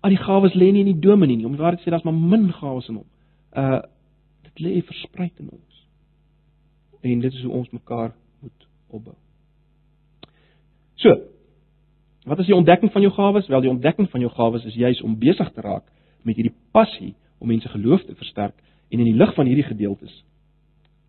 al 0.00 0.10
die 0.10 0.18
gawes 0.18 0.54
lê 0.54 0.70
nie 0.72 0.84
in 0.84 0.92
die 0.92 0.98
dominee 0.98 1.36
nie. 1.36 1.46
Om 1.46 1.56
waar 1.56 1.76
dit 1.76 1.80
sê 1.80 1.90
daar's 1.90 2.02
maar 2.02 2.14
min 2.14 2.52
gawes 2.52 2.88
in 2.88 2.94
hom. 2.94 3.06
Uh 3.52 3.82
dit 4.42 4.58
lê 4.58 4.82
versprei 4.82 5.30
in 5.36 5.50
ons. 5.50 5.86
En 7.00 7.20
dit 7.20 7.32
is 7.32 7.42
hoe 7.42 7.52
ons 7.52 7.70
mekaar 7.70 8.14
moet 8.40 8.68
opbou. 8.88 9.14
So, 10.94 11.16
Wat 12.24 12.38
is 12.38 12.46
die 12.46 12.54
ontdekking 12.54 12.92
van 12.92 13.00
jou 13.00 13.12
gawes? 13.14 13.46
Wel, 13.46 13.60
die 13.60 13.70
ontdekking 13.70 14.10
van 14.10 14.20
jou 14.20 14.32
gawes 14.32 14.64
is 14.64 14.74
juis 14.74 15.00
om 15.02 15.18
besig 15.18 15.52
te 15.52 15.60
raak 15.60 15.84
met 16.22 16.36
hierdie 16.36 16.54
passie 16.70 17.14
om 17.40 17.48
mense 17.48 17.68
geloof 17.68 18.04
te 18.04 18.14
versterk 18.14 18.56
en 18.90 18.98
in 18.98 19.08
die 19.08 19.16
lig 19.16 19.34
van 19.34 19.48
hierdie 19.48 19.68
gedeeltes 19.68 20.24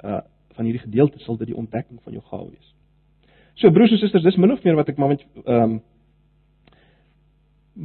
uh 0.03 0.21
van 0.51 0.67
hierdie 0.67 0.83
gedeeltes 0.83 1.23
sal 1.23 1.37
dit 1.39 1.47
die 1.47 1.55
ontdekking 1.55 2.01
van 2.03 2.13
jou 2.13 2.21
gawe 2.27 2.49
wees. 2.49 2.73
So 3.55 3.71
broers 3.71 3.93
en 3.95 4.01
susters, 4.01 4.23
dis 4.23 4.35
min 4.35 4.51
of 4.51 4.63
meer 4.67 4.75
wat 4.75 4.89
ek 4.91 4.97
maar 4.99 5.13
met 5.13 5.23
ehm 5.45 5.63
um, 5.63 5.81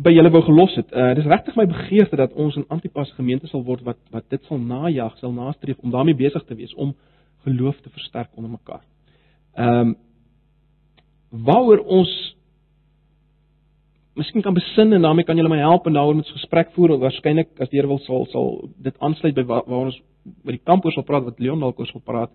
by 0.02 0.10
julle 0.10 0.32
wou 0.34 0.42
gelos 0.42 0.74
het. 0.74 0.90
Uh 0.90 1.12
dis 1.14 1.28
regtig 1.30 1.54
my 1.56 1.66
begeerte 1.70 2.18
dat 2.18 2.32
ons 2.34 2.56
'n 2.56 2.66
antipas 2.68 3.12
gemeente 3.14 3.46
sal 3.46 3.62
word 3.64 3.84
wat 3.86 3.98
wat 4.10 4.26
dit 4.30 4.42
sal 4.44 4.58
najag, 4.58 5.18
sal 5.18 5.32
nastreef 5.32 5.78
om 5.78 5.90
daarmee 5.90 6.14
besig 6.14 6.44
te 6.44 6.54
wees 6.54 6.74
om 6.74 6.94
geloof 7.44 7.80
te 7.80 7.90
versterk 7.90 8.30
onder 8.34 8.50
mekaar. 8.50 8.82
Ehm 9.54 9.78
um, 9.78 9.96
waaroor 11.30 11.78
ons 11.78 12.35
miskien 14.16 14.42
kan 14.42 14.54
besin 14.56 14.92
en 14.92 15.02
daarmee 15.02 15.24
kan 15.24 15.36
julle 15.36 15.52
my 15.52 15.58
help 15.60 15.86
en 15.86 15.92
daaroor 15.92 16.16
met 16.16 16.26
'n 16.26 16.38
gesprek 16.38 16.72
voer. 16.72 16.98
Waarskynlik 16.98 17.48
as 17.60 17.68
die 17.68 17.78
Here 17.78 17.88
wil 17.88 17.98
sal 17.98 18.26
sal 18.26 18.68
dit 18.82 18.94
aansluit 18.98 19.34
by 19.34 19.44
waar, 19.44 19.62
waar 19.66 19.86
ons 19.86 20.00
by 20.44 20.52
die 20.52 20.64
kamp 20.64 20.84
oor 20.84 20.92
sal 20.92 21.02
praat 21.02 21.24
wat 21.24 21.38
Leon 21.38 21.60
dalk 21.60 21.78
oor 21.78 21.86
sal 21.86 22.00
praat. 22.00 22.30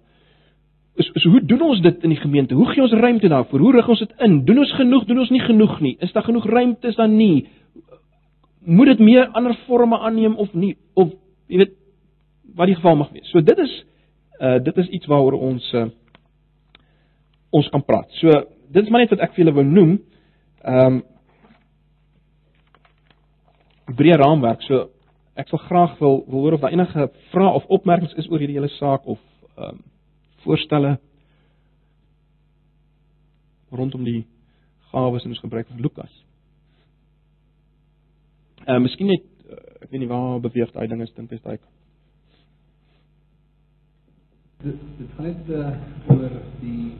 Is, 0.95 1.09
is 1.15 1.23
hoe 1.23 1.41
doen 1.45 1.61
ons 1.61 1.82
dit 1.82 2.03
in 2.03 2.09
die 2.09 2.19
gemeente? 2.19 2.55
Hoe 2.55 2.67
gee 2.67 2.82
ons 2.82 2.91
ruimte 2.91 3.27
daarvoor? 3.27 3.59
Hoe 3.59 3.71
rig 3.71 3.88
ons 3.88 3.99
dit 3.99 4.13
in? 4.19 4.45
Doen 4.45 4.57
ons 4.57 4.73
genoeg? 4.73 5.05
Doen 5.05 5.19
ons 5.19 5.29
nie 5.29 5.39
genoeg 5.39 5.79
nie? 5.79 5.97
Is 5.99 6.11
daar 6.11 6.23
genoeg 6.23 6.45
ruimte? 6.45 6.88
Is 6.88 6.95
daar 6.95 7.09
nie? 7.09 7.47
Moet 8.65 8.86
dit 8.86 8.99
meer 8.99 9.27
ander 9.27 9.55
forme 9.65 9.97
aanneem 9.97 10.36
of 10.36 10.53
nie? 10.53 10.75
Of 10.93 11.13
jy 11.47 11.57
weet 11.57 11.77
wat 12.55 12.67
die 12.67 12.75
geval 12.75 12.95
mag 12.95 13.11
wees. 13.11 13.29
So 13.32 13.41
dit 13.41 13.57
is 13.57 13.86
uh 14.41 14.59
dit 14.63 14.77
is 14.77 14.88
iets 14.88 15.07
waaroor 15.07 15.39
ons 15.39 15.73
uh 15.73 15.88
ons 17.51 17.69
kan 17.69 17.84
praat. 17.84 18.11
So 18.19 18.32
dit 18.71 18.84
is 18.84 18.89
maar 18.89 19.03
net 19.03 19.09
wat 19.09 19.19
ek 19.19 19.34
vir 19.36 19.45
julle 19.45 19.55
wou 19.55 19.65
noem. 19.65 19.97
Ehm 20.63 20.86
um, 20.86 21.01
breë 23.97 24.17
raamwerk. 24.21 24.63
So 24.67 24.89
ek 25.39 25.49
sal 25.49 25.61
graag 25.67 25.97
wil 25.99 26.23
hoor 26.29 26.57
of 26.57 26.63
daar 26.63 26.73
enige 26.75 27.07
vrae 27.31 27.53
of 27.53 27.65
opmerkings 27.67 28.13
is 28.19 28.29
oor 28.29 28.41
hierdie 28.41 28.59
hele 28.59 28.71
saak 28.77 29.05
of 29.05 29.19
ehm 29.55 29.69
um, 29.69 29.81
voorstelle 30.41 30.97
rondom 33.71 34.03
die 34.03 34.25
gawes 34.91 35.23
en 35.23 35.29
ons 35.35 35.39
gebruik 35.39 35.67
van 35.67 35.79
Lukas. 35.79 36.13
Uh 38.67 38.79
miskien 38.81 39.07
net 39.07 39.27
uh, 39.49 39.59
ek 39.85 39.91
weet 39.91 40.01
nie 40.01 40.09
waar 40.09 40.41
beweeg 40.41 40.73
daai 40.73 40.87
ding 40.87 41.03
is 41.05 41.13
dink 41.15 41.31
jy's 41.31 41.45
daai 41.45 41.59
Dit 44.61 44.81
dit 44.97 45.13
gaan 45.17 45.29
net 45.29 45.47
uh, 45.49 45.69
oor 46.15 46.35
die 46.61 46.91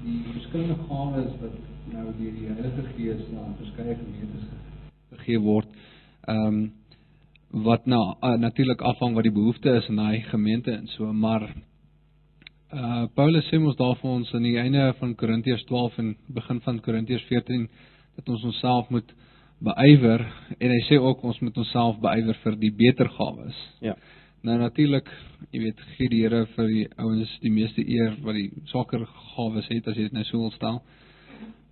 die 0.00 0.18
verskillende 0.32 0.80
gawes 0.88 1.36
wat 1.44 1.60
nou 1.92 2.08
deur 2.18 2.34
die 2.40 2.48
Heilige 2.48 2.88
Gees 2.96 3.22
aan 3.36 3.54
verskeie 3.60 3.96
gemeentes 4.00 4.48
gegee 4.48 4.59
word. 5.40 5.68
Ehm 6.28 6.46
um, 6.46 6.72
wat 7.50 7.86
nou 7.86 8.14
uh, 8.22 8.36
natuurlik 8.38 8.80
afhang 8.80 9.14
wat 9.14 9.26
die 9.26 9.34
behoefte 9.34 9.72
is 9.74 9.88
in 9.88 9.96
daai 9.96 10.20
gemeente 10.22 10.70
en 10.70 10.86
so, 10.86 11.12
maar 11.12 11.48
uh 12.70 13.06
Paulus 13.14 13.48
sê 13.50 13.58
ons 13.58 13.76
daar 13.76 13.96
vir 13.98 14.10
ons 14.10 14.34
aan 14.34 14.46
die 14.46 14.58
einde 14.58 14.92
van 15.00 15.14
Korintiërs 15.18 15.64
12 15.66 15.98
en 15.98 16.12
begin 16.28 16.60
van 16.60 16.78
Korintiërs 16.80 17.24
14 17.26 17.68
dat 18.16 18.28
ons 18.28 18.44
onsself 18.44 18.90
moet 18.94 19.10
beywer 19.58 20.22
en 20.58 20.70
hy 20.70 20.78
sê 20.86 20.98
ook 21.00 21.24
ons 21.24 21.40
moet 21.40 21.56
onsself 21.58 21.98
beywer 22.00 22.38
vir 22.44 22.56
die 22.60 22.70
beter 22.70 23.10
gawes. 23.16 23.58
Ja. 23.80 23.96
Nou 24.46 24.56
natuurlik, 24.56 25.10
jy 25.52 25.60
weet, 25.66 25.80
gee 25.96 26.08
die 26.08 26.22
Here 26.22 26.46
vir 26.54 26.68
die 26.70 26.86
ouens 26.96 27.32
die 27.42 27.52
meeste 27.52 27.82
eer 27.82 28.14
wat 28.24 28.38
die 28.38 28.48
swakker 28.70 29.02
gawes 29.34 29.66
het 29.68 29.90
as 29.90 29.98
jy 29.98 30.06
dit 30.06 30.16
nou 30.16 30.24
so 30.24 30.38
wil 30.38 30.54
stel. 30.54 30.78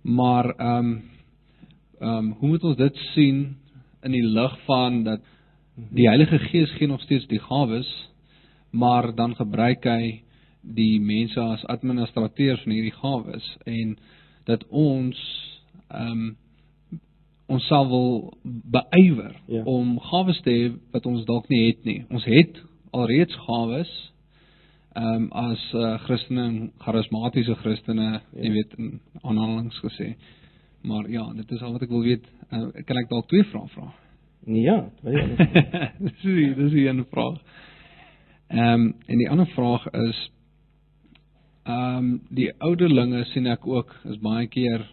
Maar 0.03 0.51
ehm 0.57 0.91
um, 0.91 0.99
ehm 1.99 2.17
um, 2.17 2.31
hoe 2.39 2.49
moet 2.49 2.63
ons 2.63 2.77
dit 2.77 2.95
sien 3.13 3.57
in 4.03 4.11
die 4.11 4.23
lig 4.23 4.55
van 4.65 5.03
dat 5.03 5.21
die 5.75 6.07
Heilige 6.07 6.39
Gees 6.39 6.71
gee 6.71 6.87
nog 6.87 7.01
steeds 7.01 7.27
die 7.27 7.39
gawes, 7.39 7.89
maar 8.71 9.15
dan 9.15 9.35
gebruik 9.35 9.83
hy 9.83 10.21
die 10.61 10.99
mense 10.99 11.39
as 11.39 11.65
administrateurs 11.65 12.61
van 12.63 12.75
hierdie 12.75 12.95
gawes 12.95 13.57
en 13.65 13.97
dat 14.49 14.65
ons 14.69 15.17
ehm 15.87 16.11
um, 16.11 16.37
ons 17.49 17.65
sal 17.65 17.87
wil 17.89 18.37
beywer 18.45 19.33
ja. 19.49 19.63
om 19.65 19.95
gawes 20.11 20.37
te 20.45 20.51
hê 20.53 20.65
wat 20.93 21.07
ons 21.09 21.23
dalk 21.25 21.47
nie 21.49 21.63
het 21.65 21.79
nie. 21.83 22.03
Ons 22.13 22.27
het 22.29 22.59
alreeds 22.93 23.35
gawes 23.47 23.89
ehm 24.93 25.23
um, 25.23 25.31
as 25.31 25.63
uh, 25.73 25.95
Christene 26.05 26.43
en 26.43 26.59
charismatiese 26.83 27.55
Christene, 27.63 28.11
ja. 28.11 28.21
jy 28.43 28.51
weet 28.53 28.77
in 28.77 28.99
aanhalings 29.21 29.81
gesê. 29.85 30.13
Maar 30.81 31.09
ja, 31.09 31.33
dit 31.35 31.51
is 31.51 31.61
al 31.61 31.71
wat 31.75 31.81
ek 31.81 31.89
wil 31.89 32.05
weet. 32.05 32.27
Uh, 32.51 32.69
kan 32.85 32.97
ek 32.97 33.09
dalk 33.09 33.27
twee 33.27 33.43
vrae 33.51 33.67
vra? 33.73 33.89
Nee, 34.47 34.61
ja, 34.63 34.77
twee. 35.01 35.25
dis 36.05 36.21
die, 36.23 36.53
dis 36.55 36.71
die 36.71 36.87
een 36.87 37.05
vraag. 37.11 37.41
Ehm 38.49 38.73
um, 38.73 38.93
en 39.05 39.17
die 39.17 39.29
ander 39.29 39.49
vraag 39.55 39.85
is 39.93 40.21
ehm 41.63 41.97
um, 41.97 42.07
die 42.33 42.49
ouderlinge 42.57 43.25
sien 43.33 43.47
ek 43.47 43.67
ook 43.67 43.93
is 44.09 44.17
baie 44.23 44.47
keer 44.47 44.87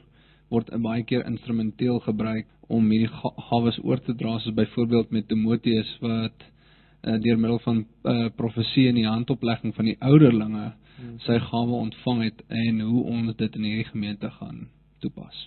word 0.53 0.69
baie 0.83 1.05
keer 1.09 1.25
instrumenteel 1.27 2.03
gebruik 2.05 2.51
om 2.69 2.91
hierdie 2.91 3.33
gawes 3.49 3.79
oor 3.85 4.03
te 4.03 4.15
dra 4.15 4.37
soos 4.39 4.55
byvoorbeeld 4.55 5.11
met 5.15 5.29
Timoteus 5.29 5.91
wat 6.03 6.45
uh, 6.45 7.17
deur 7.23 7.39
middel 7.39 7.59
van 7.65 7.85
uh, 7.87 8.29
profesie 8.37 8.89
en 8.91 9.01
die 9.01 9.09
handoplegging 9.09 9.75
van 9.75 9.89
die 9.89 9.97
ouderlinge 10.01 10.67
hmm. 10.69 11.19
sy 11.27 11.39
gawe 11.49 11.83
ontvang 11.87 12.25
het 12.27 12.43
en 12.49 12.81
hoe 12.81 13.05
ons 13.17 13.37
dit 13.37 13.61
in 13.61 13.69
hierdie 13.71 13.91
gemeente 13.93 14.31
gaan 14.39 14.67
toepas. 15.01 15.47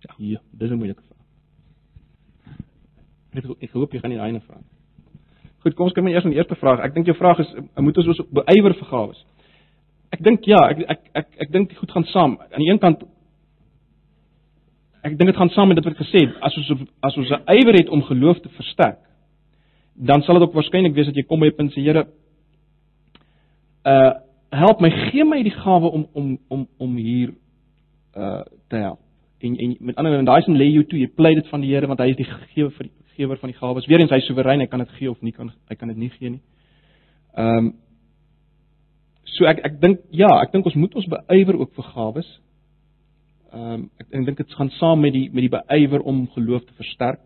Ja, 0.00 0.40
dis 0.50 0.70
'n 0.70 0.74
moeilike 0.74 1.02
vraag. 1.02 1.18
Ek 3.32 3.62
ek 3.62 3.72
hoop 3.72 3.92
jy 3.92 4.00
gaan 4.00 4.10
nie 4.10 4.18
daai 4.18 4.28
ene 4.28 4.40
vra 4.40 4.56
nie. 4.56 4.70
Goed, 5.60 5.74
kom 5.74 5.84
ons 5.84 5.94
kyk 5.94 6.04
maar 6.04 6.12
eers 6.12 6.24
aan 6.24 6.30
die 6.32 6.38
eerste 6.40 6.56
vraag. 6.56 6.80
Ek 6.80 6.94
dink 6.94 7.06
jou 7.06 7.16
vraag 7.16 7.38
is 7.38 7.50
moet 7.76 7.98
ons 8.00 8.06
ons 8.06 8.20
beywer 8.32 8.74
vir 8.74 8.88
gawes? 8.88 9.24
Ek 10.10 10.22
dink 10.24 10.46
ja, 10.48 10.60
ek 10.70 10.78
ek 10.78 10.88
ek 10.88 11.10
ek, 11.14 11.28
ek 11.44 11.52
dink 11.52 11.68
dit 11.68 11.78
goed 11.78 11.90
gaan 11.90 12.04
saam. 12.04 12.38
Aan 12.40 12.64
die 12.64 12.70
een 12.70 12.78
kant 12.78 13.04
ek 15.04 15.18
dink 15.18 15.30
dit 15.30 15.36
gaan 15.36 15.52
saam 15.52 15.68
met 15.68 15.76
dit 15.76 15.84
wat 15.84 16.00
gesê 16.00 16.24
het. 16.24 16.40
As 16.40 16.56
ons 16.56 16.86
as 17.02 17.16
ons 17.16 17.30
'n 17.30 17.44
ywer 17.60 17.74
het 17.74 17.88
om 17.88 18.02
geloof 18.02 18.40
te 18.40 18.48
versterk, 18.48 18.98
dan 19.94 20.22
sal 20.22 20.38
dit 20.38 20.48
ook 20.48 20.54
waarskynlik 20.54 20.94
wees 20.94 21.06
dat 21.06 21.16
jy 21.16 21.22
kom 21.28 21.40
by 21.40 21.50
punt 21.50 21.72
sê 21.72 21.84
Here, 21.84 22.06
uh 23.84 24.12
help 24.50 24.80
my, 24.80 24.90
gee 24.90 25.24
my 25.24 25.42
die 25.42 25.54
gawe 25.54 25.90
om 25.90 26.08
om 26.12 26.38
om 26.48 26.68
om 26.78 26.96
hier 26.96 27.34
uh 28.16 28.42
te 28.68 28.76
help. 28.76 29.09
En 29.40 29.56
en 29.56 29.76
met 29.80 29.96
ander 29.96 30.12
woorde, 30.12 30.26
daai 30.26 30.40
is 30.40 30.48
'n 30.48 30.56
lay 30.56 30.70
you 30.70 30.84
toe. 30.84 30.98
Jy 30.98 31.06
pleit 31.16 31.34
dit 31.34 31.48
van 31.48 31.60
die 31.60 31.70
Here 31.74 31.86
want 31.86 32.00
hy 32.00 32.10
is 32.10 32.16
die 32.16 32.24
gewer 32.24 32.70
vir 32.70 32.86
die 32.86 32.92
gewer 33.16 33.36
van 33.36 33.50
die 33.50 33.58
gawes. 33.58 33.86
Weerens 33.86 34.10
hy 34.10 34.20
soewerein, 34.20 34.60
hy 34.60 34.66
kan 34.66 34.78
dit 34.78 34.90
gee 34.90 35.10
of 35.10 35.22
nie 35.22 35.32
kan 35.32 35.52
hy 35.68 35.74
kan 35.74 35.88
dit 35.88 35.96
nie 35.96 36.10
gee 36.10 36.30
nie. 36.30 36.42
Ehm 37.36 37.56
um, 37.56 37.74
So 39.40 39.48
ek 39.48 39.62
ek 39.64 39.80
dink 39.80 40.02
ja, 40.12 40.28
ek 40.42 40.52
dink 40.52 40.66
ons 40.68 40.76
moet 40.76 40.94
ons 41.00 41.06
beywer 41.08 41.56
ook 41.56 41.72
vir 41.78 41.86
gawes. 41.94 42.28
Ehm 43.54 43.72
um, 43.72 43.90
ek, 43.96 44.06
ek 44.12 44.24
dink 44.26 44.40
dit 44.42 44.56
gaan 44.58 44.70
saam 44.76 45.00
met 45.00 45.14
die 45.16 45.28
met 45.32 45.46
die 45.46 45.52
beywer 45.54 46.04
om 46.04 46.26
geloof 46.34 46.66
te 46.66 46.76
versterk. 46.76 47.22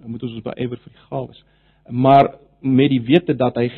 Dan 0.00 0.10
moet 0.10 0.24
ons 0.26 0.34
ons 0.34 0.46
beywer 0.48 0.80
vir 0.80 0.92
die 0.92 1.04
gawes. 1.10 1.44
Maar 1.88 2.32
met 2.60 2.90
die 2.90 3.02
wete 3.06 3.36
dat 3.38 3.60
hy 3.60 3.68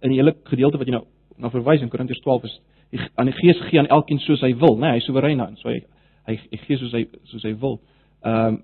in 0.00 0.14
die 0.14 0.20
hele 0.22 0.32
gedeelte 0.48 0.80
wat 0.80 0.88
jy 0.88 0.96
nou 0.96 1.04
na 1.36 1.50
verwys 1.50 1.82
in 1.82 1.90
Korintiërs 1.92 2.22
12 2.24 2.48
is 2.48 2.56
die, 2.92 3.00
aan 3.18 3.28
die 3.28 3.36
Gees 3.36 3.60
gee 3.68 3.80
aan 3.80 3.90
elkeen 3.90 4.20
soos 4.22 4.42
hy 4.44 4.52
wil, 4.56 4.76
né? 4.76 4.86
Nee, 4.86 4.96
hy 4.96 5.02
is 5.02 5.08
soewerein 5.08 5.40
daarin. 5.42 5.58
So 5.60 5.68
hy 5.68 5.82
hy, 6.26 6.36
hy 6.50 6.60
gee 6.66 6.78
soos 6.80 6.92
hy 6.92 7.06
soos 7.30 7.48
hy 7.48 7.56
wil. 7.64 7.80
Ehm 8.24 8.46
um, 8.46 8.62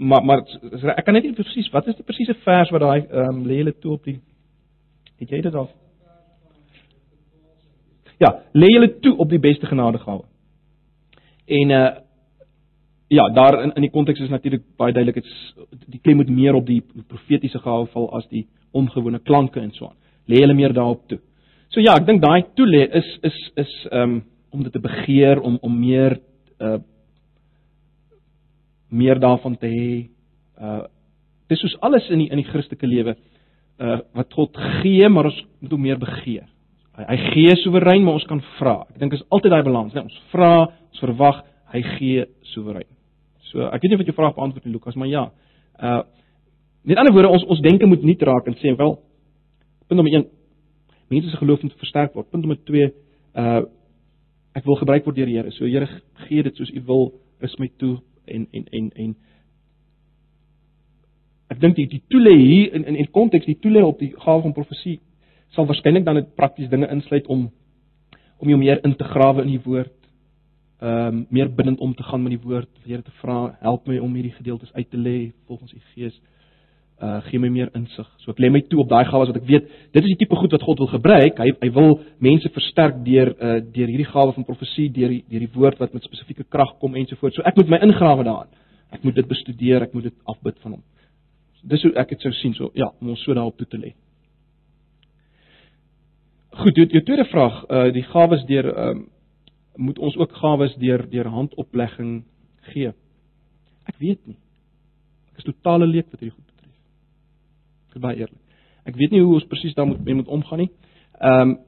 maar 0.00 0.24
maar 0.24 0.40
ek 0.96 1.04
kan 1.04 1.12
net 1.14 1.26
nie 1.26 1.36
presies 1.36 1.68
wat 1.74 1.88
is 1.92 1.98
die 1.98 2.06
presiese 2.08 2.34
vers 2.44 2.70
wat 2.72 2.80
daai 2.80 3.02
ehm 3.04 3.34
um, 3.34 3.44
lê 3.46 3.60
hulle 3.60 3.76
toe 3.76 3.98
op 3.98 4.04
die 4.08 4.16
het 5.20 5.30
jy 5.30 5.42
dit 5.44 5.54
al 5.54 5.68
Ja, 8.20 8.34
lê 8.52 8.68
julle 8.68 8.98
toe 9.00 9.14
op 9.16 9.30
die 9.32 9.40
beste 9.40 9.66
genadegawe. 9.66 10.24
En 11.46 11.70
uh 11.70 11.90
ja, 13.10 13.24
daar 13.34 13.62
in 13.62 13.72
in 13.74 13.82
die 13.82 13.90
konteks 13.90 14.20
is 14.20 14.28
natuurlik 14.28 14.62
baie 14.76 14.92
duidelik 14.92 15.14
dit 15.14 15.30
die 15.86 16.00
klem 16.00 16.16
moet 16.16 16.28
meer 16.28 16.54
op 16.54 16.66
die 16.66 16.82
profetiese 17.08 17.58
gawe 17.58 17.86
val 17.86 18.12
as 18.14 18.28
die 18.28 18.46
ongewone 18.70 19.18
klanke 19.18 19.60
en 19.60 19.72
so 19.72 19.86
aan. 19.86 19.96
Lê 20.26 20.40
hulle 20.40 20.54
meer 20.54 20.72
daarop 20.72 21.08
toe. 21.08 21.18
So 21.68 21.80
ja, 21.80 21.96
ek 21.96 22.06
dink 22.06 22.22
daai 22.22 22.44
toelê 22.54 22.84
is 23.00 23.08
is 23.22 23.38
is 23.56 23.72
um 23.90 24.22
om 24.50 24.62
dit 24.62 24.72
te 24.72 24.80
begeer 24.80 25.40
om 25.40 25.58
om 25.62 25.80
meer 25.80 26.20
uh 26.60 26.78
meer 28.90 29.20
daarvan 29.22 29.56
te 29.58 29.68
hê. 29.70 29.90
Uh 30.58 30.86
dis 31.50 31.60
soos 31.62 31.76
alles 31.82 32.06
in 32.10 32.24
die 32.24 32.30
in 32.30 32.42
die 32.42 32.48
Christelike 32.48 32.86
lewe 32.86 33.16
uh 33.80 34.00
wat 34.14 34.32
God 34.34 34.56
gee, 34.80 35.08
maar 35.08 35.30
ons 35.30 35.42
moet 35.60 35.72
hom 35.72 35.82
meer 35.82 35.98
begeer. 35.98 36.46
Hy, 36.98 37.04
hy 37.08 37.18
gee 37.32 37.56
soewerein, 37.62 38.04
maar 38.04 38.18
ons 38.18 38.26
kan 38.28 38.42
vra. 38.58 38.80
Ek 38.90 38.98
dink 39.00 39.14
is 39.16 39.24
altyd 39.32 39.54
daai 39.54 39.66
balans, 39.66 39.94
né? 39.94 40.04
Ons 40.04 40.18
vra, 40.32 40.52
ons 40.90 41.04
verwag, 41.04 41.44
hy 41.72 41.82
gee 41.96 42.26
soewerein. 42.52 42.88
So 43.50 43.66
ek 43.70 43.82
weet 43.82 43.94
nie 43.94 44.00
of 44.00 44.06
jy 44.06 44.16
vraag 44.16 44.36
beantwoord 44.36 44.66
in 44.68 44.74
Lukas, 44.76 44.98
maar 44.98 45.10
ja. 45.10 45.28
Uh 45.80 46.02
met 46.82 46.96
ander 46.96 47.12
woorde, 47.12 47.28
ons 47.28 47.44
ons 47.52 47.60
denke 47.60 47.84
moet 47.84 48.02
nie 48.02 48.16
raak 48.24 48.46
en 48.48 48.54
sê 48.56 48.70
wel 48.72 48.94
punt 49.84 49.98
nommer 49.98 50.14
1 50.16 50.22
mense 51.12 51.28
se 51.28 51.36
geloof 51.36 51.62
moet 51.62 51.74
versterk 51.82 52.14
word. 52.14 52.30
Punt 52.30 52.46
nommer 52.46 52.56
2 52.64 52.86
uh 53.34 53.60
ek 54.54 54.64
wil 54.66 54.78
gebruik 54.80 55.04
word 55.06 55.16
deur 55.16 55.26
die 55.30 55.36
Here. 55.38 55.52
So 55.54 55.64
Here 55.64 55.88
gee 56.26 56.42
dit 56.42 56.56
soos 56.56 56.72
U 56.74 56.82
wil, 56.86 57.12
is 57.40 57.56
my 57.58 57.70
toe 57.78 57.98
en 58.26 58.46
en 58.52 58.66
en 58.72 58.90
en 58.96 59.14
ek 61.50 61.60
dink 61.60 61.76
die 61.76 61.86
die 61.90 62.02
toelê 62.12 62.34
hier 62.38 62.74
in 62.74 62.84
in 62.84 62.96
in 62.96 63.10
konteks 63.10 63.46
die 63.46 63.58
toelê 63.58 63.82
op 63.82 63.98
die 63.98 64.12
gawe 64.14 64.42
van 64.42 64.54
profesie 64.54 65.00
sal 65.54 65.66
waarskynlik 65.66 66.04
dan 66.06 66.20
dit 66.20 66.34
prakties 66.38 66.70
dinge 66.70 66.90
insluit 66.90 67.26
om 67.26 67.48
om 68.40 68.48
jou 68.48 68.58
meer 68.58 68.80
in 68.84 68.94
te 68.96 69.04
grawe 69.04 69.42
in 69.42 69.50
die 69.52 69.62
woord. 69.64 69.96
Ehm 70.80 71.06
um, 71.06 71.26
meer 71.28 71.50
bindend 71.54 71.80
om 71.80 71.94
te 71.94 72.02
gaan 72.02 72.22
met 72.22 72.32
die 72.32 72.44
woord, 72.48 72.70
Here 72.84 73.02
te 73.02 73.12
vra, 73.20 73.56
help 73.60 73.86
my 73.86 73.98
om 73.98 74.14
hierdie 74.14 74.32
gedeeltes 74.32 74.72
uit 74.72 74.90
te 74.90 74.96
lê 74.96 75.32
volgens 75.46 75.72
u 75.72 75.80
Gees. 75.94 76.20
Uh 77.00 77.22
gee 77.30 77.38
my 77.40 77.48
meer 77.48 77.70
insig. 77.72 78.08
So 78.20 78.34
ek 78.34 78.40
lê 78.44 78.50
my 78.52 78.60
toe 78.68 78.82
op 78.82 78.88
daai 78.90 79.06
gawes 79.08 79.30
wat 79.30 79.38
ek 79.38 79.46
weet, 79.48 79.68
dit 79.96 80.04
is 80.04 80.10
die 80.12 80.18
tipe 80.20 80.36
goed 80.36 80.52
wat 80.52 80.64
God 80.66 80.82
wil 80.82 80.88
gebruik. 80.90 81.38
Hy 81.40 81.54
hy 81.62 81.68
wil 81.72 81.94
mense 82.20 82.48
versterk 82.52 82.98
deur 83.06 83.30
uh 83.32 83.54
deur 83.64 83.88
hierdie 83.88 84.08
gawe 84.10 84.34
van 84.36 84.44
profesie, 84.44 84.90
deur 84.92 85.14
deur 85.16 85.44
die 85.46 85.48
woord 85.54 85.80
wat 85.80 85.94
met 85.96 86.04
spesifieke 86.04 86.44
krag 86.44 86.74
kom 86.82 86.98
ensovoorts. 87.00 87.38
So 87.38 87.46
ek 87.48 87.56
moet 87.56 87.72
my 87.72 87.78
ingrawe 87.86 88.26
daarin. 88.28 88.50
Ek 88.92 89.06
moet 89.06 89.16
dit 89.16 89.30
bestudeer, 89.30 89.86
ek 89.86 89.94
moet 89.96 90.10
dit 90.10 90.16
afbid 90.28 90.58
van 90.60 90.74
hom. 90.76 90.82
Dis 91.72 91.86
hoe 91.86 91.94
ek 92.02 92.12
dit 92.12 92.26
sou 92.26 92.34
sien. 92.36 92.52
So 92.58 92.68
ja, 92.76 92.90
om 93.00 93.14
ons 93.14 93.24
so 93.24 93.32
daarop 93.38 93.56
toe 93.56 93.70
te 93.72 93.80
lê. 93.80 93.94
Goed, 96.60 96.76
jou, 96.76 96.84
jou 96.84 97.04
tweede 97.06 97.24
vraag, 97.32 97.62
uh 97.64 97.88
die 97.96 98.04
gawes 98.12 98.44
deur 98.50 98.68
ehm 98.74 99.00
um, 99.00 99.02
moet 99.80 99.98
ons 100.02 100.16
ook 100.20 100.36
gawes 100.36 100.74
deur 100.76 101.06
deur 101.08 101.32
handoplegging 101.32 102.26
gee? 102.74 102.92
Ek 103.88 103.96
weet 104.04 104.20
nie. 104.28 104.36
Ek 105.32 105.40
is 105.40 105.48
totale 105.48 105.88
leek 105.88 106.10
wat 106.12 106.20
hierdie 106.20 106.36
goed 106.36 106.49
is 107.94 108.00
baie 108.00 108.16
eerlik. 108.16 108.38
Ek 108.84 108.96
weet 108.96 109.10
nie 109.10 109.20
hoe 109.20 109.34
ons 109.34 109.46
presies 109.46 109.74
daar 109.74 109.86
moet 109.86 110.04
moet 110.04 110.28
omgaan 110.28 110.58
nie. 110.58 110.70
Ehm 111.20 111.50
um, 111.50 111.58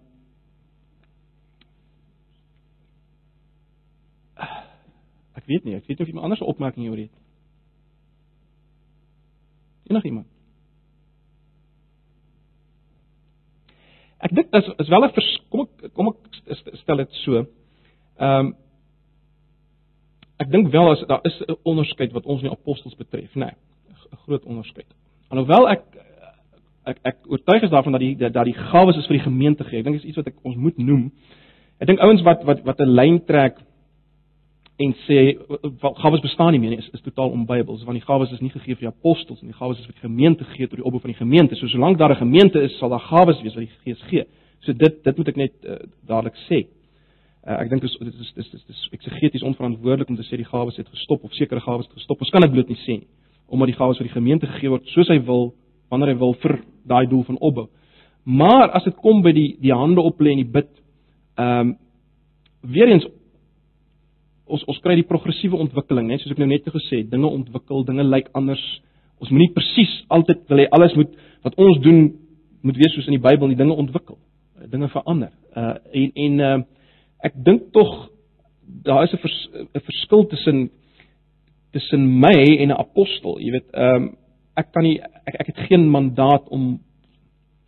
Ek 5.43 5.49
weet 5.51 5.64
nie, 5.64 5.75
ek 5.75 5.89
weet 5.89 5.99
nie 5.99 6.07
of 6.07 6.11
iemand 6.12 6.25
anders 6.25 6.41
'n 6.41 6.51
opmerking 6.53 6.85
hieroor 6.85 7.03
het. 7.03 7.16
Enigiemand? 9.91 10.27
Ek 14.23 14.35
dink 14.35 14.53
dis 14.53 14.68
is 14.79 14.89
wel 14.89 15.05
'n 15.05 15.12
kom 15.51 15.61
ek 15.61 15.95
kom 15.95 16.09
ek 16.09 16.77
stel 16.79 16.97
dit 16.97 17.12
so. 17.25 17.47
Ehm 18.16 18.47
um, 18.47 18.55
ek 20.39 20.51
dink 20.51 20.70
wel 20.70 20.91
as 20.91 21.05
daar 21.07 21.20
is 21.23 21.41
'n 21.41 21.57
onderskeid 21.62 22.12
wat 22.12 22.27
ons 22.27 22.43
in 22.43 22.49
die 22.49 22.57
apostels 22.59 22.95
betref, 22.95 23.35
nê. 23.35 23.45
Nee, 23.45 23.55
'n 24.12 24.16
groot 24.16 24.45
onderskeid. 24.45 24.95
Alhoewel 25.29 25.68
ek 25.68 25.85
ek 26.85 26.99
ek 27.03 27.18
oortuig 27.30 27.62
is 27.62 27.70
daarvan 27.70 27.93
dat 27.93 28.03
die 28.03 28.16
dat 28.16 28.45
die 28.45 28.57
gawes 28.70 28.97
is 28.97 29.07
vir 29.07 29.18
die 29.18 29.26
gemeente 29.26 29.64
gee. 29.64 29.78
Ek 29.78 29.85
dink 29.85 30.01
dis 30.01 30.09
iets 30.11 30.20
wat 30.20 30.30
ek 30.33 30.41
ons 30.43 30.57
moet 30.57 30.78
noem. 30.78 31.11
Ek 31.78 31.89
dink 31.91 32.03
ouens 32.03 32.22
wat 32.26 32.45
wat 32.49 32.64
wat 32.64 32.80
'n 32.80 32.95
lyn 32.95 33.20
trek 33.26 33.59
en 34.83 34.95
sê 35.07 35.39
gawes 36.03 36.20
bestaan 36.20 36.53
nie 36.53 36.59
meer 36.59 36.70
nie 36.70 36.78
is, 36.78 36.89
is 36.93 37.03
totaal 37.03 37.30
onbybels 37.30 37.85
want 37.85 37.99
die 37.99 38.07
gawes 38.07 38.33
is 38.33 38.41
nie 38.41 38.51
gegee 38.51 38.74
vir 38.74 38.89
die 38.89 38.95
apostels 38.95 39.43
nie. 39.43 39.53
Die 39.53 39.59
gawes 39.59 39.78
is 39.78 39.87
vir 39.87 39.95
die 39.95 40.09
gemeente 40.09 40.45
gegee 40.45 40.66
tot 40.66 40.78
die 40.78 40.85
opbou 40.85 41.01
van 41.01 41.12
die 41.12 41.18
gemeente. 41.18 41.57
So 41.57 41.66
solank 41.66 41.99
daar 41.99 42.12
'n 42.12 42.24
gemeente 42.26 42.62
is 42.62 42.78
sal 42.78 42.89
daar 42.89 43.07
gawes 43.12 43.41
wees 43.43 43.55
wat 43.55 43.64
die 43.66 43.76
Gees 43.85 44.03
gee. 44.11 44.24
So 44.61 44.72
dit 44.72 45.05
dit 45.05 45.16
moet 45.16 45.28
ek 45.28 45.37
net 45.37 45.53
uh, 45.64 45.76
dadelik 46.07 46.37
sê. 46.49 46.66
Uh, 47.47 47.59
ek 47.62 47.70
dink 47.70 47.83
dit 47.83 47.91
is 47.91 47.99
dit 47.99 48.14
is 48.14 48.33
dit 48.35 48.55
is, 48.55 48.64
is 48.68 48.89
eksegeties 48.93 49.43
onverantwoordelik 49.43 50.09
om 50.09 50.16
te 50.16 50.22
sê 50.22 50.37
die 50.37 50.45
gawes 50.45 50.76
het 50.76 50.89
gestop 50.89 51.24
of 51.24 51.33
sekere 51.35 51.61
gawes 51.61 51.87
het 51.87 51.95
gestop. 51.95 52.20
Ons 52.20 52.30
kan 52.30 52.41
dit 52.41 52.51
bloot 52.51 52.68
nie 52.68 52.83
sê 52.87 52.99
nie 52.99 53.09
omdat 53.53 53.68
die 53.68 53.76
gawes 53.76 53.99
vir 54.01 54.09
die 54.09 54.16
gemeente 54.16 54.49
gegee 54.49 54.70
word 54.72 54.87
soos 54.95 55.11
hy 55.12 55.18
wil 55.28 55.51
wanneer 55.93 56.14
hy 56.14 56.18
wil 56.22 56.33
vir 56.41 56.62
daai 56.87 57.07
doel 57.07 57.24
van 57.24 57.39
opbou 57.39 57.68
maar 58.24 58.70
as 58.70 58.85
dit 58.85 58.97
kom 59.03 59.22
by 59.22 59.33
die 59.33 59.57
die 59.61 59.74
hande 59.74 60.01
oplê 60.01 60.33
en 60.33 60.45
die 60.45 60.53
bid 60.59 60.70
ehm 61.35 61.61
um, 61.61 61.78
weer 62.62 62.89
eens 62.89 63.07
ons 64.53 64.64
ons 64.70 64.80
kry 64.85 64.95
die 64.99 65.09
progressiewe 65.09 65.59
ontwikkeling, 65.64 66.09
net 66.11 66.22
soos 66.22 66.35
ek 66.35 66.41
nou 66.43 66.51
net 66.51 66.66
gesê 66.74 67.03
het, 67.03 67.11
dinge 67.11 67.28
ontwikkel, 67.28 67.87
dinge 67.89 68.05
lyk 68.05 68.28
anders. 68.39 68.62
Ons 69.22 69.30
moenie 69.33 69.53
presies 69.55 69.93
altyd 70.12 70.43
wil 70.51 70.62
hê 70.62 70.68
alles 70.76 70.95
moet 70.99 71.12
wat 71.47 71.57
ons 71.62 71.80
doen 71.83 72.05
moet 72.62 72.78
wees 72.78 72.95
soos 72.95 73.09
in 73.11 73.16
die 73.16 73.22
Bybel, 73.22 73.51
die 73.51 73.59
dinge 73.59 73.74
ontwikkel. 73.74 74.18
Dinge 74.70 74.91
verander. 74.93 75.33
Uh 75.57 75.74
en 76.03 76.12
en 76.26 76.41
uh 76.49 76.59
ek 77.22 77.37
dink 77.47 77.70
tog 77.74 78.11
daar 78.87 79.05
is 79.05 79.12
'n 79.14 79.22
vers, 79.22 79.39
verskil 79.72 80.26
tussen 80.26 80.70
tussen 81.72 82.20
my 82.20 82.59
en 82.59 82.68
'n 82.68 82.78
apostel, 82.78 83.39
jy 83.41 83.51
weet, 83.51 83.70
ehm 83.72 84.03
um, 84.03 84.11
ek 84.57 84.72
kan 84.72 84.84
nie 84.84 84.98
ek 85.00 85.40
ek 85.40 85.46
het 85.53 85.62
geen 85.68 85.88
mandaat 85.88 86.48
om 86.48 86.80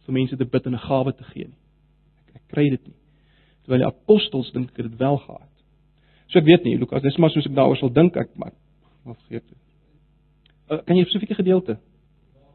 vir 0.04 0.14
mense 0.14 0.36
te 0.36 0.44
bid 0.44 0.66
en 0.66 0.74
'n 0.74 0.86
gawe 0.88 1.12
te 1.12 1.24
gee 1.32 1.46
nie. 1.48 1.60
Ek, 2.28 2.34
ek 2.36 2.42
kry 2.52 2.68
dit 2.70 2.86
nie. 2.86 2.96
Terwyl 3.64 3.78
die 3.78 3.92
apostels 3.92 4.52
dink 4.52 4.70
ek 4.70 4.90
dit 4.90 4.98
wel 4.98 5.18
gehad. 5.18 5.52
So 6.28 6.38
ek 6.38 6.44
weet 6.44 6.64
nie, 6.64 6.78
Lukas, 6.78 7.02
dis 7.02 7.16
maar 7.16 7.30
soos 7.30 7.46
ek 7.46 7.54
daaroor 7.54 7.76
sal 7.76 7.92
dink 7.92 8.16
ek 8.16 8.36
maar 8.36 8.52
wat 9.04 9.16
vergeet 9.26 9.48
het. 9.48 9.60
Uh, 10.70 10.78
kan 10.84 10.96
jy 10.96 11.02
'n 11.02 11.06
spesifieke 11.06 11.34
gedeelte? 11.34 11.78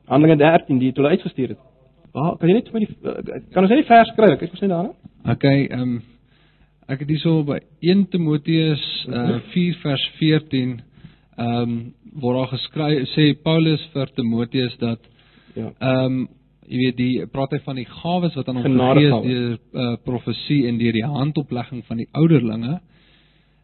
Handelinge 0.05 0.37
13 0.37 0.79
die 0.79 0.89
jy 0.89 0.93
hulle 0.95 1.09
uitgestuur 1.09 1.49
het. 1.49 1.59
Waar 2.13 2.37
kan 2.37 2.49
jy 2.49 2.55
net 2.55 2.69
vir 2.69 2.73
my 2.73 2.85
die 2.85 2.95
uh, 3.03 3.41
kan 3.53 3.63
ons 3.63 3.69
net 3.69 3.81
die 3.83 3.91
vers 3.91 4.11
kry? 4.15 4.35
Kyk 4.37 4.51
ons 4.51 4.61
net 4.61 4.69
daarna. 4.69 4.93
Okay, 5.33 5.67
ehm 5.69 5.81
um, 5.81 6.01
ek 6.89 6.99
het 6.99 7.09
hierso 7.09 7.43
by 7.45 7.59
1 7.85 8.07
Timoteus 8.09 8.83
uh, 9.07 9.39
4 9.53 9.75
vers 9.83 10.05
14 10.17 10.79
ehm 11.39 11.61
um, 11.61 11.93
waar 12.21 12.33
daar 12.33 12.51
geskryf 12.53 13.07
sê 13.15 13.31
Paulus 13.43 13.83
vir 13.93 14.11
Timoteus 14.15 14.75
dat 14.77 14.99
ja. 15.55 15.71
ehm 15.79 16.05
um, 16.05 16.27
jy 16.69 16.77
weet 16.77 16.97
die 16.97 17.27
praat 17.33 17.53
hy 17.55 17.59
van 17.65 17.79
die 17.79 17.87
gawes 17.89 18.35
wat 18.37 18.49
aan 18.49 18.59
hom 18.61 18.75
gegee 18.79 19.05
is 19.07 19.23
deur 19.25 19.53
uh, 19.73 19.93
profesie 20.05 20.67
en 20.69 20.77
deur 20.77 20.93
die 20.93 21.05
handoplegging 21.05 21.81
van 21.87 21.97
die 22.03 22.09
ouderlinge 22.13 22.79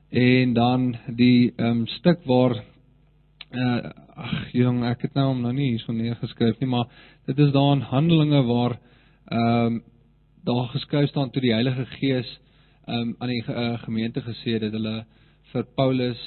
en 0.09 0.53
dan 0.53 0.95
die 1.07 1.51
ehm 1.57 1.81
um, 1.81 1.83
stuk 1.97 2.23
waar 2.25 2.55
uh, 2.55 3.91
ag 4.15 4.53
jong 4.55 4.83
ek 4.87 5.05
het 5.07 5.19
nou 5.19 5.27
hom 5.33 5.43
nou 5.43 5.51
nie 5.53 5.73
hierso 5.73 5.93
neergeskryf 5.93 6.61
nie 6.61 6.71
maar 6.71 6.87
dit 7.27 7.39
is 7.39 7.51
daar 7.51 7.75
in 7.75 7.85
Handelinge 7.91 8.41
waar 8.47 8.79
ehm 9.25 9.65
um, 9.65 9.83
daar 10.45 10.67
geskryf 10.69 11.09
staan 11.09 11.31
toe 11.33 11.41
die 11.41 11.53
Heilige 11.53 11.85
Gees 11.97 12.31
ehm 12.87 12.99
um, 13.01 13.15
aan 13.19 13.29
die 13.29 13.43
uh, 13.49 13.77
gemeente 13.83 14.21
gesê 14.21 14.59
dat 14.63 14.71
hulle 14.71 15.05
vir 15.51 15.63
Paulus 15.75 16.21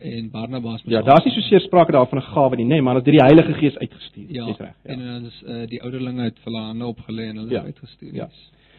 en 0.00 0.30
Barnabas 0.30 0.82
Ja, 0.84 1.02
daar's 1.02 1.24
nie 1.24 1.32
so 1.34 1.40
seer 1.40 1.60
sprake 1.60 1.92
daarvan 1.92 2.18
'n 2.18 2.32
gawe 2.32 2.56
nie, 2.56 2.64
nê, 2.64 2.68
nee, 2.68 2.82
maar 2.82 2.94
dat 2.94 3.04
deur 3.04 3.18
die 3.18 3.24
Heilige 3.24 3.54
Gees 3.54 3.78
uitgestuur 3.78 4.32
ja, 4.32 4.46
is 4.48 4.58
reg. 4.58 4.74
Ja, 4.84 4.90
en 4.92 4.98
dan 4.98 5.24
is 5.24 5.42
uh, 5.46 5.66
die 5.68 5.82
ouderlinge 5.82 6.22
uit 6.22 6.38
hulle 6.44 6.58
hande 6.58 6.84
opgelê 6.84 7.28
en 7.28 7.36
hulle 7.36 7.50
ja, 7.50 7.62
uitgestuur. 7.62 8.14
Ja. 8.14 8.28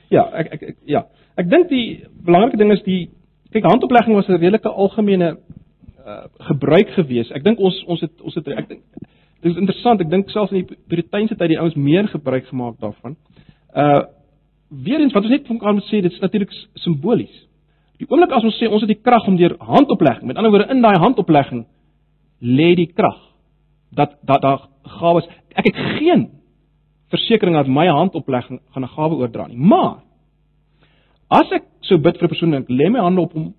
Ja, 0.09 0.23
ek 0.33 0.47
ek, 0.53 0.61
ek 0.61 0.77
ja. 0.85 1.05
Ek 1.35 1.49
dink 1.49 1.69
die 1.69 2.03
belangrike 2.25 2.57
ding 2.57 2.71
is 2.71 2.83
die 2.83 3.09
Kyk, 3.51 3.65
handoplegging 3.67 4.15
was 4.15 4.27
'n 4.27 4.39
redelike 4.39 4.69
algemene 4.69 5.37
uh, 6.07 6.23
gebruik 6.39 6.89
gewees. 6.89 7.31
Ek 7.31 7.43
dink 7.43 7.59
ons 7.59 7.83
ons 7.85 8.01
het 8.01 8.21
ons 8.21 8.35
het 8.35 8.47
ek 8.47 8.67
dink 8.69 8.81
dit 9.41 9.51
is 9.51 9.57
interessant. 9.57 10.01
Ek 10.01 10.09
dink 10.09 10.29
selfs 10.29 10.51
in 10.51 10.63
die 10.63 10.77
Puriteinse 10.87 11.35
tyd 11.35 11.49
die 11.49 11.59
ouens 11.59 11.75
meer 11.75 12.07
gebruik 12.07 12.47
gemaak 12.47 12.79
daarvan. 12.79 13.17
Uh 13.75 14.03
weer 14.71 15.01
eens 15.01 15.11
wat 15.11 15.23
ons 15.23 15.31
net 15.31 15.47
van 15.47 15.57
kan 15.59 15.79
sê, 15.89 15.99
dit 15.99 16.11
is 16.11 16.19
natuurlik 16.19 16.51
simbolies. 16.79 17.33
Die 18.01 18.09
oomblik 18.09 18.33
as 18.33 18.43
ons 18.43 18.57
sê 18.57 18.67
ons 18.67 18.81
het 18.81 18.89
die 18.89 19.01
krag 19.01 19.27
om 19.29 19.37
deur 19.37 19.55
handoplegging, 19.61 20.25
met 20.25 20.37
ander 20.37 20.51
woorde 20.51 20.73
in 20.73 20.81
daai 20.81 20.97
handoplegging 20.97 21.65
lê 22.41 22.73
die 22.75 22.89
krag 22.89 23.19
dat 23.93 24.17
dat 24.25 24.41
daar 24.41 24.63
gawes 24.99 25.27
ek 25.53 25.67
het 25.69 25.77
geen 25.99 26.29
versekering 27.13 27.55
dat 27.55 27.67
my 27.69 27.85
handoplegging 27.87 28.61
gaan 28.73 28.83
'n 28.83 28.95
gawe 28.95 29.15
oordra 29.15 29.47
nie. 29.47 29.57
Maar 29.57 30.01
As 31.31 31.47
ek 31.55 31.63
sou 31.87 31.95
bid 31.97 32.17
vir 32.19 32.27
'n 32.27 32.33
persoon 32.33 32.53
en 32.53 32.63
ek 32.63 32.69
lê 32.69 32.89
my 32.91 32.99
hande 32.99 33.21
op 33.21 33.33
hom 33.33 33.53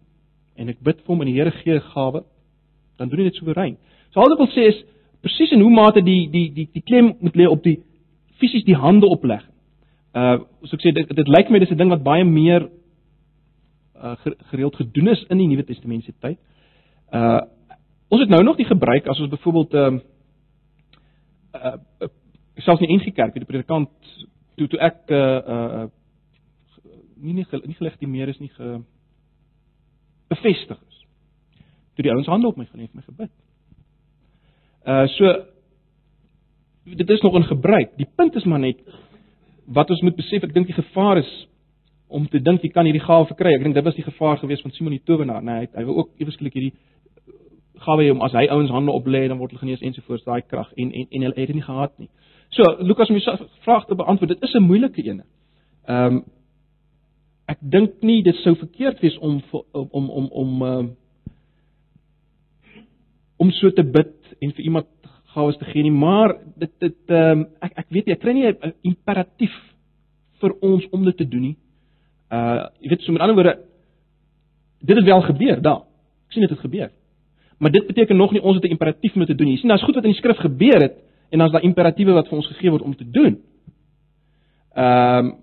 en 0.56 0.68
ek 0.68 0.82
bid 0.84 0.98
vir 1.00 1.08
hom 1.08 1.22
en 1.22 1.26
die 1.26 1.38
Here 1.40 1.50
gee 1.50 1.74
'n 1.74 1.80
gawe, 1.80 2.20
dan 2.98 3.08
doen 3.08 3.18
hy 3.18 3.24
dit 3.24 3.34
soewerein. 3.34 3.76
So 4.12 4.20
al 4.20 4.28
wat 4.28 4.32
ek 4.32 4.44
wil 4.44 4.52
sê 4.52 4.68
is 4.68 4.84
presies 5.22 5.52
in 5.52 5.60
hoe 5.60 5.70
mate 5.70 6.02
die 6.02 6.28
die 6.28 6.52
die 6.52 6.68
die 6.72 6.82
klem 6.82 7.16
moet 7.20 7.34
lê 7.34 7.48
op 7.48 7.62
die 7.62 7.80
fisies 8.38 8.64
die 8.64 8.76
hande 8.76 9.06
opleg. 9.06 9.42
Uh 10.14 10.44
soos 10.60 10.74
ek 10.74 10.80
sê 10.80 10.92
dit 10.92 11.16
dit 11.16 11.28
lyk 11.28 11.50
my 11.50 11.58
dis 11.58 11.70
'n 11.70 11.78
ding 11.78 11.88
wat 11.88 12.04
baie 12.04 12.24
meer 12.24 12.68
uh 14.02 14.14
gereeld 14.50 14.76
gedoen 14.76 15.08
is 15.08 15.24
in 15.28 15.38
die 15.38 15.46
Nuwe 15.46 15.64
Testamentiese 15.64 16.14
tyd. 16.18 16.38
Uh 17.10 17.40
ons 18.12 18.20
het 18.20 18.30
nou 18.30 18.42
nog 18.44 18.56
die 18.56 18.68
gebruik 18.68 19.06
as 19.06 19.20
ons 19.20 19.30
byvoorbeeld 19.30 19.74
ehm 19.74 20.00
uh, 21.54 21.74
uh 22.00 22.08
selfs 22.54 22.82
in 22.82 22.88
die 22.88 22.96
NG 22.96 23.14
Kerk, 23.14 23.34
die 23.34 23.44
predikant 23.48 23.90
toe 24.56 24.68
toe 24.68 24.80
ek 24.80 25.10
uh 25.10 25.38
uh 25.54 25.86
nie 27.22 27.34
nie, 27.34 27.46
nie 27.66 27.78
gelegitimeer 27.78 28.28
is 28.28 28.40
nie 28.42 28.50
ge 28.50 28.80
bevestig 30.28 30.78
is. 30.88 31.06
Toe 31.94 32.04
die 32.04 32.12
ouens 32.12 32.26
hande 32.26 32.46
op 32.46 32.56
my 32.56 32.66
gelê 32.66 32.88
het, 32.88 32.94
my 32.94 33.02
gebid. 33.06 33.32
Uh 34.84 35.06
so 35.16 35.32
dit 36.84 37.10
is 37.10 37.22
nog 37.22 37.36
in 37.38 37.46
gebruik. 37.46 37.96
Die 37.96 38.08
punt 38.16 38.34
is 38.34 38.44
maar 38.44 38.58
net 38.58 38.80
wat 39.64 39.90
ons 39.90 40.02
moet 40.02 40.16
besef, 40.16 40.42
ek 40.42 40.54
dink 40.54 40.66
die 40.66 40.76
gevaar 40.76 41.20
is 41.22 41.30
om 42.12 42.28
te 42.28 42.40
dink 42.40 42.62
jy 42.62 42.70
kan 42.72 42.86
hierdie 42.88 43.02
gawe 43.02 43.26
verkry. 43.26 43.54
Ek 43.56 43.64
dink 43.64 43.74
dit 43.74 43.84
was 43.84 43.96
die 43.96 44.06
gevaar 44.06 44.38
geweest 44.40 44.62
van 44.62 44.74
Simon 44.76 44.96
die 44.96 45.04
towenaar, 45.08 45.42
nee, 45.42 45.64
hy 45.64 45.68
hy 45.80 45.84
wou 45.88 45.96
ook 46.02 46.10
ewesklik 46.22 46.54
hierdie 46.58 46.74
gawe 47.82 48.04
hê 48.04 48.12
om 48.12 48.22
as 48.22 48.34
hy 48.36 48.46
ouens 48.54 48.70
hande 48.70 48.94
op 48.94 49.08
lê 49.10 49.24
dan 49.28 49.40
word 49.40 49.52
hulle 49.52 49.64
genees 49.64 49.82
ensovoorts 49.82 50.26
daai 50.28 50.42
krag 50.46 50.70
en 50.76 50.92
en 50.92 51.06
en 51.10 51.26
hulle 51.26 51.40
het 51.40 51.50
dit 51.50 51.58
nie 51.58 51.66
gehad 51.66 51.98
nie. 51.98 52.10
So 52.52 52.68
Lukas 52.84 53.10
om 53.10 53.18
jou 53.18 53.36
vraag 53.64 53.86
te 53.88 53.98
beantwoord, 53.98 54.34
dit 54.34 54.42
is 54.48 54.54
'n 54.54 54.62
moeilike 54.62 55.04
een. 55.04 55.22
Ehm 55.88 56.16
um, 56.16 56.24
ek 57.48 57.58
dink 57.60 58.02
nie 58.02 58.22
dit 58.22 58.36
sou 58.44 58.54
verkeerd 58.56 59.00
wees 59.00 59.18
om 59.18 59.42
om 59.72 60.10
om 60.10 60.28
om 60.30 60.62
uh, 60.62 60.84
om 63.36 63.50
so 63.50 63.70
te 63.70 63.82
bid 63.82 64.14
en 64.40 64.52
vir 64.52 64.64
iemand 64.64 64.86
gawes 65.34 65.56
te 65.58 65.64
gee 65.64 65.82
nie, 65.82 65.90
maar 65.90 66.36
dit 66.56 66.72
dit 66.78 67.10
um, 67.10 67.46
ek 67.60 67.72
ek 67.76 67.86
weet 67.88 68.06
nie, 68.06 68.14
ek 68.14 68.20
kry 68.20 68.32
nie 68.32 68.46
'n 68.46 68.74
imperatief 68.82 69.54
vir 70.40 70.54
ons 70.60 70.86
om 70.92 71.04
dit 71.04 71.16
te 71.16 71.28
doen 71.28 71.40
nie. 71.40 71.56
Uh 72.32 72.66
jy 72.80 72.88
weet 72.88 73.04
so 73.04 73.12
met 73.12 73.20
ander 73.20 73.36
woorde 73.36 73.58
dit 74.82 74.96
het 74.96 75.04
wel 75.04 75.22
gebeur 75.22 75.62
daar. 75.62 75.82
Ek 76.26 76.32
sien 76.34 76.42
dit 76.42 76.50
het 76.50 76.64
gebeur. 76.64 76.90
Maar 77.58 77.70
dit 77.70 77.86
beteken 77.86 78.16
nog 78.16 78.32
nie 78.32 78.42
ons 78.42 78.54
het 78.54 78.64
'n 78.64 78.74
imperatief 78.74 79.14
om 79.14 79.24
te 79.24 79.34
doen 79.34 79.46
nie. 79.46 79.54
Jy 79.54 79.60
sien, 79.60 79.68
daar's 79.68 79.82
goed 79.82 79.94
wat 79.94 80.04
in 80.04 80.10
die 80.10 80.18
skrif 80.18 80.36
gebeur 80.36 80.80
het 80.80 80.96
en 81.30 81.38
dan's 81.38 81.52
daar 81.52 81.62
imperatiewe 81.62 82.12
wat 82.12 82.28
vir 82.28 82.36
ons 82.36 82.46
gegee 82.46 82.70
word 82.70 82.82
om 82.82 82.96
te 82.96 83.10
doen. 83.10 83.40
Ehm 84.74 85.26
um, 85.26 85.34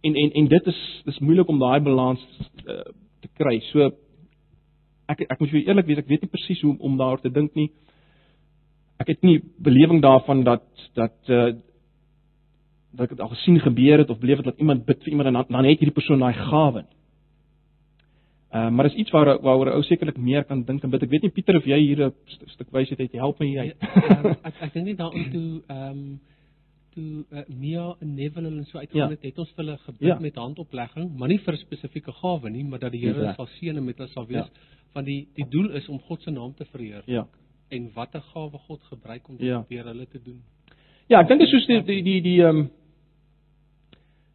en 0.00 0.14
en 0.14 0.30
en 0.32 0.48
dit 0.48 0.66
is 0.66 1.02
dis 1.04 1.18
moeilik 1.18 1.48
om 1.48 1.58
daai 1.58 1.80
balans 1.80 2.20
uh, 2.66 2.80
te 3.20 3.28
kry. 3.38 3.60
So 3.60 3.90
ek 5.06 5.20
ek 5.20 5.40
moet 5.40 5.50
vir 5.50 5.62
eerlik 5.66 5.86
wees, 5.86 5.98
ek 5.98 6.08
weet 6.08 6.20
nie 6.20 6.30
presies 6.30 6.60
hoe 6.60 6.76
om 6.78 6.96
daaroor 6.96 7.20
te 7.20 7.30
dink 7.30 7.54
nie. 7.54 7.70
Ek 8.98 9.06
het 9.06 9.22
nie 9.22 9.40
belewing 9.58 10.02
daarvan 10.02 10.44
dat 10.44 10.66
dat 10.94 11.16
uh 11.28 11.54
dat 12.96 13.08
dit 13.08 13.20
al 13.20 13.28
gesien 13.28 13.58
gebeur 13.60 13.98
het 13.98 14.10
of 14.10 14.18
beleef 14.18 14.36
het 14.36 14.44
dat 14.44 14.58
iemand 14.58 14.84
bid 14.84 14.98
vir 15.02 15.08
iemand 15.10 15.26
en 15.28 15.32
dan, 15.34 15.44
dan 15.48 15.64
het 15.64 15.78
hierdie 15.78 15.94
persoon 15.94 16.18
daai 16.20 16.32
gawe. 16.34 16.84
Uh 18.54 18.70
maar 18.70 18.86
is 18.86 18.94
iets 18.94 19.10
waar 19.10 19.40
waaroor 19.42 19.72
ou 19.72 19.82
sekerlik 19.82 20.16
meer 20.16 20.44
kan 20.44 20.62
dink 20.64 20.82
en 20.82 20.90
bid. 20.90 21.02
Ek 21.02 21.10
weet 21.10 21.22
nie 21.26 21.30
Pieter 21.34 21.56
of 21.58 21.64
jy 21.66 21.78
hier 21.80 22.04
'n 22.06 22.12
st 22.26 22.44
stuk 22.54 22.70
wysheid 22.70 22.98
het. 22.98 23.12
Help 23.12 23.38
my 23.40 23.46
hier. 23.46 23.64
Ja, 23.64 23.74
uh, 24.24 24.34
ek 24.48 24.54
ek 24.60 24.72
dink 24.72 24.86
nie 24.86 24.94
daaroor 24.94 25.30
toe 25.32 25.62
ehm 25.66 25.90
um, 25.90 26.20
toe 26.94 27.24
uh, 27.32 27.42
Mia 27.48 27.96
en 28.00 28.14
Neville 28.14 28.48
hulle 28.48 28.64
so 28.64 28.78
uitgegaan 28.78 29.08
Ja. 29.10 29.16
het, 29.16 29.22
het 29.22 29.38
ons 29.38 29.50
vir 29.56 29.64
hulle 29.64 29.78
gebid 29.78 30.08
Ja. 30.08 30.18
met 30.20 30.34
handoplegging, 30.36 31.16
maar 31.18 31.28
nie 31.28 31.38
vir 31.38 31.54
'n 31.54 31.56
spesifieke 31.66 32.12
gawe 32.12 32.50
nie, 32.50 32.64
maar 32.64 32.78
dat 32.78 32.92
die 32.92 33.00
Here 33.00 33.20
reg. 33.20 33.34
sal 33.36 33.46
seën 33.46 33.76
en 33.76 33.84
met 33.84 33.96
hulle 33.98 34.08
sal 34.10 34.26
wees. 34.26 34.46
Ja. 34.46 34.50
Want 34.94 35.06
die 35.06 35.26
die 35.34 35.46
doel 35.50 35.70
is 35.70 35.88
om 35.88 35.98
God 35.98 36.22
se 36.22 36.30
naam 36.30 36.54
te 36.54 36.64
vereer 36.64 37.02
Ja. 37.06 37.26
en 37.70 37.90
watter 37.94 38.20
gawe 38.20 38.58
God 38.68 38.80
gebruik 38.82 39.28
om 39.28 39.36
dit 39.36 39.46
Ja. 39.46 39.64
deur 39.68 39.84
hulle 39.84 40.06
te 40.06 40.20
doen. 40.22 40.40
Ja, 41.08 41.20
ek 41.20 41.28
dink 41.28 41.40
dit 41.40 41.48
is 41.48 41.54
soos 41.54 41.66
die 41.66 41.82
die 41.82 42.02
die 42.02 42.20
die 42.22 42.40
ehm 42.42 42.56
um, 42.56 42.70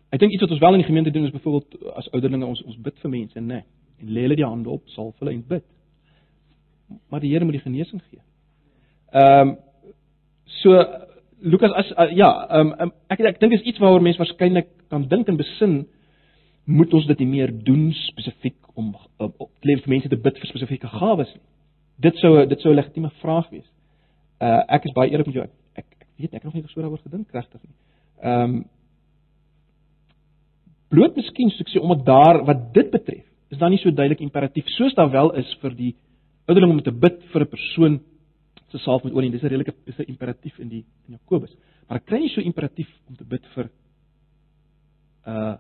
Ek 0.10 0.20
dink 0.20 0.34
iets 0.34 0.42
wat 0.42 0.52
ons 0.52 0.60
wel 0.60 0.74
in 0.74 0.82
die 0.84 0.88
gemeente 0.88 1.12
doen 1.12 1.26
is 1.28 1.36
byvoorbeeld 1.36 1.94
as 1.96 2.10
ouderlinge 2.10 2.46
ons 2.46 2.64
ons 2.64 2.78
bid 2.78 2.98
vir 3.04 3.12
mense, 3.14 3.40
nê. 3.40 3.46
Nee, 3.46 3.64
en 4.02 4.14
lê 4.16 4.26
hulle 4.26 4.36
die 4.40 4.48
hande 4.48 4.70
op, 4.70 4.88
salf 4.96 5.20
hulle 5.20 5.36
en 5.36 5.44
bid. 5.48 5.66
Maar 7.10 7.22
die 7.22 7.34
Here 7.34 7.46
moet 7.46 7.60
die 7.60 7.66
genesing 7.66 8.02
gee. 8.10 8.22
Ehm 9.12 9.50
um, 9.50 9.58
so 10.60 10.76
Lukas 11.42 11.72
as 11.72 11.92
uh, 11.92 12.10
ja, 12.16 12.30
ehm 12.50 12.74
um, 12.80 12.92
ek 13.08 13.22
ek 13.34 13.40
dink 13.40 13.54
dis 13.56 13.68
iets 13.72 13.80
waaroor 13.80 14.04
mense 14.04 14.20
waarskynlik 14.22 14.72
kan 14.90 15.06
dink 15.08 15.30
en 15.30 15.38
besin 15.40 15.76
moet 16.70 16.94
ons 16.94 17.06
dit 17.10 17.22
nie 17.24 17.30
meer 17.30 17.54
doen 17.66 17.90
spesifiek 17.94 18.58
om 18.78 18.92
op, 19.18 19.48
klem 19.64 19.80
vir 19.86 19.94
mense 19.96 20.10
te 20.10 20.18
bid 20.18 20.42
vir 20.42 20.52
spesifieke 20.52 20.90
gawes 21.00 21.32
nie. 21.34 21.46
Dit 22.06 22.20
sou 22.22 22.46
dit 22.46 22.62
sou 22.62 22.74
'n 22.74 22.80
legitieme 22.82 23.12
vraag 23.22 23.50
wees. 23.50 23.70
Uh 24.42 24.64
ek 24.68 24.86
is 24.86 24.94
baie 24.94 25.12
eerlik 25.12 25.28
met 25.28 25.36
jou. 25.36 25.46
Ek 25.46 25.54
ek, 25.76 25.86
ek 26.02 26.08
weet 26.18 26.34
ek 26.34 26.44
het 26.44 26.44
nog 26.44 26.54
nie 26.54 26.64
so 26.68 26.82
daaroor 26.82 27.02
gedink 27.06 27.32
regtig 27.32 27.62
nie. 27.64 27.76
Ehm 28.22 28.44
um, 28.44 28.66
bloot 30.90 31.16
miskien 31.16 31.52
soos 31.54 31.66
ek 31.66 31.74
sê 31.74 31.82
omdat 31.82 32.06
daar 32.06 32.44
wat 32.46 32.70
dit 32.74 32.92
betref, 32.92 33.26
is 33.50 33.58
daar 33.58 33.70
nie 33.70 33.82
so 33.82 33.92
duidelik 33.92 34.22
imperatief 34.22 34.68
soos 34.78 34.96
daar 34.98 35.12
wel 35.12 35.34
is 35.42 35.50
vir 35.62 35.76
die 35.78 35.96
ouderling 36.50 36.78
om 36.78 36.82
te 36.82 36.92
bid 36.92 37.22
vir 37.34 37.42
'n 37.46 37.50
persoon 37.50 38.00
se 38.72 38.78
salf 38.78 39.04
met 39.04 39.14
olie. 39.14 39.32
Dis 39.32 39.42
'n 39.42 39.48
redelike 39.48 39.74
dis 39.86 40.00
'n 40.00 40.10
imperatief 40.10 40.60
in 40.60 40.70
die 40.70 40.86
in 41.08 41.18
Jakobus. 41.18 41.56
Maar 41.88 41.98
ek 41.98 42.06
kry 42.06 42.20
nie 42.20 42.30
so 42.30 42.42
imperatief 42.42 42.90
om 43.08 43.16
te 43.16 43.24
bid 43.24 43.46
vir 43.56 43.70
uh 45.28 45.58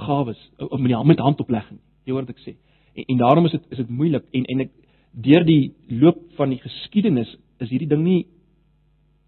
gawes 0.00 0.38
of 0.58 0.78
met 0.80 0.88
die 0.88 0.94
hand 0.94 1.06
met 1.06 1.18
handoplegging. 1.18 1.78
Jy 2.04 2.12
hoor 2.12 2.24
wat 2.24 2.30
ek 2.30 2.44
sê. 2.44 2.56
En, 2.94 3.04
en 3.04 3.16
daarom 3.16 3.46
is 3.46 3.52
dit 3.52 3.64
is 3.70 3.76
dit 3.76 3.88
moeilik 3.88 4.24
en 4.32 4.44
en 4.44 4.60
ek 4.60 4.70
deur 5.12 5.44
die 5.44 5.74
loop 5.88 6.20
van 6.36 6.50
die 6.50 6.60
geskiedenis 6.60 7.36
is 7.58 7.70
hierdie 7.70 7.88
ding 7.88 8.02
nie 8.04 8.26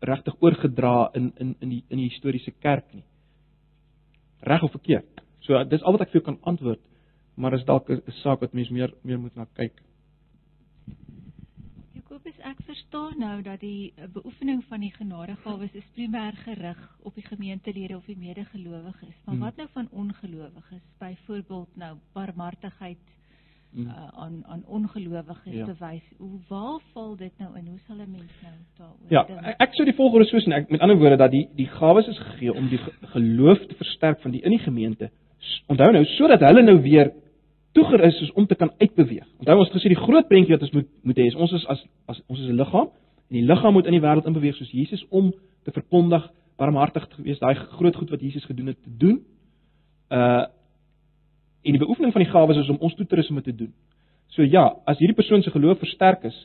regtig 0.00 0.36
oorgedra 0.40 1.10
in 1.14 1.32
in 1.36 1.56
in 1.60 1.68
die 1.68 1.84
in 1.88 1.98
die 1.98 2.08
historiese 2.08 2.52
kerk 2.60 2.94
nie. 2.94 3.04
Reg 4.42 4.62
of 4.62 4.70
verkeerd. 4.70 5.22
So 5.46 5.58
dis 5.64 5.82
al 5.82 5.92
wat 5.96 6.04
ek 6.06 6.12
vir 6.12 6.20
jou 6.20 6.24
kan 6.30 6.38
antwoord, 6.50 6.80
maar 7.34 7.54
is 7.54 7.64
dalk 7.64 7.90
'n 7.90 8.02
saak 8.22 8.40
wat 8.40 8.52
mens 8.52 8.70
meer 8.70 8.92
meer 9.02 9.18
moet 9.18 9.36
na 9.36 9.46
kyk. 9.54 9.82
Jakobus, 11.94 12.38
ek 12.44 12.58
verstaan 12.66 13.18
nou 13.18 13.42
dat 13.42 13.60
die 13.60 13.92
beoefening 14.12 14.64
van 14.68 14.80
die 14.80 14.92
genadegawes 14.92 15.72
is 15.74 15.86
primêr 15.96 16.36
gerig 16.44 16.80
op 17.02 17.14
die 17.14 17.24
gemeentelede 17.26 17.96
of 17.96 18.04
die 18.04 18.16
medegelowiges. 18.18 19.16
Maar 19.24 19.34
Hmm. 19.34 19.44
wat 19.44 19.56
nou 19.56 19.68
van 19.72 19.88
ongelowiges? 19.90 20.82
Byvoorbeeld 20.98 21.76
nou 21.76 21.96
barmhartigheid 22.12 22.98
Hmm. 23.74 23.86
uh, 23.86 24.08
aan 24.22 24.42
aan 24.46 24.62
ongelowiges 24.66 25.54
Ja. 25.54 25.64
bewys. 25.64 26.02
Hoe 26.18 26.38
waar 26.48 26.80
val 26.92 27.16
dit 27.16 27.32
nou 27.38 27.56
in? 27.58 27.66
Hoe 27.66 27.78
sal 27.86 27.96
'n 27.96 28.10
mens 28.10 28.32
nou 28.42 28.52
daaroor 28.78 29.08
Ja, 29.08 29.22
dink? 29.24 29.40
ek, 29.46 29.60
ek 29.60 29.74
sou 29.74 29.84
die 29.84 29.94
volgende 29.94 30.26
so 30.26 30.38
sien. 30.38 30.52
Ek 30.52 30.70
met 30.70 30.80
ander 30.80 30.96
woorde 30.98 31.16
dat 31.16 31.30
die 31.30 31.48
die 31.56 31.66
gawes 31.66 32.06
is 32.06 32.18
gegee 32.18 32.52
om 32.54 32.68
die 32.68 32.78
ge- 32.78 32.92
geloof 33.02 33.58
te 33.66 33.74
versterk 33.74 34.20
van 34.20 34.30
die 34.30 34.40
in 34.42 34.50
die 34.50 34.58
gemeente. 34.58 35.10
Onthou 35.68 35.92
nou 35.92 36.04
sodat 36.04 36.40
hulle 36.40 36.62
nou 36.62 36.80
weer 36.82 37.12
toegerus 37.72 38.20
is 38.20 38.32
om 38.32 38.46
te 38.46 38.54
kan 38.54 38.70
uitbeweeg. 38.78 39.26
Onthou 39.38 39.58
ons 39.58 39.68
het 39.72 39.76
gesê 39.82 39.88
die 39.88 40.04
groot 40.06 40.28
prentjie 40.28 40.52
wat 40.52 40.60
ons 40.62 40.70
moet 40.72 40.86
moet 41.02 41.16
hê 41.16 41.26
is 41.26 41.34
ons 41.34 41.52
is 41.52 41.66
as 41.66 41.86
as 42.06 42.22
ons 42.28 42.40
is 42.40 42.46
'n 42.48 42.56
liggaam 42.56 42.88
en 43.30 43.36
die 43.38 43.42
liggaam 43.46 43.72
moet 43.72 43.86
in 43.86 43.92
die 43.92 44.00
wêreld 44.00 44.26
inbeweeg 44.26 44.54
soos 44.56 44.70
Jesus 44.70 45.06
om 45.08 45.32
te 45.64 45.70
verkondig, 45.72 46.28
barmhartig 46.58 47.06
te 47.08 47.22
wees, 47.22 47.38
daai 47.38 47.54
groot 47.54 47.96
goed 47.96 48.10
wat 48.10 48.20
Jesus 48.20 48.44
gedoen 48.44 48.66
het 48.66 48.82
te 48.82 48.90
doen. 48.98 49.24
Uh 50.10 50.44
en 51.62 51.76
die 51.76 51.82
beoefening 51.82 52.12
van 52.12 52.22
die 52.24 52.30
gawes 52.30 52.56
is 52.56 52.68
om 52.68 52.80
ons 52.80 52.94
toe 52.94 53.06
te 53.06 53.16
rus 53.18 53.30
om 53.30 53.38
dit 53.40 53.44
te 53.44 53.54
doen. 53.54 53.72
So 54.34 54.42
ja, 54.42 54.64
as 54.84 54.98
hierdie 54.98 55.16
persoon 55.16 55.42
se 55.42 55.50
geloof 55.50 55.78
versterk 55.78 56.24
is, 56.24 56.36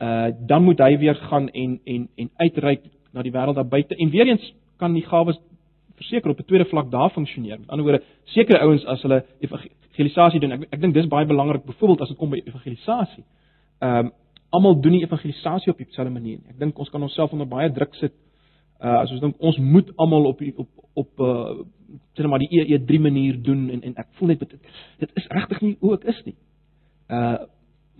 uh 0.00 0.30
dan 0.46 0.64
moet 0.64 0.80
hy 0.80 0.96
weer 0.98 1.14
gaan 1.14 1.48
en 1.48 1.80
en 1.84 2.08
en 2.16 2.30
uitreik 2.36 2.84
na 3.12 3.22
die 3.22 3.32
wêreld 3.32 3.54
daar 3.54 3.68
buite. 3.68 3.96
En 3.96 4.10
weer 4.10 4.26
eens 4.26 4.52
kan 4.76 4.92
die 4.94 5.06
gawes 5.06 5.38
verseker 5.96 6.30
op 6.30 6.38
'n 6.38 6.44
tweede 6.44 6.68
vlak 6.68 6.90
daar 6.90 7.10
funksioneer. 7.10 7.58
Met 7.58 7.68
ander 7.68 7.86
woorde, 7.86 8.04
sekere 8.24 8.58
ouens 8.58 8.84
as 8.84 9.02
hulle 9.02 9.24
evangelisasie 9.40 10.40
doen, 10.40 10.52
ek 10.52 10.66
ek 10.70 10.80
dink 10.80 10.94
dis 10.94 11.08
baie 11.08 11.26
belangrik 11.26 11.64
byvoorbeeld 11.64 12.00
as 12.00 12.08
dit 12.08 12.18
kom 12.18 12.30
by 12.30 12.42
evangelisasie. 12.44 13.24
Ehm 13.78 14.06
um, 14.06 14.12
almal 14.50 14.80
doen 14.80 14.92
nie 14.92 15.02
evangelisasie 15.02 15.72
op 15.72 15.78
dieselfde 15.78 16.12
manier 16.12 16.38
nie. 16.38 16.50
Ek 16.50 16.58
dink 16.58 16.78
ons 16.78 16.90
kan 16.90 17.02
onsself 17.02 17.32
onder 17.32 17.46
baie 17.46 17.72
druk 17.72 17.94
sit 17.94 18.12
uh 18.80 19.02
as 19.02 19.12
ons 19.12 19.20
dink 19.20 19.36
ons 19.38 19.58
moet 19.58 19.92
almal 19.96 20.30
op 20.32 20.42
op 20.56 20.68
op 21.02 21.20
uh 21.20 21.64
sê 22.14 22.22
net 22.24 22.30
maar 22.30 22.42
die 22.42 22.64
E3 22.64 23.00
manier 23.00 23.38
doen 23.42 23.68
en 23.70 23.82
en 23.82 23.96
ek 23.96 24.08
voel 24.18 24.32
net 24.32 24.44
dit 24.44 24.52
dit 24.98 25.10
is 25.20 25.26
regtig 25.36 25.60
nie 25.60 25.76
hoe 25.80 25.94
ek 25.98 26.06
is 26.14 26.20
nie. 26.24 26.36
Uh 27.08 27.38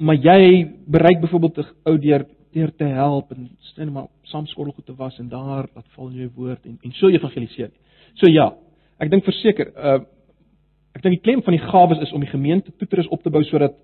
maar 0.01 0.17
jy 0.17 0.65
bereik 0.89 1.21
byvoorbeeld 1.21 1.59
'n 1.59 1.67
ou 1.85 1.99
deur 1.99 2.25
deur 2.53 2.71
te 2.77 2.85
help 2.85 3.33
en 3.33 3.51
sê 3.61 3.85
net 3.85 3.93
maar 3.93 4.09
saam 4.23 4.47
skottelgoed 4.47 4.87
te 4.87 4.95
was 4.97 5.19
en 5.19 5.29
daar 5.29 5.69
laat 5.75 5.87
val 5.97 6.09
in 6.09 6.17
jou 6.17 6.31
woord 6.37 6.67
en 6.67 6.79
en 6.83 6.93
so 6.93 7.09
evangeliseer. 7.09 7.71
So 8.15 8.27
ja, 8.27 8.55
ek 8.99 9.11
dink 9.11 9.25
verseker 9.25 9.73
uh 9.77 10.01
ek 10.95 11.03
dink 11.03 11.21
die 11.21 11.23
klem 11.23 11.43
van 11.43 11.55
die 11.55 11.67
gawes 11.71 12.01
is 12.03 12.13
om 12.13 12.21
die 12.21 12.31
gemeente 12.31 12.73
toe 12.73 12.89
te 12.89 12.97
rus 12.97 13.09
op 13.09 13.23
te 13.23 13.31
bou 13.31 13.43
sodat 13.45 13.75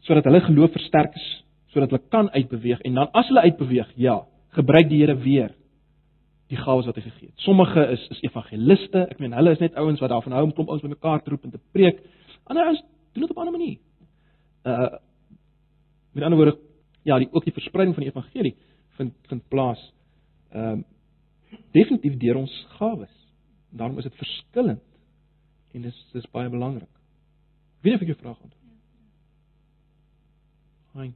sodat 0.00 0.24
hulle 0.24 0.40
geloof 0.40 0.72
versterk 0.72 1.14
is, 1.14 1.26
sodat 1.72 1.90
hulle 1.90 2.02
kan 2.10 2.30
uitbeweeg 2.30 2.80
en 2.80 2.94
dan 2.94 3.10
as 3.12 3.28
hulle 3.28 3.40
uitbeweeg, 3.40 3.92
ja, 3.96 4.22
gebruik 4.56 4.88
die 4.88 4.98
Here 4.98 5.16
weer 5.16 5.52
die 6.52 6.60
gawes 6.60 6.88
wat 6.88 6.98
hy 6.98 7.04
gegee 7.06 7.30
het. 7.30 7.44
Sommige 7.46 7.84
is 7.94 8.02
is 8.12 8.20
evangeliste. 8.26 9.06
Ek 9.08 9.20
meen 9.22 9.32
hulle 9.36 9.54
is 9.56 9.62
net 9.62 9.78
ouens 9.80 10.02
wat 10.02 10.12
daarvan 10.12 10.36
hou 10.36 10.44
om 10.44 10.52
klomp 10.52 10.72
ouens 10.74 10.84
bymekaar 10.84 11.22
te 11.22 11.32
roep 11.32 11.46
en 11.48 11.54
te 11.54 11.60
preek. 11.72 12.02
Ander 12.50 12.68
ouens 12.68 12.82
doen 13.12 13.24
dit 13.24 13.30
op 13.30 13.36
'n 13.36 13.44
ander 13.46 13.58
manier. 13.58 13.78
Uh 14.68 14.98
met 16.12 16.24
ander 16.24 16.38
woorde, 16.38 16.58
ja, 17.02 17.18
die 17.18 17.28
ook 17.32 17.44
die 17.44 17.52
verspreiding 17.52 17.94
van 17.96 18.04
die 18.04 18.12
evangelie 18.12 18.56
vind 18.96 19.14
vind 19.28 19.48
plaas. 19.48 19.92
Ehm 20.50 20.72
um, 20.72 20.84
definitief 21.72 22.16
deur 22.16 22.36
ons 22.36 22.66
gawes. 22.78 23.14
Daarom 23.70 23.98
is 23.98 24.04
dit 24.04 24.16
verskillend 24.16 24.82
en 25.72 25.82
dis 25.82 26.08
dis 26.12 26.30
baie 26.30 26.48
belangrik. 26.48 26.88
Nie 27.82 27.94
of 27.94 28.00
ek 28.00 28.12
jou 28.12 28.18
vraag 28.18 28.40
antwoord. 28.40 28.76
Hein. 30.92 31.14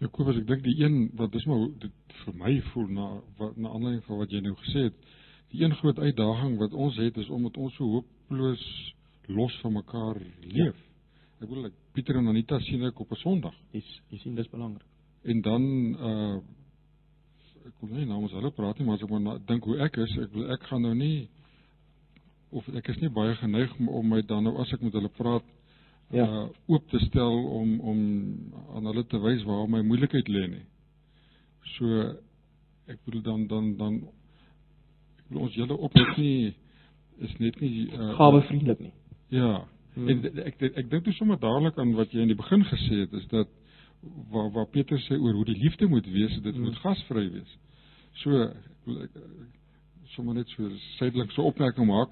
Jakobus, 0.00 0.36
ek 0.38 0.46
dink 0.46 0.62
die 0.62 0.76
een 0.84 0.98
wat 1.18 1.32
dis 1.34 1.44
maar 1.50 1.64
dit 1.82 2.18
vir 2.24 2.34
my 2.38 2.52
voel 2.72 2.88
na 2.94 3.06
wat 3.38 3.56
na 3.56 3.72
aanleiding 3.74 4.04
van 4.06 4.18
wat 4.20 4.30
jy 4.30 4.40
nou 4.44 4.54
gesê 4.60 4.84
het, 4.88 4.98
die 5.50 5.64
een 5.64 5.74
groot 5.80 5.98
uitdaging 5.98 6.58
wat 6.60 6.72
ons 6.72 6.96
het 7.02 7.16
is 7.18 7.30
omdat 7.34 7.56
ons 7.56 7.74
so 7.74 7.84
hopeloos 7.96 8.62
los 9.28 9.56
van 9.62 9.72
mekaar 9.72 10.20
leef. 10.44 10.76
Ja. 10.76 11.40
Ek 11.40 11.48
bedoel 11.48 11.66
ek 11.70 11.74
Pieter 11.94 12.16
en 12.20 12.28
Anita 12.30 12.58
sien 12.60 12.82
ek 12.86 13.00
op 13.00 13.10
'n 13.12 13.16
Sondag 13.22 13.54
Dis 13.72 13.88
jy 14.10 14.18
sien 14.18 14.34
dis 14.34 14.48
belangrik. 14.48 14.86
en 15.24 15.40
dan 15.42 15.62
uh 15.98 16.38
ek 17.68 17.74
wil 17.80 17.98
nie 17.98 18.06
namens 18.06 18.32
hulle 18.32 18.50
praat 18.50 18.78
nie, 18.78 18.86
maar 18.86 18.96
as 18.96 19.02
ek 19.02 19.10
maar 19.10 19.38
dink 19.46 19.64
hoe 19.64 19.76
ek 19.78 19.96
is, 19.98 20.16
ek 20.18 20.32
wil 20.32 20.50
ek 20.52 20.62
gaan 20.62 20.82
nou 20.82 20.94
nie 20.94 21.28
of 22.50 22.68
ek 22.68 22.88
is 22.88 23.00
nie 23.00 23.10
baie 23.10 23.34
geneig 23.34 23.74
om- 23.78 23.88
om 23.88 24.08
my 24.08 24.22
dan 24.22 24.44
nou 24.44 24.56
as 24.60 24.72
ek 24.72 24.80
met 24.82 24.92
hulle 24.92 25.08
praat 25.08 25.44
Ja. 26.10 26.24
uh 26.24 26.48
oop 26.66 26.88
te 26.88 26.98
stel 26.98 27.44
om 27.52 27.80
om 27.80 27.98
aan 28.74 28.84
hulle 28.88 29.04
te 29.06 29.18
wys 29.20 29.42
waar 29.44 29.68
my 29.68 29.82
moeilikheid 29.84 30.28
lê 30.28 30.46
nie. 30.48 30.64
So 31.76 31.84
ek 32.88 33.02
bedoel 33.04 33.22
dan 33.22 33.46
dan 33.46 33.76
dan 33.76 33.98
bedoel 35.28 35.42
ons 35.42 35.54
hele 35.54 35.76
opnet 35.76 36.16
nie 36.16 36.54
is 37.18 37.34
net 37.38 37.60
nie 37.60 37.90
uh 37.92 38.14
Gawe 38.16 38.40
vriendelik 38.42 38.80
nie. 38.80 38.92
Ja. 39.28 39.64
Hmm. 39.94 40.08
En 40.08 40.24
ek 40.46 40.62
ek, 40.62 40.76
ek 40.76 40.90
dink 40.90 41.04
toe 41.04 41.12
sommer 41.12 41.38
dadelik 41.40 41.78
aan 41.78 41.92
wat 41.98 42.12
jy 42.12 42.20
in 42.24 42.32
die 42.32 42.38
begin 42.38 42.64
gesê 42.64 43.02
het 43.04 43.12
is 43.12 43.26
dat 43.28 43.48
waar 44.30 44.50
waar 44.54 44.68
Peter 44.70 44.98
sê 45.08 45.18
oor 45.18 45.34
hoe 45.34 45.44
die 45.44 45.58
liefde 45.58 45.86
moet 45.86 46.06
wees, 46.06 46.40
dit 46.42 46.54
Hmm. 46.54 46.62
moet 46.64 46.76
gasvry 46.76 47.30
wees. 47.32 47.58
So 48.22 48.30
ek 48.42 48.86
wil 48.86 49.02
ek, 49.02 49.10
ek 49.16 50.10
sommer 50.14 50.34
net 50.34 50.48
so 50.56 50.70
suidelik 50.96 51.30
so 51.32 51.42
opmerking 51.42 51.86
maak. 51.86 52.08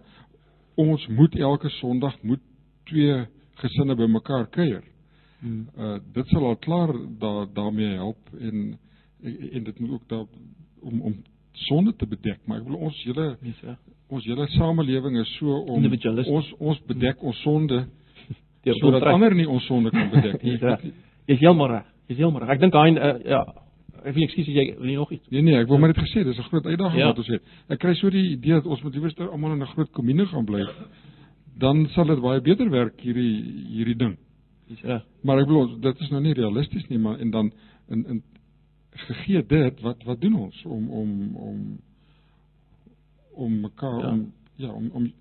Ons 0.77 1.07
moet 1.09 1.35
elke 1.39 1.69
Sondag 1.81 2.23
moet 2.23 2.41
twee 2.85 3.27
gesinne 3.63 3.95
bymekaar 3.97 4.47
kuier. 4.51 4.83
Hmm. 5.41 5.67
Uh 5.79 5.99
dit 6.15 6.27
sal 6.33 6.45
al 6.47 6.57
klaar 6.57 6.93
daar 7.21 7.47
daarmee 7.55 7.95
help 7.95 8.19
en 8.41 8.79
en 9.53 9.65
dit 9.65 9.79
moet 9.81 9.91
ook 9.91 10.09
daar 10.09 10.25
om 10.81 11.01
om 11.03 11.15
sonde 11.53 11.95
te 11.97 12.07
bedek, 12.07 12.41
maar 12.47 12.59
ek 12.61 12.67
wil 12.69 12.77
ons 12.77 13.03
hele 13.05 13.37
Dis 13.43 13.61
reg. 13.63 13.77
ons 14.09 14.25
hele 14.25 14.47
samelewing 14.47 15.17
is 15.19 15.37
so 15.39 15.47
om 15.65 15.85
ons 16.27 16.53
ons 16.59 16.81
bedek 16.87 17.23
ons 17.23 17.41
sonde 17.43 17.87
sodat 18.81 19.03
ander 19.03 19.35
nie 19.35 19.49
ons 19.49 19.65
sonde 19.67 19.91
kan 19.91 20.11
bedek 20.11 20.43
nie. 20.45 20.51
Dis 20.53 20.61
reg. 20.61 20.83
Jy's 21.27 21.41
heeltemal 21.41 21.69
reg. 21.69 21.87
Jy's 22.09 22.19
heeltemal 22.19 22.41
reg. 22.47 22.51
Ek 22.57 22.61
dink 22.61 22.75
hy 22.75 22.91
uh, 22.97 23.15
ja, 23.25 23.41
ek 24.05 24.15
wil 24.15 24.23
ekskuus 24.27 24.49
as 24.49 24.55
jy 24.55 24.67
wil 24.79 24.93
nog 24.95 25.13
iets. 25.13 25.29
Nee 25.31 25.43
nee, 25.43 25.57
ek 25.59 25.69
wil 25.69 25.79
maar 25.79 25.89
net 25.95 25.99
gesê 26.05 26.25
dis 26.25 26.39
'n 26.39 26.49
groot 26.51 26.67
uitdaging 26.67 27.01
Ja. 27.01 27.07
wat 27.07 27.19
ons 27.19 27.29
het. 27.29 27.43
Ek 27.69 27.79
kry 27.79 27.95
so 27.95 28.11
die 28.11 28.31
idee 28.37 28.53
dat 28.55 28.67
ons 28.67 28.83
moet 28.83 28.95
liewer 28.95 29.31
almal 29.31 29.53
in 29.53 29.63
'n 29.63 29.67
groot 29.75 29.91
kommunie 29.91 30.27
gaan 30.27 30.45
bly. 30.45 30.65
Dan 31.59 31.87
sal 31.95 32.07
dit 32.07 32.21
baie 32.21 32.41
beter 32.45 32.71
werk 32.71 33.01
hierdie 33.01 33.43
hierdie 33.73 33.97
ding. 33.97 34.17
Dis 34.69 34.81
reg. 34.85 35.05
Maar 35.23 35.41
ek 35.43 35.51
bedoel 35.51 35.77
dit 35.81 36.01
is 36.05 36.11
nou 36.13 36.23
nie 36.23 36.35
realisties 36.37 36.89
nie, 36.89 36.99
maar 36.99 37.21
en 37.23 37.31
dan 37.31 37.53
in 37.89 38.05
in 38.07 38.23
gegee 39.07 39.43
dit 39.47 39.81
wat 39.85 40.03
wat 40.05 40.21
doen 40.21 40.35
ons 40.47 40.65
om 40.65 40.91
om 40.91 41.37
om 41.37 41.63
om 43.37 43.61
mekaar 43.61 44.01
Ja. 44.01 44.07
ja. 44.07 44.13
om 44.13 44.33
ja 44.57 44.73
om 44.73 44.91
om 44.91 45.13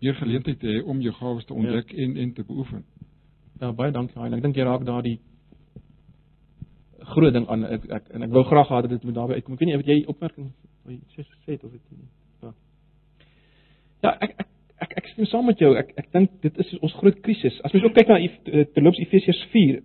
meer 0.00 0.14
geleentheid 0.14 0.58
te 0.60 0.66
hê 0.66 0.82
om 0.82 1.00
jou 1.00 1.14
gawes 1.14 1.44
te 1.44 1.54
ontdek 1.54 1.90
ja. 1.90 2.04
en 2.04 2.16
en 2.16 2.32
te 2.32 2.44
beoefen. 2.44 2.84
Ja, 3.60 3.72
baie 3.72 3.92
dankie. 3.92 4.18
Hein. 4.18 4.34
Ek 4.34 4.42
dink 4.42 4.56
jy 4.56 4.64
raak 4.66 4.84
daardie 4.86 5.18
groot 7.04 7.32
ding 7.32 7.46
aan 7.48 7.64
ek, 7.68 7.84
ek 7.92 8.08
en 8.16 8.26
ek 8.26 8.32
wou 8.32 8.44
graag 8.48 8.66
gehad 8.66 8.88
het 8.88 8.94
dit 8.96 9.04
moet 9.04 9.14
daarby 9.14 9.38
uitkom. 9.38 9.54
Ek 9.54 9.60
weet 9.60 9.68
nie 9.68 9.78
of 9.78 9.86
jy 9.86 9.98
opmerking 10.10 10.50
wat 10.84 11.16
jy 11.16 11.26
sê 11.26 11.52
het 11.52 11.64
of 11.64 11.72
dit 11.72 11.90
nie. 11.90 12.08
Ja. 12.42 12.52
Ja, 14.02 14.16
ek 14.20 14.34
ek 14.38 14.53
ek 14.84 14.96
ek 15.00 15.10
stem 15.12 15.28
saam 15.30 15.46
met 15.48 15.58
jou. 15.62 15.72
Ek 15.80 15.92
ek 16.00 16.10
dink 16.12 16.30
dit 16.44 16.58
is 16.62 16.74
ons 16.80 16.94
groot 17.00 17.20
krisis. 17.24 17.60
As 17.64 17.72
mens 17.72 17.84
ook 17.84 17.96
kyk 17.96 18.08
na 18.12 18.18
Ef- 18.20 18.72
terloops 18.74 19.00
Efesiërs 19.04 19.42
4, 19.52 19.80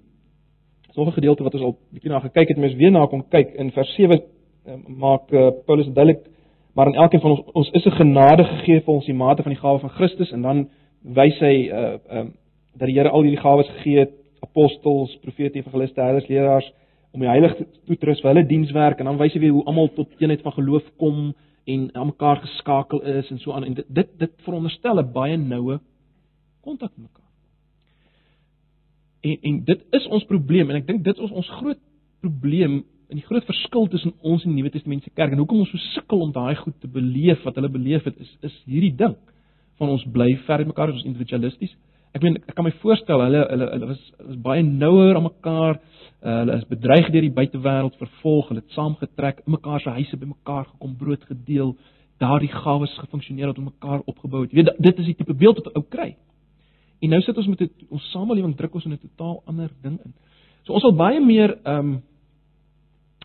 is 0.89 0.95
nog 0.95 1.07
'n 1.07 1.19
gedeelte 1.19 1.43
wat 1.43 1.55
ons 1.55 1.63
al 1.63 1.77
bietjie 1.93 2.11
na 2.11 2.19
gekyk 2.19 2.49
het, 2.49 2.57
mens 2.57 2.75
weer 2.75 2.91
na 2.91 3.05
kom 3.05 3.23
kyk 3.29 3.55
in 3.55 3.71
vers 3.71 3.95
7 3.95 4.19
uh, 4.19 4.75
maak 4.87 5.31
uh, 5.31 5.49
Paulus 5.65 5.87
duidelik 5.87 6.25
maar 6.73 6.85
aan 6.85 6.95
elkeen 7.03 7.19
van 7.21 7.31
ons 7.31 7.41
ons 7.53 7.69
is 7.71 7.85
'n 7.85 7.91
genade 7.91 8.43
gegee 8.43 8.81
vir 8.81 8.93
ons 8.93 9.05
die 9.05 9.13
mate 9.13 9.43
van 9.43 9.51
die 9.53 9.61
gawe 9.61 9.79
van 9.79 9.89
Christus 9.89 10.31
en 10.31 10.41
dan 10.41 10.69
wys 11.03 11.39
hy 11.39 11.69
uh 11.71 11.97
um 12.09 12.33
dat 12.77 12.87
die 12.87 12.95
Here 12.97 13.09
al 13.09 13.21
hierdie 13.21 13.41
gawes 13.41 13.67
gegee 13.67 13.99
het 13.99 14.11
apostels, 14.39 15.17
profete, 15.21 15.57
evangeliste, 15.59 16.01
herders, 16.01 16.27
leraars 16.27 16.71
om 17.11 17.19
die 17.19 17.29
heilige 17.29 17.65
toe 17.85 17.95
te 17.97 18.05
rus 18.05 18.21
vir 18.21 18.29
hulle 18.33 18.47
dienswerk 18.47 18.99
en 18.99 19.05
dan 19.05 19.17
wys 19.17 19.33
hy 19.33 19.39
weer 19.39 19.51
hoe 19.51 19.65
almal 19.65 19.89
tot 19.93 20.07
eenheid 20.21 20.41
van 20.41 20.51
geloof 20.51 20.83
kom 20.97 21.33
en 21.65 21.89
aan 21.95 22.05
mekaar 22.05 22.41
geskakel 22.43 23.01
is 23.01 23.29
en 23.29 23.39
so 23.39 23.51
aan 23.51 23.63
en 23.63 23.73
dit 23.73 23.85
dit, 23.87 24.13
dit 24.17 24.31
veronderstel 24.45 25.01
'n 25.01 25.11
baie 25.11 25.37
noue 25.37 25.79
kontak 26.61 26.91
met 26.95 27.07
mekaar. 27.07 27.31
En 29.21 29.37
en 29.41 29.63
dit 29.63 29.85
is 29.89 30.07
ons 30.07 30.23
probleem 30.23 30.69
en 30.69 30.75
ek 30.75 30.87
dink 30.87 31.03
dit 31.03 31.17
is 31.17 31.31
ons 31.31 31.49
groot 31.49 31.79
probleem 32.19 32.83
en 33.09 33.17
die 33.17 33.25
groot 33.25 33.45
verskil 33.45 33.87
tussen 33.87 34.13
ons 34.21 34.43
en 34.43 34.51
die 34.51 34.61
Nuwe 34.61 34.69
Testamentiese 34.69 35.15
kerk 35.15 35.31
en 35.31 35.37
hoekom 35.37 35.59
ons 35.59 35.69
so 35.69 35.77
sukkel 35.77 36.21
om 36.21 36.31
daai 36.31 36.55
goed 36.55 36.79
te 36.81 36.87
beleef 36.87 37.43
wat 37.43 37.55
hulle 37.55 37.69
beleef 37.69 38.03
het 38.03 38.19
is 38.19 38.37
is 38.41 38.63
hierdie 38.65 38.95
ding 38.95 39.15
van 39.79 39.89
ons 39.89 40.03
bly 40.11 40.33
ver 40.45 40.65
mekaar, 40.67 40.91
ons 40.91 41.01
is 41.01 41.07
individualisties. 41.07 41.75
Ek 42.17 42.23
meen 42.25 42.39
ek 42.41 42.55
kan 42.57 42.65
my 42.65 42.73
voorstel 42.81 43.21
hulle 43.21 43.43
hulle 43.51 43.67
hulle 43.73 43.89
was 43.91 44.01
was 44.17 44.39
baie 44.45 44.63
nouer 44.65 45.15
aan 45.15 45.27
mekaar. 45.27 45.79
Uh, 46.19 46.39
hulle 46.41 46.57
is 46.57 46.65
bedreig 46.67 47.11
deur 47.13 47.23
die 47.23 47.35
buitewêreld, 47.35 47.95
vervolg, 48.01 48.49
hulle 48.49 48.63
het 48.63 48.73
saamgetrek, 48.75 49.43
in 49.45 49.53
mekaar 49.55 49.79
se 49.79 49.93
huise 49.95 50.17
bymekaar 50.19 50.65
gekom, 50.67 50.97
brood 50.99 51.21
gedeel, 51.29 51.75
daardie 52.19 52.51
gawes 52.51 52.97
gefunksioneer 52.99 53.53
het 53.53 53.61
om 53.61 53.69
mekaar 53.69 54.01
opgebou 54.03 54.41
het. 54.43 54.51
Jy 54.51 54.65
weet 54.65 54.81
dit 54.83 54.99
is 54.99 55.13
die 55.13 55.15
tipe 55.21 55.37
beeld 55.37 55.61
wat 55.61 55.71
ou 55.79 55.85
kry. 55.87 56.09
En 56.99 57.13
nou 57.13 57.21
sit 57.23 57.37
ons 57.37 57.47
met 57.47 57.61
'n 57.61 57.87
ons 57.89 58.11
samelewing 58.11 58.55
druk 58.57 58.75
ons 58.75 58.85
in 58.85 58.93
'n 58.93 59.05
totaal 59.05 59.41
ander 59.45 59.69
ding 59.81 59.99
in. 60.05 60.13
So 60.65 60.73
ons 60.73 60.81
sal 60.81 60.95
baie 60.95 61.19
meer 61.19 61.57
ehm 61.63 61.79
um, 61.79 62.01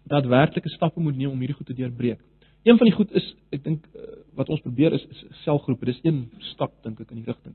daadwerklike 0.06 0.68
stappe 0.68 1.00
moet 1.00 1.16
neem 1.16 1.30
om 1.30 1.38
hierdie 1.38 1.56
goed 1.56 1.66
te 1.66 1.74
deurbreek. 1.74 2.20
Een 2.62 2.76
van 2.76 2.86
die 2.86 2.96
goed 2.96 3.12
is 3.12 3.34
ek 3.52 3.64
dink 3.64 3.86
uh, 3.96 4.00
wat 4.34 4.48
ons 4.48 4.60
probeer 4.60 4.92
is, 4.92 5.04
is 5.10 5.24
selgroepe. 5.44 5.84
Dis 5.84 6.00
een 6.02 6.30
stap 6.52 6.72
dink 6.82 7.00
ek 7.00 7.10
in 7.10 7.22
die 7.22 7.26
rigting. 7.26 7.54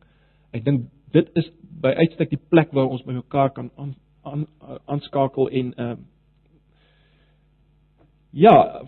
Ek 0.52 0.66
dink 0.66 0.88
dit 1.12 1.30
is 1.36 1.50
by 1.82 1.94
uitstek 2.04 2.30
die 2.30 2.42
plek 2.50 2.72
waar 2.72 2.90
ons 2.90 3.04
by 3.04 3.14
mekaar 3.18 3.52
kan 3.56 3.72
aan 3.78 3.96
aan 4.24 4.48
aanskakel 4.86 5.50
en 5.50 5.74
ehm 5.74 5.92
uh, 5.92 5.98
ja 8.32 8.86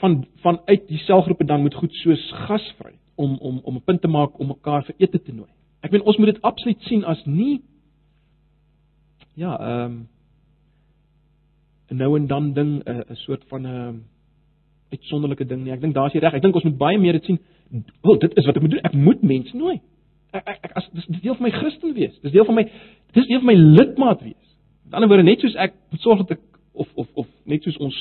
van 0.00 0.26
vanuit 0.42 0.88
die 0.88 0.98
selgroepe 0.98 1.44
dan 1.44 1.60
moet 1.60 1.74
goed 1.74 1.92
soos 1.92 2.30
gasvry 2.46 2.94
om 3.14 3.36
om 3.38 3.60
om 3.64 3.74
'n 3.76 3.84
punt 3.84 4.00
te 4.00 4.08
maak 4.08 4.38
om 4.38 4.46
mekaar 4.46 4.84
vir 4.84 4.94
ete 4.98 5.22
te 5.22 5.32
nooi. 5.32 5.50
Ek 5.80 5.90
meen 5.90 6.02
ons 6.02 6.16
moet 6.16 6.32
dit 6.32 6.42
absoluut 6.42 6.82
sien 6.82 7.04
as 7.04 7.24
nie 7.24 7.62
ja, 9.34 9.58
ehm 9.58 9.92
um, 9.92 10.08
'n 11.90 11.96
nou 11.96 12.16
en 12.16 12.26
dan 12.26 12.52
ding 12.52 12.82
'n 12.84 13.04
'n 13.08 13.16
soort 13.16 13.44
van 13.48 13.62
'n 13.62 13.66
um, 13.66 14.04
uitsonderlike 14.90 15.46
ding 15.46 15.64
nie. 15.64 15.72
Ek 15.72 15.80
dink 15.80 15.94
daar's 15.94 16.12
jy 16.12 16.20
reg. 16.20 16.34
Ek 16.34 16.42
dink 16.42 16.54
ons 16.54 16.64
moet 16.64 16.78
baie 16.78 16.98
meer 16.98 17.12
dit 17.12 17.24
sien. 17.24 17.38
Wel, 18.02 18.18
dit 18.18 18.36
is 18.36 18.46
wat 18.46 18.56
ek 18.56 18.62
moet 18.62 18.70
doen. 18.70 18.80
Ek 18.84 18.92
moet 18.94 19.22
mense 19.22 19.56
nooi. 19.56 19.80
Ek 20.36 20.48
ek, 20.48 20.72
as 20.76 20.88
dis 20.92 21.06
deel 21.22 21.36
van 21.38 21.48
my 21.48 21.52
Christen 21.54 21.94
wees. 21.96 22.14
Dis 22.20 22.32
deel 22.34 22.44
van 22.44 22.58
my 22.58 22.64
dis 23.16 23.26
deel 23.26 23.40
van 23.40 23.50
my 23.52 23.56
lidmaat 23.56 24.22
wees. 24.22 24.48
Met 24.84 24.98
ander 24.98 25.08
woorde 25.08 25.24
net 25.24 25.40
soos 25.40 25.56
ek 25.56 25.76
sorg 26.04 26.26
dat 26.26 26.36
ek 26.36 26.44
of 26.78 26.88
of 26.94 27.08
of 27.24 27.28
net 27.48 27.64
soos 27.64 27.78
ons 27.80 27.96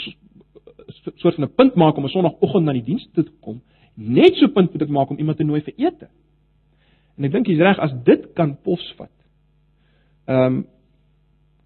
soort 1.16 1.36
van 1.36 1.46
'n 1.46 1.56
punt 1.56 1.76
maak 1.76 1.98
om 1.98 2.06
'n 2.06 2.10
sonoggend 2.10 2.66
na 2.66 2.74
die 2.74 2.84
diens 2.84 3.08
toe 3.14 3.24
te 3.24 3.32
kom, 3.42 3.62
net 3.96 4.36
so 4.36 4.48
punt 4.48 4.72
moet 4.74 4.82
ek 4.82 4.90
maak 4.90 5.10
om 5.10 5.18
iemand 5.18 5.38
te 5.38 5.44
nooi 5.44 5.62
vir 5.62 5.74
ete. 5.78 6.08
En 7.18 7.24
ek 7.24 7.32
dink 7.32 7.48
jy's 7.48 7.60
reg 7.60 7.80
as 7.80 7.94
dit 8.04 8.34
kan 8.34 8.58
posvat. 8.64 9.14
Ehm 10.28 10.46
um, 10.46 10.66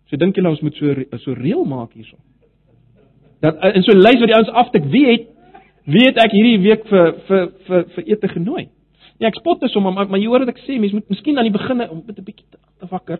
so 0.05 0.17
dink 0.17 0.35
julle 0.35 0.49
ons 0.49 0.61
moet 0.61 0.75
so 0.75 1.17
so 1.17 1.33
reël 1.33 1.65
maak 1.65 1.93
hierso. 1.93 2.17
Dat 3.41 3.75
in 3.75 3.83
so 3.83 3.91
'n 3.91 4.01
lys 4.01 4.19
wat 4.19 4.27
die 4.27 4.35
ouens 4.35 4.49
aftik, 4.49 4.83
wie 4.85 5.05
het 5.05 5.27
wie 5.85 6.05
het 6.05 6.17
ek 6.17 6.31
hierdie 6.31 6.59
week 6.59 6.87
vir 6.87 7.13
vir 7.27 7.51
vir 7.67 7.83
vir 7.89 8.03
ete 8.07 8.27
genooi? 8.27 8.69
Ja, 9.21 9.29
ek 9.29 9.37
spot 9.37 9.61
dit 9.61 9.69
sommer, 9.69 9.93
maar, 9.93 10.07
maar 10.09 10.17
jy 10.17 10.29
hoor 10.31 10.41
wat 10.41 10.55
ek 10.55 10.63
sê, 10.65 10.79
mense 10.81 10.97
moet 10.97 11.11
miskien 11.13 11.37
aan 11.37 11.45
die 11.45 11.53
begin 11.53 11.83
om 11.85 12.01
met 12.07 12.17
'n 12.17 12.25
bietjie 12.25 12.47
te, 12.49 12.57
te 12.81 12.87
wakker. 12.89 13.19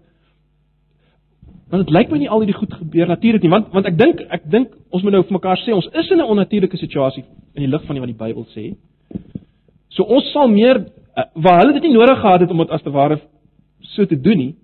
Want 1.70 1.86
dit 1.86 1.94
lyk 1.94 2.10
my 2.10 2.18
nie 2.18 2.30
al 2.30 2.42
hierdie 2.42 2.58
goed 2.58 2.74
gebeur 2.74 3.08
natuurlik 3.08 3.44
nie, 3.44 3.52
want 3.52 3.70
want 3.72 3.86
ek 3.86 3.98
dink 3.98 4.24
ek 4.30 4.50
dink 4.50 4.74
ons 4.90 5.04
moet 5.04 5.14
nou 5.14 5.22
vir 5.24 5.38
mekaar 5.38 5.62
sê 5.62 5.74
ons 5.74 5.88
is 5.94 6.10
in 6.12 6.18
'n 6.18 6.32
onnatuurlike 6.34 6.78
situasie 6.78 7.24
in 7.56 7.62
die 7.64 7.70
lig 7.70 7.86
van 7.86 8.00
wat 8.00 8.10
die 8.10 8.24
Bybel 8.24 8.46
sê. 8.56 8.76
So 9.90 10.04
ons 10.04 10.32
sal 10.32 10.48
meer 10.48 10.78
uh, 10.78 11.24
waar 11.36 11.60
hulle 11.60 11.74
dit 11.74 11.84
nie 11.84 11.94
nodig 11.94 12.20
gehad 12.20 12.42
het 12.42 12.52
om 12.52 12.58
dit 12.58 12.70
as 12.70 12.82
te 12.82 12.92
ware 12.92 13.22
so 13.82 14.06
te 14.06 14.22
doen 14.22 14.38
nie, 14.38 14.56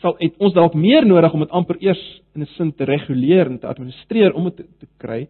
sal 0.00 0.16
het 0.18 0.34
ons 0.38 0.52
dalk 0.52 0.74
meer 0.74 1.06
nodig 1.06 1.32
om 1.32 1.40
dit 1.40 1.50
amper 1.50 1.76
eers 1.80 2.20
in 2.34 2.42
'n 2.42 2.46
sin 2.56 2.72
te 2.72 2.84
reguleer 2.84 3.46
en 3.46 3.58
te 3.58 3.66
administreer 3.66 4.34
om 4.34 4.44
dit 4.44 4.56
te, 4.56 4.64
te 4.80 4.86
kry 4.98 5.28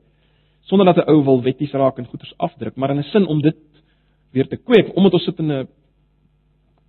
sonder 0.63 0.87
dat 0.87 0.97
'n 0.97 1.11
ou 1.11 1.25
wil 1.25 1.43
wetties 1.43 1.73
raak 1.73 1.99
en 1.99 2.07
goeders 2.07 2.35
afdruk, 2.39 2.77
maar 2.77 2.91
in 2.91 2.99
'n 2.99 3.11
sin 3.13 3.27
om 3.27 3.41
dit 3.41 3.57
weer 4.33 4.49
te 4.49 4.57
kweek 4.57 4.97
omdat 4.97 5.19
ons 5.19 5.25
sit 5.25 5.39
in 5.39 5.53
'n 5.53 5.69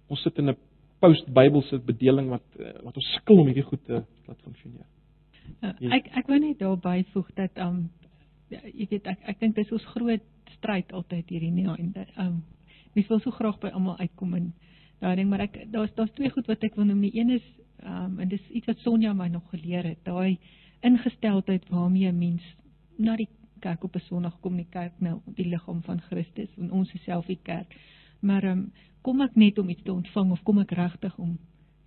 ons 0.07 0.21
sit 0.21 0.37
in 0.37 0.49
'n 0.49 0.57
post-Bybelse 0.99 1.79
bedeling 1.85 2.29
wat 2.29 2.45
eh, 2.59 2.73
wat 2.83 2.95
ons 2.95 3.11
sukkel 3.13 3.39
om 3.39 3.49
hierdie 3.49 3.67
goed 3.67 3.83
te 3.85 4.03
laat 4.27 4.41
funksioneer. 4.43 4.87
Ja, 5.61 5.73
ek 5.97 6.07
ek 6.21 6.27
wou 6.31 6.39
net 6.39 6.59
daar 6.59 6.77
byvoeg 6.77 7.31
dat 7.35 7.59
um 7.65 7.89
jy 8.49 8.87
weet 8.89 9.07
ek 9.07 9.19
ek 9.33 9.39
dink 9.39 9.55
dis 9.55 9.71
ons 9.71 9.85
groot 9.95 10.23
stryd 10.57 10.93
altyd 10.93 11.29
hierdie 11.29 11.51
nie 11.51 11.67
einde. 11.67 12.07
Um 12.17 12.43
mens 12.93 13.07
wil 13.09 13.19
so 13.19 13.31
graag 13.31 13.59
by 13.59 13.73
almal 13.73 13.97
uitkom 13.99 14.33
en 14.37 14.53
daai 15.01 15.15
ding 15.15 15.29
maar 15.29 15.41
ek 15.41 15.65
daar's 15.71 15.93
daar's 15.97 16.13
twee 16.15 16.29
goed 16.29 16.47
wat 16.47 16.63
ek 16.63 16.75
wil 16.75 16.85
noem. 16.85 17.01
Die 17.01 17.19
een 17.19 17.35
is 17.39 17.45
um 17.83 18.19
en 18.19 18.29
dis 18.29 18.49
iets 18.51 18.67
wat 18.71 18.83
Sonja 18.85 19.13
my 19.13 19.27
nog 19.27 19.49
geleer 19.51 19.83
het. 19.83 20.03
Daai 20.03 20.37
ingesteldheid 20.83 21.69
waarmee 21.69 22.11
'n 22.11 22.19
mens 22.19 22.43
na 22.97 23.15
die 23.15 23.29
kerk 23.63 23.83
op 23.83 23.95
'n 23.95 24.05
Sondag 24.07 24.39
kom, 24.41 24.55
die 24.59 24.69
kerk 24.69 24.99
nou 24.99 25.19
die 25.35 25.47
liggaam 25.47 25.81
van 25.83 26.01
Christus 26.01 26.49
en 26.57 26.71
ons 26.71 26.93
is 26.93 27.03
self 27.03 27.25
die 27.25 27.39
kerk. 27.43 27.75
Maar 28.19 28.43
um 28.43 28.71
kom 29.01 29.21
ek 29.21 29.35
net 29.35 29.57
om 29.59 29.69
iets 29.69 29.83
te 29.83 29.91
ontvang 29.91 30.31
of 30.31 30.43
kom 30.43 30.59
ek 30.59 30.71
regtig 30.71 31.17
om 31.17 31.37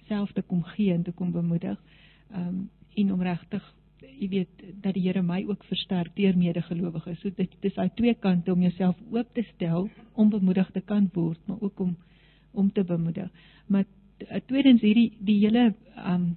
self 0.08 0.32
te 0.32 0.42
kom 0.42 0.62
gee 0.62 0.92
en 0.92 1.02
te 1.02 1.12
kom 1.12 1.32
bemoedig? 1.32 1.78
Um 2.34 2.70
en 2.94 3.12
om 3.12 3.22
regtig 3.22 3.74
jy 4.00 4.28
weet 4.28 4.64
dat 4.82 4.94
die 4.94 5.02
Here 5.06 5.22
my 5.22 5.42
ook 5.48 5.64
versterk 5.64 6.14
deur 6.16 6.36
medegelowiges. 6.36 7.20
So 7.20 7.30
dit 7.36 7.56
dis 7.60 7.74
daai 7.74 7.90
twee 7.96 8.14
kante 8.14 8.52
om 8.52 8.62
jouself 8.62 8.96
oop 9.10 9.34
te 9.34 9.44
stel 9.54 9.88
om 10.14 10.30
bemoedig 10.30 10.70
te 10.72 10.80
kan 10.80 11.10
word, 11.14 11.40
maar 11.46 11.60
ook 11.60 11.80
om 11.80 11.96
om 12.52 12.72
te 12.72 12.84
bemoedig. 12.84 13.30
Maar 13.66 13.84
uh, 13.84 14.40
tweedens 14.46 14.80
hierdie 14.80 15.10
die 15.20 15.38
hele 15.44 15.74
um 16.06 16.36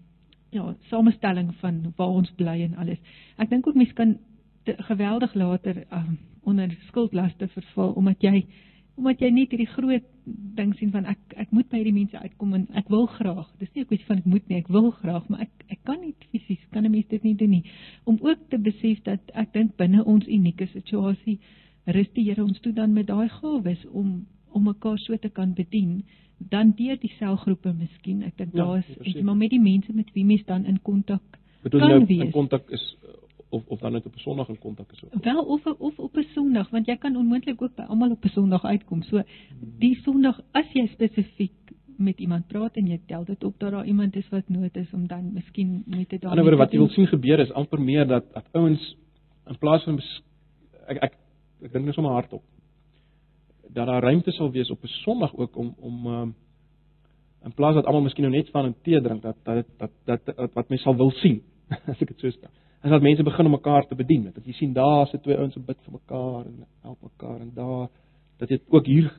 ja, 0.50 0.76
samestelling 0.90 1.54
van 1.56 1.94
waar 1.96 2.16
ons 2.22 2.32
bly 2.36 2.62
en 2.66 2.76
alles. 2.82 3.00
Ek 3.38 3.50
dink 3.50 3.68
ook 3.68 3.78
mense 3.78 3.94
kan 3.94 4.18
te, 4.64 4.76
geweldig 4.78 5.34
later 5.34 5.86
um 5.91 6.18
onder 6.43 6.78
skuldlaste 6.88 7.47
verval 7.47 7.91
omdat 7.99 8.22
jy 8.22 8.45
omdat 8.99 9.22
jy 9.24 9.30
net 9.32 9.53
hierdie 9.53 9.70
groot 9.72 10.07
ding 10.57 10.74
sien 10.76 10.91
van 10.91 11.05
ek 11.05 11.36
ek 11.39 11.51
moet 11.55 11.70
by 11.72 11.80
hierdie 11.80 11.95
mense 11.95 12.20
uitkom 12.20 12.53
en 12.57 12.66
ek 12.80 12.89
wil 12.91 13.05
graag. 13.07 13.47
Dis 13.60 13.72
nie 13.74 13.84
'n 13.84 13.88
kwessie 13.88 14.07
van 14.07 14.18
ek 14.18 14.26
moet 14.26 14.49
nie, 14.49 14.57
ek 14.57 14.68
wil 14.68 14.91
graag, 14.91 15.30
maar 15.30 15.41
ek 15.41 15.51
ek 15.70 15.80
kan 15.84 16.01
nie 16.01 16.16
fisies 16.32 16.66
kan 16.72 16.86
'n 16.86 16.91
mens 16.91 17.07
dit 17.07 17.24
nie 17.24 17.36
doen 17.36 17.49
nie. 17.49 17.64
Om 18.03 18.18
ook 18.22 18.49
te 18.49 18.57
besef 18.57 19.03
dat 19.03 19.20
ek 19.34 19.53
dink 19.53 19.78
binne 19.78 20.03
ons 20.03 20.28
unieke 20.28 20.68
situasie 20.68 21.39
rus 21.86 22.10
die 22.14 22.24
Here 22.24 22.43
ons 22.43 22.60
toe 22.60 22.74
dan 22.74 22.93
met 22.93 23.07
daai 23.07 23.30
gawes 23.30 23.86
om 23.91 24.26
om 24.51 24.64
mekaar 24.64 24.97
so 24.97 25.18
te 25.18 25.30
kan 25.30 25.53
bedien 25.53 26.03
dan 26.49 26.74
deur 26.76 26.97
die 26.99 27.12
selgroepe 27.20 27.74
miskien. 27.74 28.24
Ek 28.24 28.38
dink 28.38 28.53
Ja, 28.53 28.66
daar 28.66 28.84
is 29.03 29.22
maar 29.22 29.38
met 29.38 29.49
die 29.49 29.60
mense 29.60 29.93
met 29.93 30.12
wie 30.14 30.26
mens 30.26 30.45
dan 30.45 30.66
in 30.66 30.82
kontak 30.82 31.22
kan 31.64 31.80
nou 31.80 32.05
wees. 32.05 32.26
in 32.26 32.32
kontak 32.32 32.70
is 32.70 32.95
of 33.50 33.64
of 33.68 33.80
dan 33.80 33.91
net 33.91 34.06
op 34.06 34.16
'n 34.16 34.20
Sondag 34.20 34.47
in 34.47 34.60
kontak 34.60 34.91
is 34.91 35.04
ook. 35.04 35.24
Wel 35.24 35.43
of 35.45 35.66
of 35.66 36.00
op 36.00 36.16
'n 36.16 36.28
Sondag 36.34 36.70
want 36.70 36.86
jy 36.86 36.97
kan 36.97 37.16
onmoontlik 37.16 37.62
ook 37.62 37.76
by 37.76 37.82
almal 37.82 38.12
op 38.12 38.24
'n 38.24 38.28
Sondag 38.28 38.64
uitkom. 38.64 39.02
So 39.02 39.24
die 39.78 39.95
Sondag 39.95 40.41
as 40.52 40.72
jy 40.74 40.88
spesifiek 40.88 41.52
met 41.97 42.20
iemand 42.20 42.47
praat 42.47 42.76
en 42.76 42.88
jy 42.88 43.00
tel 43.06 43.26
dit 43.26 43.43
op 43.43 43.60
dat 43.60 43.72
daar 43.72 43.86
iemand 43.86 44.16
is 44.16 44.30
wat 44.30 44.50
nood 44.50 44.76
is 44.76 44.93
om 44.93 45.08
dan 45.08 45.34
miskien 45.34 45.84
moet 45.86 46.10
dit 46.10 46.22
daar. 46.22 46.32
Aan 46.32 46.38
die 46.38 46.45
ander 46.45 46.58
wat 46.58 46.72
jy 46.72 46.78
wil 46.78 46.89
sien 46.89 47.08
gebeur 47.08 47.39
is 47.39 47.52
amper 47.52 47.82
meer 47.82 48.08
dat 48.08 48.34
dat 48.34 48.45
ouens 48.52 48.95
in 49.47 49.58
plaas 49.58 49.84
van 49.84 50.00
ek 50.88 50.97
ek 51.04 51.14
ek 51.62 51.72
dink 51.72 51.86
net 51.86 51.93
sommer 51.93 52.14
hardop 52.14 52.43
dat 53.74 53.86
daar 53.86 54.04
ruimte 54.04 54.32
sal 54.32 54.52
wees 54.52 54.70
op 54.70 54.84
'n 54.84 54.88
Sondag 54.88 55.36
ook 55.36 55.56
om 55.56 55.76
om 55.78 56.06
um, 56.06 56.36
in 57.43 57.54
plaas 57.54 57.74
dat 57.74 57.86
almal 57.86 58.02
miskien 58.02 58.24
nou 58.24 58.36
net 58.36 58.47
staan 58.47 58.66
en 58.66 58.76
tee 58.82 59.02
drink 59.02 59.22
dat 59.22 59.36
dat 59.43 59.66
dat, 59.78 59.91
dat, 60.06 60.26
dat 60.26 60.54
wat 60.54 60.70
mense 60.70 60.84
sal 60.84 60.95
wil 60.95 61.12
sien 61.12 61.41
as 61.91 62.01
ek 62.01 62.11
dit 62.13 62.20
so 62.20 62.30
stel. 62.34 62.51
As 62.82 62.91
dat 62.91 63.03
mense 63.03 63.24
begin 63.24 63.45
om 63.45 63.51
mekaar 63.51 63.88
te 63.88 63.95
bedien. 63.95 64.30
Dat 64.34 64.45
jy 64.45 64.53
sien 64.53 64.74
daar 64.74 65.07
sit 65.07 65.24
twee 65.24 65.38
ouens 65.38 65.55
wat 65.55 65.65
bid 65.65 65.82
vir 65.86 65.97
mekaar 65.97 66.45
en 66.45 66.65
help 66.82 67.01
mekaar 67.01 67.41
en 67.41 67.51
daar 67.55 67.89
dat 68.39 68.49
dit 68.49 68.61
ook 68.70 68.86
hier 68.86 69.09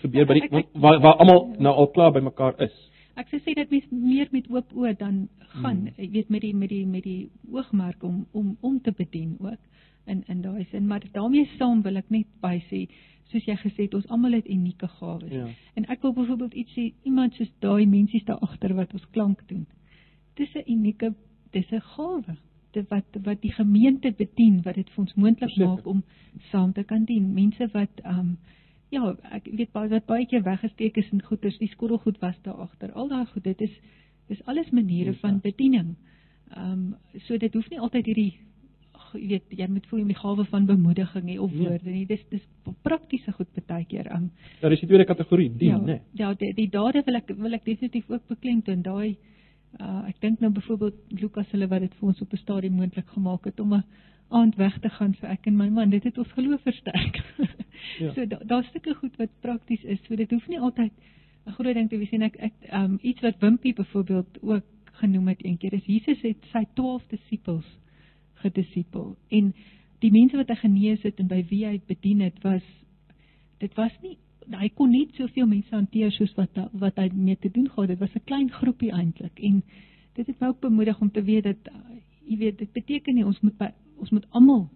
gebeur 0.00 0.26
by 0.26 0.38
die 0.38 0.64
waar 0.80 1.00
waar 1.04 1.20
almal 1.20 1.50
nou 1.58 1.74
al 1.74 1.90
klaar 1.96 2.14
by 2.16 2.22
mekaar 2.24 2.56
is. 2.64 2.76
Ek 3.20 3.28
sou 3.28 3.40
sê 3.44 3.52
dat 3.58 3.70
mens 3.70 3.90
meer 3.90 4.30
met 4.32 4.48
oop 4.48 4.72
oë 4.72 4.94
dan 4.98 5.28
gaan, 5.52 5.82
Mm. 5.82 5.94
jy 5.96 6.10
weet 6.10 6.28
met 6.30 6.40
die 6.40 6.54
met 6.54 6.68
die 6.70 6.86
met 6.86 7.04
die 7.04 7.30
oogmerk 7.52 8.02
om 8.02 8.26
om 8.32 8.56
om 8.60 8.80
te 8.80 8.92
bedien 8.92 9.36
ook 9.40 9.58
in 10.06 10.24
in 10.26 10.42
daai 10.42 10.64
sin, 10.70 10.86
maar 10.86 11.02
daarmee 11.12 11.48
saam 11.58 11.82
wil 11.82 11.96
ek 11.96 12.10
net 12.10 12.26
by 12.40 12.58
sê 12.70 12.86
soos 13.30 13.46
jy 13.46 13.56
gesê 13.62 13.86
het, 13.86 13.94
ons 13.94 14.08
almal 14.10 14.32
het 14.32 14.48
unieke 14.50 14.88
gawes. 14.98 15.30
Ja. 15.30 15.46
En 15.78 15.86
ek 15.92 16.02
wil 16.02 16.14
byvoorbeeld 16.16 16.54
iets 16.54 16.72
sê, 16.74 16.92
iemand 17.06 17.36
soos 17.38 17.50
daai 17.62 17.86
mensies 17.86 18.24
daar 18.26 18.40
agter 18.42 18.74
wat 18.74 18.92
ons 18.96 19.06
klank 19.14 19.44
doen. 19.48 19.66
Dis 20.36 20.54
'n 20.54 20.64
unieke 20.66 21.14
dis 21.52 21.70
'n 21.72 21.80
gawe 21.80 22.36
dit 22.72 22.88
wat 22.88 23.04
wat 23.24 23.40
die 23.42 23.52
gemeente 23.52 24.12
bedien 24.16 24.62
wat 24.62 24.74
dit 24.74 24.90
vir 24.90 24.98
ons 25.04 25.14
moontlik 25.14 25.56
maak 25.58 25.86
om 25.86 26.02
saam 26.50 26.72
te 26.72 26.82
kan 26.84 27.04
dien. 27.04 27.32
Mense 27.34 27.68
wat 27.72 27.90
ehm 28.04 28.18
um, 28.18 28.38
ja, 28.90 29.16
ek 29.32 29.44
weet 29.56 29.72
baie 29.72 29.88
wat 29.88 30.06
baie 30.06 30.26
keer 30.26 30.42
weggesteek 30.42 30.96
is 30.96 31.10
in 31.12 31.22
goeders, 31.22 31.58
die 31.58 31.68
skottelgoed 31.68 32.18
was 32.20 32.36
daar 32.42 32.54
agter. 32.54 32.92
Al 32.92 33.08
daai 33.08 33.26
goed, 33.26 33.44
dit 33.44 33.60
is 33.60 33.70
dis 34.28 34.44
alles 34.46 34.70
maniere 34.70 35.10
Ja. 35.10 35.16
van 35.20 35.40
bediening. 35.40 35.96
Ehm 36.56 36.72
um, 36.72 36.94
so 37.26 37.36
dit 37.38 37.54
hoef 37.54 37.70
nie 37.70 37.78
altyd 37.80 38.06
hierdie 38.06 38.34
jy 39.14 39.26
weet 39.28 39.42
jy 39.58 39.66
moet 39.66 39.86
voel 39.86 39.98
met 40.04 40.14
die 40.14 40.22
gawe 40.22 40.44
van 40.44 40.66
bemoediging 40.66 41.24
hê 41.28 41.38
of 41.40 41.50
Nee. 41.52 41.68
woorde 41.68 41.90
nie. 41.90 42.06
Dis 42.06 42.24
dis 42.30 42.42
praktiese 42.82 43.32
goed 43.32 43.48
baie 43.66 43.84
keer. 43.84 44.06
Ehm 44.06 44.16
um, 44.22 44.30
Ja, 44.62 44.68
dis 44.68 44.80
die 44.80 44.86
tweede 44.88 45.04
kategorie, 45.04 45.50
dien, 45.56 45.68
ja, 45.68 45.78
né? 45.78 46.00
Ja, 46.14 46.34
die, 46.34 46.54
die 46.54 46.68
dade 46.70 47.02
wil 47.06 47.14
ek 47.16 47.32
wil 47.36 47.52
ek 47.54 47.64
definitief 47.64 48.10
ook 48.10 48.26
beklemtoon. 48.28 48.82
Daai 48.82 49.16
uh, 49.78 50.08
ek 50.08 50.20
dink 50.20 50.40
nou 50.40 50.52
byvoorbeeld 50.52 50.94
Lukas 51.20 51.50
hulle 51.50 51.68
wat 51.68 51.80
dit 51.80 51.94
vir 51.98 52.08
ons 52.08 52.20
op 52.20 52.32
'n 52.32 52.42
stadium 52.42 52.72
moontlik 52.72 53.08
gemaak 53.08 53.44
het 53.44 53.60
om 53.60 53.74
'n 53.74 53.84
aand 54.28 54.56
weg 54.56 54.78
te 54.78 54.88
gaan 54.88 55.14
vir 55.14 55.30
ek 55.30 55.46
en 55.46 55.56
my 55.56 55.68
man. 55.68 55.90
Dit 55.90 56.04
het 56.04 56.18
ons 56.18 56.32
geloof 56.32 56.62
versterk. 56.62 57.22
Ja. 57.98 58.12
So 58.14 58.26
daar 58.26 58.46
daar's 58.46 58.66
stukke 58.66 58.94
goed 58.94 59.16
wat 59.16 59.30
prakties 59.40 59.82
is. 59.82 59.98
So 60.04 60.16
dit 60.16 60.30
hoef 60.30 60.46
nie 60.48 60.60
altyd 60.60 60.92
'n 61.46 61.52
groot 61.52 61.74
ding 61.74 61.88
te 61.88 61.98
wees 61.98 62.12
en 62.12 62.22
ek 62.22 62.36
ek 62.36 62.52
um, 62.72 62.98
iets 63.02 63.20
wat 63.20 63.40
Wimpie 63.40 63.74
byvoorbeeld 63.74 64.42
ook 64.42 64.64
genoem 65.00 65.28
het 65.28 65.44
eendag 65.44 65.72
is 65.72 65.86
Jesus 65.86 66.22
het 66.22 66.48
sy 66.52 66.64
12 66.74 67.06
disippels 67.08 67.68
gedisipel 68.42 69.16
en 69.28 69.52
die 70.04 70.12
mense 70.12 70.36
wat 70.36 70.48
hy 70.48 70.58
genees 70.62 71.02
het 71.02 71.20
en 71.20 71.28
by 71.28 71.40
wie 71.48 71.64
hy 71.66 71.80
bedien 71.86 72.20
het 72.24 72.38
was 72.44 72.66
dit 73.58 73.74
was 73.80 73.96
nie 74.02 74.16
hy 74.58 74.68
kon 74.74 74.90
net 74.90 75.14
soveel 75.14 75.46
mense 75.46 75.74
hanteer 75.74 76.10
soos 76.10 76.34
wat 76.34 76.58
wat 76.72 76.96
hy 76.96 77.08
mee 77.14 77.36
te 77.36 77.50
doen 77.50 77.68
gehad 77.68 77.88
het. 77.88 77.98
Dit 77.98 78.08
was 78.08 78.14
'n 78.22 78.24
klein 78.24 78.50
groepie 78.50 78.90
eintlik 78.92 79.38
en 79.40 79.62
dit 80.14 80.26
het 80.26 80.40
my 80.40 80.46
ook 80.48 80.60
bemoedig 80.60 81.00
om 81.00 81.10
te 81.10 81.22
weet 81.22 81.44
dat 81.44 81.56
uh, 81.72 81.74
jy 82.26 82.36
weet 82.38 82.58
dit 82.58 82.72
beteken 82.72 83.14
nie 83.14 83.24
ons 83.24 83.40
moet 83.40 83.56
by, 83.58 83.70
ons 83.98 84.10
moet 84.10 84.26
almal 84.30 84.68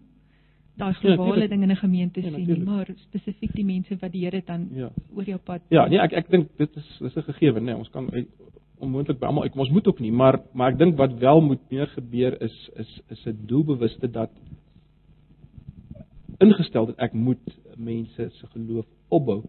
daai 0.77 0.93
globale 0.95 1.31
tuurlik. 1.31 1.51
ding 1.51 1.63
in 1.63 1.71
'n 1.71 1.77
gemeente 1.77 2.21
Ja, 2.23 2.31
sien 2.31 2.47
nie, 2.47 2.65
maar 2.65 2.89
spesifiek 2.97 3.53
die 3.55 3.65
mense 3.65 3.97
wat 4.01 4.13
die 4.13 4.25
Here 4.25 4.43
dan 4.47 4.69
Ja. 4.73 4.91
oor 5.15 5.25
jou 5.25 5.39
pad 5.39 5.61
Ja, 5.71 5.87
nee, 5.87 5.99
ek 5.99 6.13
ek 6.13 6.31
dink 6.31 6.49
dit 6.57 6.77
is 6.77 6.99
dis 6.99 7.17
'n 7.17 7.23
gegewe, 7.23 7.61
nee, 7.61 7.77
ons 7.77 7.91
kan 7.91 8.11
onmoontlik 8.79 9.19
by 9.19 9.27
almal 9.27 9.43
uitkom. 9.43 9.61
Ons 9.61 9.71
moet 9.71 9.87
ook 9.87 10.01
nie, 10.01 10.13
maar 10.13 10.41
maar 10.53 10.73
ek 10.73 10.79
dink 10.79 10.97
wat 10.97 11.19
wel 11.19 11.41
moet 11.41 11.71
meer 11.71 11.87
gebeur 11.87 12.43
is 12.43 12.71
is 12.77 13.01
is 13.11 13.27
'n 13.27 13.39
doelbewuste 13.47 14.11
dat 14.11 14.31
ingestel 16.39 16.87
dat 16.87 16.99
ek 16.99 17.13
moet 17.13 17.59
mense 17.77 18.29
se 18.31 18.47
geloof 18.47 18.87
opbou. 19.11 19.43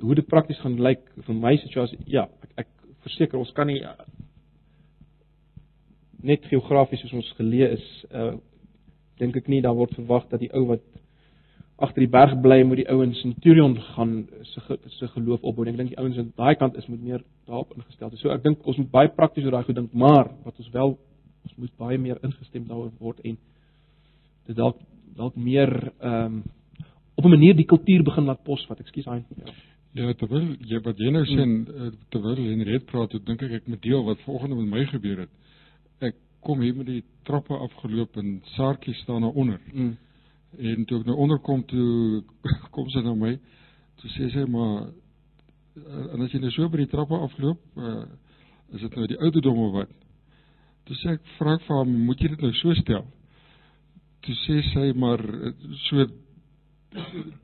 Hoe 0.00 0.14
dit 0.14 0.26
prakties 0.26 0.60
gaan 0.60 0.76
lyk 0.82 1.00
vir 1.26 1.34
my 1.34 1.56
situasie, 1.62 1.98
ja, 2.06 2.26
ek 2.42 2.64
ek 2.64 2.68
verseker 3.06 3.38
ons 3.38 3.52
kan 3.56 3.66
nie 3.66 3.80
uh, 3.84 3.94
net 6.24 6.44
geografies 6.48 7.00
soos 7.04 7.12
ons 7.20 7.32
geleë 7.38 7.72
is, 7.78 7.86
uh 8.12 8.34
dink 9.20 9.36
ek 9.38 9.46
nie 9.46 9.60
daar 9.62 9.76
word 9.78 9.92
verwag 9.94 10.24
dat 10.26 10.40
die 10.42 10.48
ou 10.58 10.64
wat 10.66 10.82
agter 11.78 12.02
die 12.02 12.10
berg 12.10 12.32
bly 12.42 12.56
moet 12.66 12.80
die 12.80 12.88
ouens 12.90 13.20
in 13.22 13.36
Turion 13.42 13.76
gaan 13.94 14.14
se 14.50 14.60
ge- 14.60 14.78
se 14.96 15.06
geloof 15.12 15.42
opbou. 15.46 15.66
Ek 15.70 15.76
dink 15.78 15.92
die 15.92 15.98
ouens 16.02 16.18
aan 16.18 16.32
daai 16.36 16.56
kant 16.58 16.74
is 16.76 16.88
moet 16.90 17.02
meer 17.02 17.22
daarop 17.46 17.70
ingestel 17.76 18.10
wees. 18.10 18.20
So 18.20 18.32
ek 18.34 18.42
dink 18.42 18.66
ons 18.66 18.78
moet 18.78 18.90
baie 18.90 19.08
prakties 19.14 19.44
oor 19.46 19.54
daai 19.54 19.64
goed 19.68 19.78
dink, 19.78 19.94
maar 19.94 20.32
wat 20.44 20.58
ons 20.58 20.70
wel 20.74 20.96
ons 21.44 21.54
moet 21.62 21.76
baie 21.78 21.98
meer 21.98 22.18
ingestem 22.26 22.66
daaroor 22.66 22.90
word 22.98 23.20
en 23.24 23.38
dit 24.48 24.56
dalk 24.56 24.82
dalk 25.16 25.36
meer 25.36 25.70
ehm 26.00 26.26
um, 26.26 26.42
op 27.24 27.30
'n 27.30 27.36
manier 27.36 27.56
die 27.56 27.64
kultuur 27.64 28.02
begin 28.04 28.24
laat 28.24 28.42
posvat. 28.44 28.80
Ekskuus 28.80 29.04
hy. 29.04 29.22
Ja. 29.36 29.52
Ja, 29.94 30.10
terwyl 30.18 30.56
jy 30.66 30.80
wat 30.82 30.98
jy 30.98 31.10
nou 31.14 31.22
sê, 31.22 31.44
mm. 31.44 31.92
terwyl 32.10 32.40
Henriet 32.42 32.86
praat, 32.90 33.12
toe 33.12 33.20
dink 33.22 33.44
ek 33.46 33.60
ek 33.60 33.68
moet 33.70 33.82
deel 33.82 34.02
wat 34.02 34.18
vanoggend 34.24 34.56
met 34.58 34.72
my 34.72 34.86
gebeur 34.90 35.20
het. 35.22 35.30
Ek 36.02 36.16
kom 36.42 36.64
hier 36.64 36.74
met 36.74 36.88
die 36.88 37.04
trappe 37.22 37.54
afgeloop 37.54 38.18
en 38.18 38.40
Saartjie 38.56 38.94
staan 38.94 39.22
daar 39.22 39.38
onder. 39.38 39.60
Mm. 39.70 39.92
En 40.58 40.84
toe 40.84 40.98
ek 40.98 41.06
nou 41.06 41.16
onderkom 41.22 41.62
toe 41.70 42.24
kom 42.74 42.90
sy 42.90 43.04
na 43.06 43.14
my. 43.14 43.36
Toe 44.02 44.10
sê 44.16 44.32
sy 44.34 44.42
maar 44.50 44.88
eh, 45.78 46.04
en 46.16 46.26
as 46.26 46.34
jy 46.34 46.42
nou 46.42 46.50
so 46.56 46.66
by 46.72 46.82
die 46.82 46.90
trappe 46.90 47.20
afloop, 47.28 47.62
uh, 47.78 48.02
is 48.74 48.82
dit 48.82 48.98
nou 48.98 49.06
die 49.14 49.20
ouderdom 49.22 49.62
of 49.68 49.72
wat? 49.78 49.94
Toe 50.88 50.98
sê 51.04 51.14
ek 51.14 51.34
vra 51.38 51.54
ek 51.54 51.68
vir 51.68 51.78
haar, 51.78 51.94
moet 52.10 52.20
jy 52.26 52.34
dit 52.34 52.42
nou 52.48 52.52
so 52.58 52.74
stel? 52.82 53.06
Toe 54.26 54.36
sê 54.42 54.58
sy 54.72 54.90
maar 54.98 55.22
eh, 55.22 55.54
so 55.86 56.10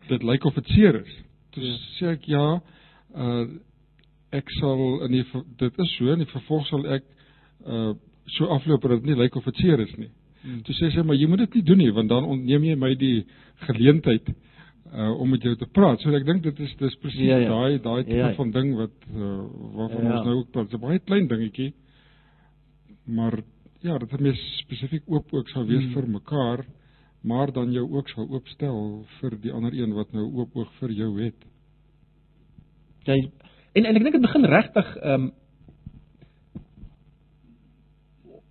dit 0.09 0.23
lyk 0.23 0.45
of 0.45 0.55
dit 0.55 0.67
seer 0.67 1.01
is. 1.01 1.17
Toe 1.51 1.63
Ja. 1.65 1.71
ja. 1.71 1.79
sê 1.99 2.07
ek 2.13 2.25
ja, 2.29 2.61
uh 3.17 3.47
ek 4.33 4.51
sal 4.61 5.03
in 5.05 5.11
die 5.13 5.25
dit 5.59 5.79
is 5.79 5.97
so 5.99 6.13
in 6.13 6.19
die 6.23 6.27
vervolg 6.31 6.67
sal 6.67 6.85
ek 6.87 7.03
uh 7.67 7.95
so 8.27 8.47
afloop 8.47 8.83
dat 8.83 8.91
dit 8.91 9.05
nie 9.11 9.17
lyk 9.23 9.35
of 9.37 9.45
dit 9.45 9.57
seer 9.57 9.81
is 9.81 9.97
nie. 9.99 10.11
Hmm. 10.43 10.63
Toe 10.63 10.75
sê 10.75 10.91
sy 10.95 11.03
maar 11.03 11.17
jy 11.17 11.27
moet 11.27 11.39
dit 11.39 11.55
nie 11.55 11.63
doen 11.63 11.79
nie 11.79 11.91
want 11.91 12.09
dan 12.09 12.25
ontneem 12.25 12.65
jy 12.65 12.77
my 12.77 12.95
die 12.95 13.25
geleentheid 13.67 14.29
uh 14.95 15.11
om 15.21 15.31
met 15.31 15.43
jou 15.43 15.57
te 15.57 15.67
praat. 15.67 16.01
So 16.01 16.11
ek 16.15 16.25
dink 16.27 16.43
dit 16.43 16.61
is 16.61 16.77
dis 16.79 16.95
presies 17.03 17.27
Ja, 17.29 17.39
ja. 17.39 17.49
daai 17.49 17.79
daai 17.83 18.05
tipe 18.05 18.17
Ja, 18.17 18.29
ja. 18.29 18.35
van 18.35 18.51
ding 18.51 18.75
wat 18.77 18.91
uh, 19.15 19.43
waarvan 19.77 20.05
Ja. 20.05 20.17
ons 20.17 20.27
nou 20.27 20.37
ook 20.39 20.51
praat. 20.53 20.71
Dit 20.71 20.75
is 20.75 20.81
'n 20.81 20.87
baie 20.87 20.99
klein 20.99 21.27
dingetjie. 21.29 21.73
Maar 23.07 23.41
ja, 23.83 23.99
dat 23.99 24.13
'n 24.13 24.23
mens 24.23 24.41
spesifiek 24.63 25.03
oop 25.07 25.33
ook 25.33 25.49
sal 25.49 25.67
wees 25.67 25.83
Hmm. 25.85 25.93
vir 25.93 26.09
mekaar, 26.09 26.65
maar 27.21 27.53
dan 27.53 27.73
jou 27.73 27.85
ook 27.91 28.09
sal 28.09 28.29
oopstel 28.29 29.05
vir 29.21 29.37
die 29.41 29.53
ander 29.53 29.75
een 29.77 29.93
wat 29.95 30.13
nou 30.13 30.25
oop 30.41 30.57
oog 30.57 30.73
vir 30.81 30.93
jou 30.97 31.11
het. 31.21 31.47
Jy 33.05 33.21
en 33.73 33.85
en 33.85 33.97
ek 33.97 34.03
dink 34.03 34.17
dit 34.19 34.27
begin 34.29 34.49
regtig 34.49 34.97
ehm 34.97 35.29
um, 35.29 35.31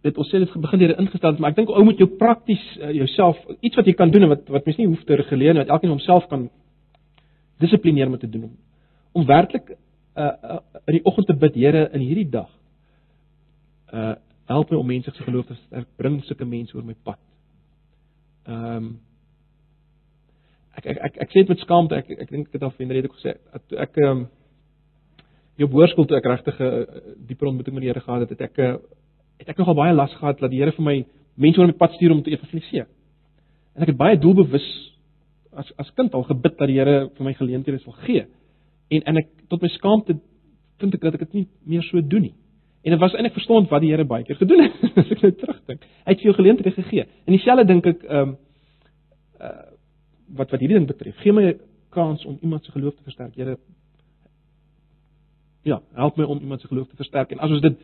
dit 0.02 0.18
ons 0.18 0.30
sê 0.32 0.40
dit 0.40 0.54
begin 0.64 0.80
deur 0.80 0.96
ingestel, 1.02 1.36
maar 1.44 1.52
ek 1.52 1.58
dink 1.58 1.72
ou 1.76 1.84
moet 1.84 2.00
jou 2.00 2.08
prakties 2.22 2.62
uh, 2.78 2.92
jouself 2.96 3.40
iets 3.60 3.76
wat 3.76 3.90
jy 3.90 3.94
kan 4.00 4.12
doen 4.14 4.28
en 4.28 4.32
wat 4.32 4.48
wat 4.48 4.70
mens 4.70 4.80
nie 4.80 4.88
hoef 4.88 5.04
te 5.04 5.18
reguleer 5.20 5.54
nie, 5.54 5.64
wat 5.66 5.74
elkeen 5.76 5.92
homself 5.92 6.28
kan 6.32 6.48
dissiplineer 7.60 8.08
om 8.08 8.18
te 8.18 8.30
doen 8.30 8.48
om, 8.48 8.54
om 9.20 9.28
werklik 9.28 9.74
uh, 9.74 10.24
uh 10.24 10.60
in 10.88 10.98
die 10.98 11.06
oggend 11.06 11.28
te 11.28 11.36
bid, 11.36 11.56
Here, 11.56 11.90
in 11.94 12.06
hierdie 12.06 12.30
dag 12.32 12.50
uh 13.94 14.16
help 14.50 14.72
my 14.72 14.80
om 14.80 14.88
mense 14.88 15.12
se 15.14 15.24
geloof 15.24 15.46
te 15.46 15.56
sterk, 15.66 15.88
bring 15.98 16.24
sulke 16.26 16.46
mense 16.46 16.74
oor 16.74 16.86
my 16.86 16.96
pad. 17.04 17.20
Ehm 18.50 18.76
um, 18.76 18.90
ek 20.80 20.86
ek 20.86 21.00
ek, 21.08 21.18
ek 21.26 21.32
sê 21.32 21.42
dit 21.44 21.50
met 21.54 21.64
skaamte, 21.64 21.96
ek 21.96 22.10
ek, 22.26 22.30
dink 22.32 22.54
het 22.56 22.64
al 22.64 22.72
vir 22.76 22.86
Henriette 22.86 23.12
gesê, 23.14 23.38
ek 23.54 23.80
ek 23.88 24.04
ehm 24.04 24.18
um, 24.18 24.28
Jou 25.60 25.68
hoërskool 25.74 26.06
toe 26.08 26.16
ek 26.16 26.28
regtig 26.30 26.60
'n 26.60 26.64
uh, 26.64 27.00
dieper 27.28 27.50
ontmoeting 27.50 27.76
met 27.76 27.84
die 27.84 27.90
Here 27.92 28.00
gehad 28.00 28.22
het, 28.24 28.30
het 28.30 28.42
ek 28.48 28.60
uh, 28.64 28.78
het 29.40 29.50
ek 29.50 29.58
nogal 29.58 29.76
baie 29.76 29.94
las 29.94 30.14
gehad 30.16 30.40
dat 30.40 30.52
die 30.52 30.60
Here 30.62 30.72
vir 30.72 30.86
my 30.86 31.06
mense 31.36 31.60
oor 31.60 31.68
my 31.68 31.76
pad 31.76 31.92
stuur 31.94 32.12
om 32.12 32.24
te 32.24 32.32
evangeliseer. 32.32 32.88
En 33.76 33.84
ek 33.84 33.92
het 33.92 33.98
baie 33.98 34.20
doelbewus 34.20 34.68
as 35.52 35.68
as 35.78 35.92
kind 35.96 36.14
al 36.14 36.24
gebid 36.24 36.56
dat 36.58 36.68
die 36.68 36.80
Here 36.80 37.10
vir 37.10 37.26
my 37.26 37.34
geleenthede 37.34 37.80
sal 37.84 37.94
gee. 38.06 38.26
En 38.90 39.04
en 39.04 39.18
ek 39.18 39.28
tot 39.50 39.62
my 39.62 39.68
skaamte 39.76 40.16
vind 40.80 40.96
ek 40.96 41.02
dat 41.02 41.14
ek 41.20 41.28
dit 41.28 41.34
nie 41.34 41.48
meer 41.66 41.84
so 41.84 42.02
doen 42.02 42.22
nie. 42.30 42.36
En 42.84 42.92
dit 42.96 43.00
was 43.00 43.14
eintlik 43.14 43.36
verstond 43.36 43.70
wat 43.70 43.82
die 43.84 43.92
Here 43.92 44.06
baie 44.08 44.24
keer 44.24 44.40
gedoen 44.40 44.64
het 44.68 44.86
as 45.02 45.12
ek 45.12 45.24
nou 45.26 45.34
terugdink. 45.42 45.84
Hy 46.06 46.14
het 46.14 46.22
vir 46.22 46.30
jou 46.32 46.36
geleenthede 46.38 46.76
gegee. 46.78 47.08
En 47.26 47.36
dieselfde 47.36 47.68
dink 47.74 47.92
ek 47.96 48.06
ehm 48.08 48.22
um, 48.30 48.38
uh 49.40 49.58
wat 50.38 50.52
wat 50.54 50.62
hierdie 50.62 50.78
ding 50.78 50.86
betref. 50.86 51.16
Gee 51.24 51.34
my 51.34 51.44
'n 51.50 51.60
kans 51.90 52.26
om 52.26 52.38
iemand 52.42 52.66
se 52.66 52.72
geloof 52.72 52.94
te 52.96 53.04
versterk. 53.04 53.36
Here 53.36 53.58
ja, 55.62 55.82
help 55.94 56.18
my 56.18 56.24
om 56.24 56.40
iemand 56.40 56.62
se 56.62 56.68
geloof 56.68 56.88
te 56.88 56.96
versterk. 56.96 57.32
En 57.32 57.40
as 57.40 57.50
ons 57.50 57.62
dit 57.62 57.80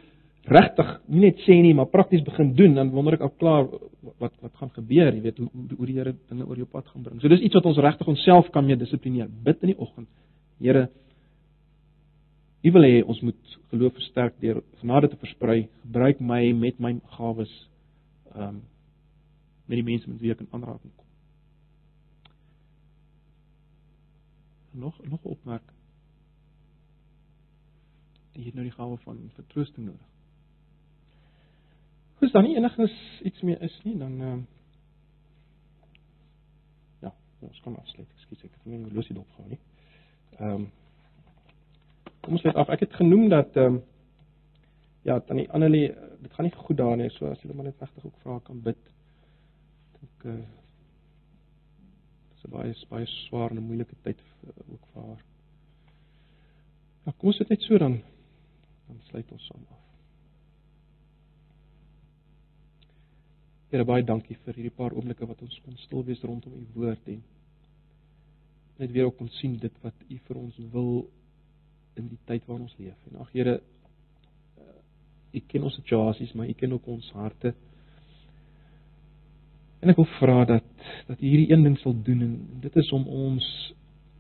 regtig 0.45 0.91
nie 1.09 1.23
net 1.23 1.39
sê 1.45 1.57
nie, 1.61 1.73
maar 1.73 1.89
prakties 1.89 2.21
begin 2.25 2.53
doen, 2.55 2.75
dan 2.77 2.91
wonder 2.93 3.17
ek 3.17 3.25
al 3.25 3.33
klaar 3.39 3.65
wat 4.21 4.33
wat 4.41 4.53
gaan 4.59 4.69
gebeur, 4.75 5.13
jy 5.13 5.21
weet, 5.21 5.41
hoe 5.41 5.49
hoe 5.77 5.87
die 5.89 5.97
Here 5.97 6.13
dinge 6.29 6.45
oor 6.45 6.59
jou 6.61 6.67
pad 6.69 6.87
gaan 6.91 7.03
bring. 7.03 7.21
So 7.21 7.31
dis 7.31 7.41
iets 7.41 7.57
wat 7.57 7.65
ons 7.65 7.81
regtig 7.81 8.07
onsself 8.07 8.51
kan 8.53 8.65
mee 8.65 8.77
dissiplineer. 8.77 9.27
Bid 9.27 9.65
in 9.65 9.73
die 9.73 9.79
oggend. 9.79 10.07
Here, 10.61 10.87
U 12.65 12.71
wil 12.71 12.81
hê 12.81 13.03
ons 13.05 13.19
moet 13.21 13.57
geloof 13.69 13.93
versterk 13.93 14.39
deur 14.41 14.63
genade 14.81 15.09
te 15.09 15.17
versprei. 15.21 15.67
Gebruik 15.83 16.19
my 16.19 16.51
met 16.57 16.79
my 16.79 16.95
gawes 17.17 17.53
ehm 18.33 18.47
um, 18.47 18.63
met 19.65 19.79
die 19.79 19.85
mense 19.85 20.09
met 20.09 20.19
wie 20.21 20.31
ek 20.31 20.41
in 20.43 20.51
aanraking 20.53 20.91
kom. 20.95 21.05
Nog 24.71 24.97
nog 25.03 25.23
'n 25.23 25.27
opmerking. 25.37 25.77
Jy 28.33 28.43
het 28.45 28.53
nou 28.53 28.65
die 28.65 28.75
gawe 28.75 28.97
van 28.97 29.29
vertroosting 29.33 29.85
nodig. 29.85 30.07
Goed, 32.15 32.31
dan 32.31 32.43
nie 32.43 32.55
enigiets 32.55 33.21
iets 33.21 33.41
meer 33.41 33.61
is 33.61 33.79
nie, 33.83 33.97
dan 33.97 34.21
ehm 34.21 34.39
uh, 34.39 34.43
Ja, 37.01 37.13
ons 37.39 37.59
kan 37.59 37.75
afsluit. 37.75 38.09
Ekskuus, 38.15 38.43
ek 38.43 38.51
het 38.51 38.65
nie 38.65 38.77
my 38.77 38.89
losie 38.89 39.15
dopgehou 39.15 39.49
nie. 39.49 39.59
Ehm 40.39 40.51
um, 40.51 40.71
Kom 42.25 42.33
ons 42.33 42.41
sluit 42.41 42.57
af. 42.57 42.71
Ek 42.73 42.87
het 42.87 42.95
genoem 42.97 43.27
dat 43.29 43.53
ehm 43.53 43.75
um, 43.75 43.83
ja, 45.05 45.19
tannie 45.21 45.45
Annelie, 45.53 45.91
dit 46.25 46.33
gaan 46.33 46.47
nie 46.47 46.55
goed 46.57 46.77
daar 46.77 46.95
nie, 46.97 47.09
so 47.13 47.27
as 47.29 47.41
jy 47.43 47.53
maar 47.53 47.67
net 47.67 47.81
regtig 47.83 48.05
ook 48.07 48.15
vra 48.23 48.39
kan 48.47 48.61
bid. 48.65 48.79
Dink 49.99 50.23
eh 50.25 50.31
uh, 50.31 50.45
dis 52.31 52.45
'n 52.47 52.51
baie 52.55 52.73
baie 52.89 53.05
swaar 53.05 53.51
en 53.51 53.61
moeilike 53.61 53.95
tyd 54.01 54.23
uh, 54.43 54.49
ook 54.73 54.87
vir 54.93 55.01
haar. 55.03 55.21
Ja, 57.05 57.11
kom 57.11 57.29
ons 57.29 57.37
sit 57.37 57.49
net 57.49 57.61
so 57.61 57.77
dan 57.77 58.01
dan 58.87 58.99
sluit 59.09 59.31
ons 59.31 59.45
saam 59.45 59.65
af. 59.69 59.83
Here 63.69 63.85
baie 63.85 64.03
dankie 64.03 64.37
vir 64.45 64.53
hierdie 64.53 64.77
paar 64.77 64.93
oomblikke 64.93 65.27
wat 65.27 65.41
ons 65.41 65.61
kon 65.65 65.77
stil 65.77 66.03
wees 66.03 66.23
rondom 66.23 66.53
u 66.53 66.65
woord 66.73 67.07
en 67.07 67.23
net 68.77 68.91
weer 68.91 69.05
ook 69.05 69.17
kon 69.17 69.29
sien 69.29 69.57
dit 69.57 69.81
wat 69.81 69.93
u 70.09 70.17
vir 70.27 70.37
ons 70.37 70.57
wil 70.71 71.07
in 71.99 72.09
die 72.11 72.19
tyd 72.25 72.45
waarin 72.45 72.67
ons 72.67 72.77
leef. 72.77 72.97
En 73.09 73.21
ag 73.23 73.31
Here, 73.33 73.59
u 75.35 75.41
ken 75.47 75.63
ons 75.67 75.75
situasies, 75.75 76.33
maar 76.33 76.49
u 76.49 76.53
ken 76.53 76.73
ook 76.73 76.87
ons 76.87 77.07
harte. 77.11 77.53
En 79.83 79.91
ek 79.91 79.99
wil 79.99 80.07
vra 80.17 80.43
dat 80.49 80.69
dat 81.07 81.19
u 81.19 81.25
hierdie 81.25 81.51
een 81.51 81.65
ding 81.67 81.77
sal 81.81 81.95
doen 82.03 82.21
en 82.25 82.35
dit 82.63 82.75
is 82.81 82.91
om 82.95 83.07
ons 83.07 83.47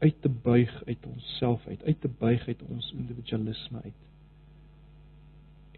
uit 0.03 0.17
te 0.21 0.29
buig 0.29 0.71
uit 0.85 1.05
onsself 1.07 1.67
uit, 1.67 1.83
uit 1.83 2.01
te 2.01 2.11
buig 2.19 2.47
uit 2.47 2.63
ons 2.67 2.91
individualisme 2.97 3.81
uit. 3.81 4.01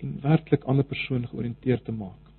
En 0.02 0.18
werklik 0.22 0.64
ander 0.64 0.86
persone 0.86 1.28
georiënteerd 1.28 1.86
te 1.86 1.96
maak. 1.96 2.32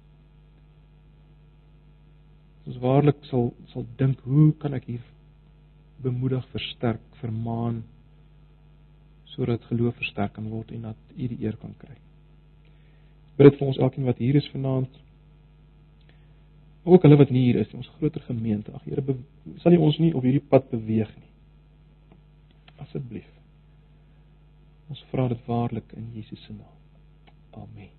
Ons 2.68 2.80
waarlik 2.82 3.22
sal 3.30 3.52
sal 3.72 3.86
dink, 3.96 4.20
hoe 4.28 4.50
kan 4.61 4.74
ek 4.76 4.90
hier 4.90 5.06
bemoedig, 6.02 6.44
versterk, 6.52 7.02
vermaan 7.22 7.82
sodat 9.39 9.64
geloof 9.70 9.95
versterk 9.95 10.32
kan 10.34 10.49
word 10.51 10.72
en 10.74 10.89
dat 10.91 10.97
U 11.14 11.26
die 11.30 11.39
eer 11.45 11.57
kan 11.57 11.74
kry. 11.78 11.95
Bid 13.39 13.55
vir 13.55 13.68
ons 13.70 13.78
elkeen 13.78 14.09
wat 14.09 14.18
hier 14.18 14.34
is 14.34 14.49
vanaand. 14.51 14.97
Ook 16.82 17.05
hulle 17.07 17.18
wat 17.20 17.30
nie 17.30 17.45
hier 17.45 17.61
is 17.62 17.74
ons 17.78 17.91
groter 17.99 18.24
gemeente. 18.26 18.74
Ag 18.74 18.82
Here, 18.89 19.14
sal 19.62 19.76
U 19.78 19.82
ons 19.91 20.01
nie 20.03 20.11
op 20.11 20.26
hierdie 20.26 20.43
pad 20.43 20.66
beweeg 20.72 21.12
nie. 21.20 21.30
Asseblief. 22.82 23.30
Ons 24.91 25.05
vra 25.12 25.28
dit 25.30 25.47
waarlik 25.47 25.95
in 25.95 26.11
Jesus 26.16 26.43
se 26.43 26.57
naam. 26.57 26.74
Amen. 27.62 27.97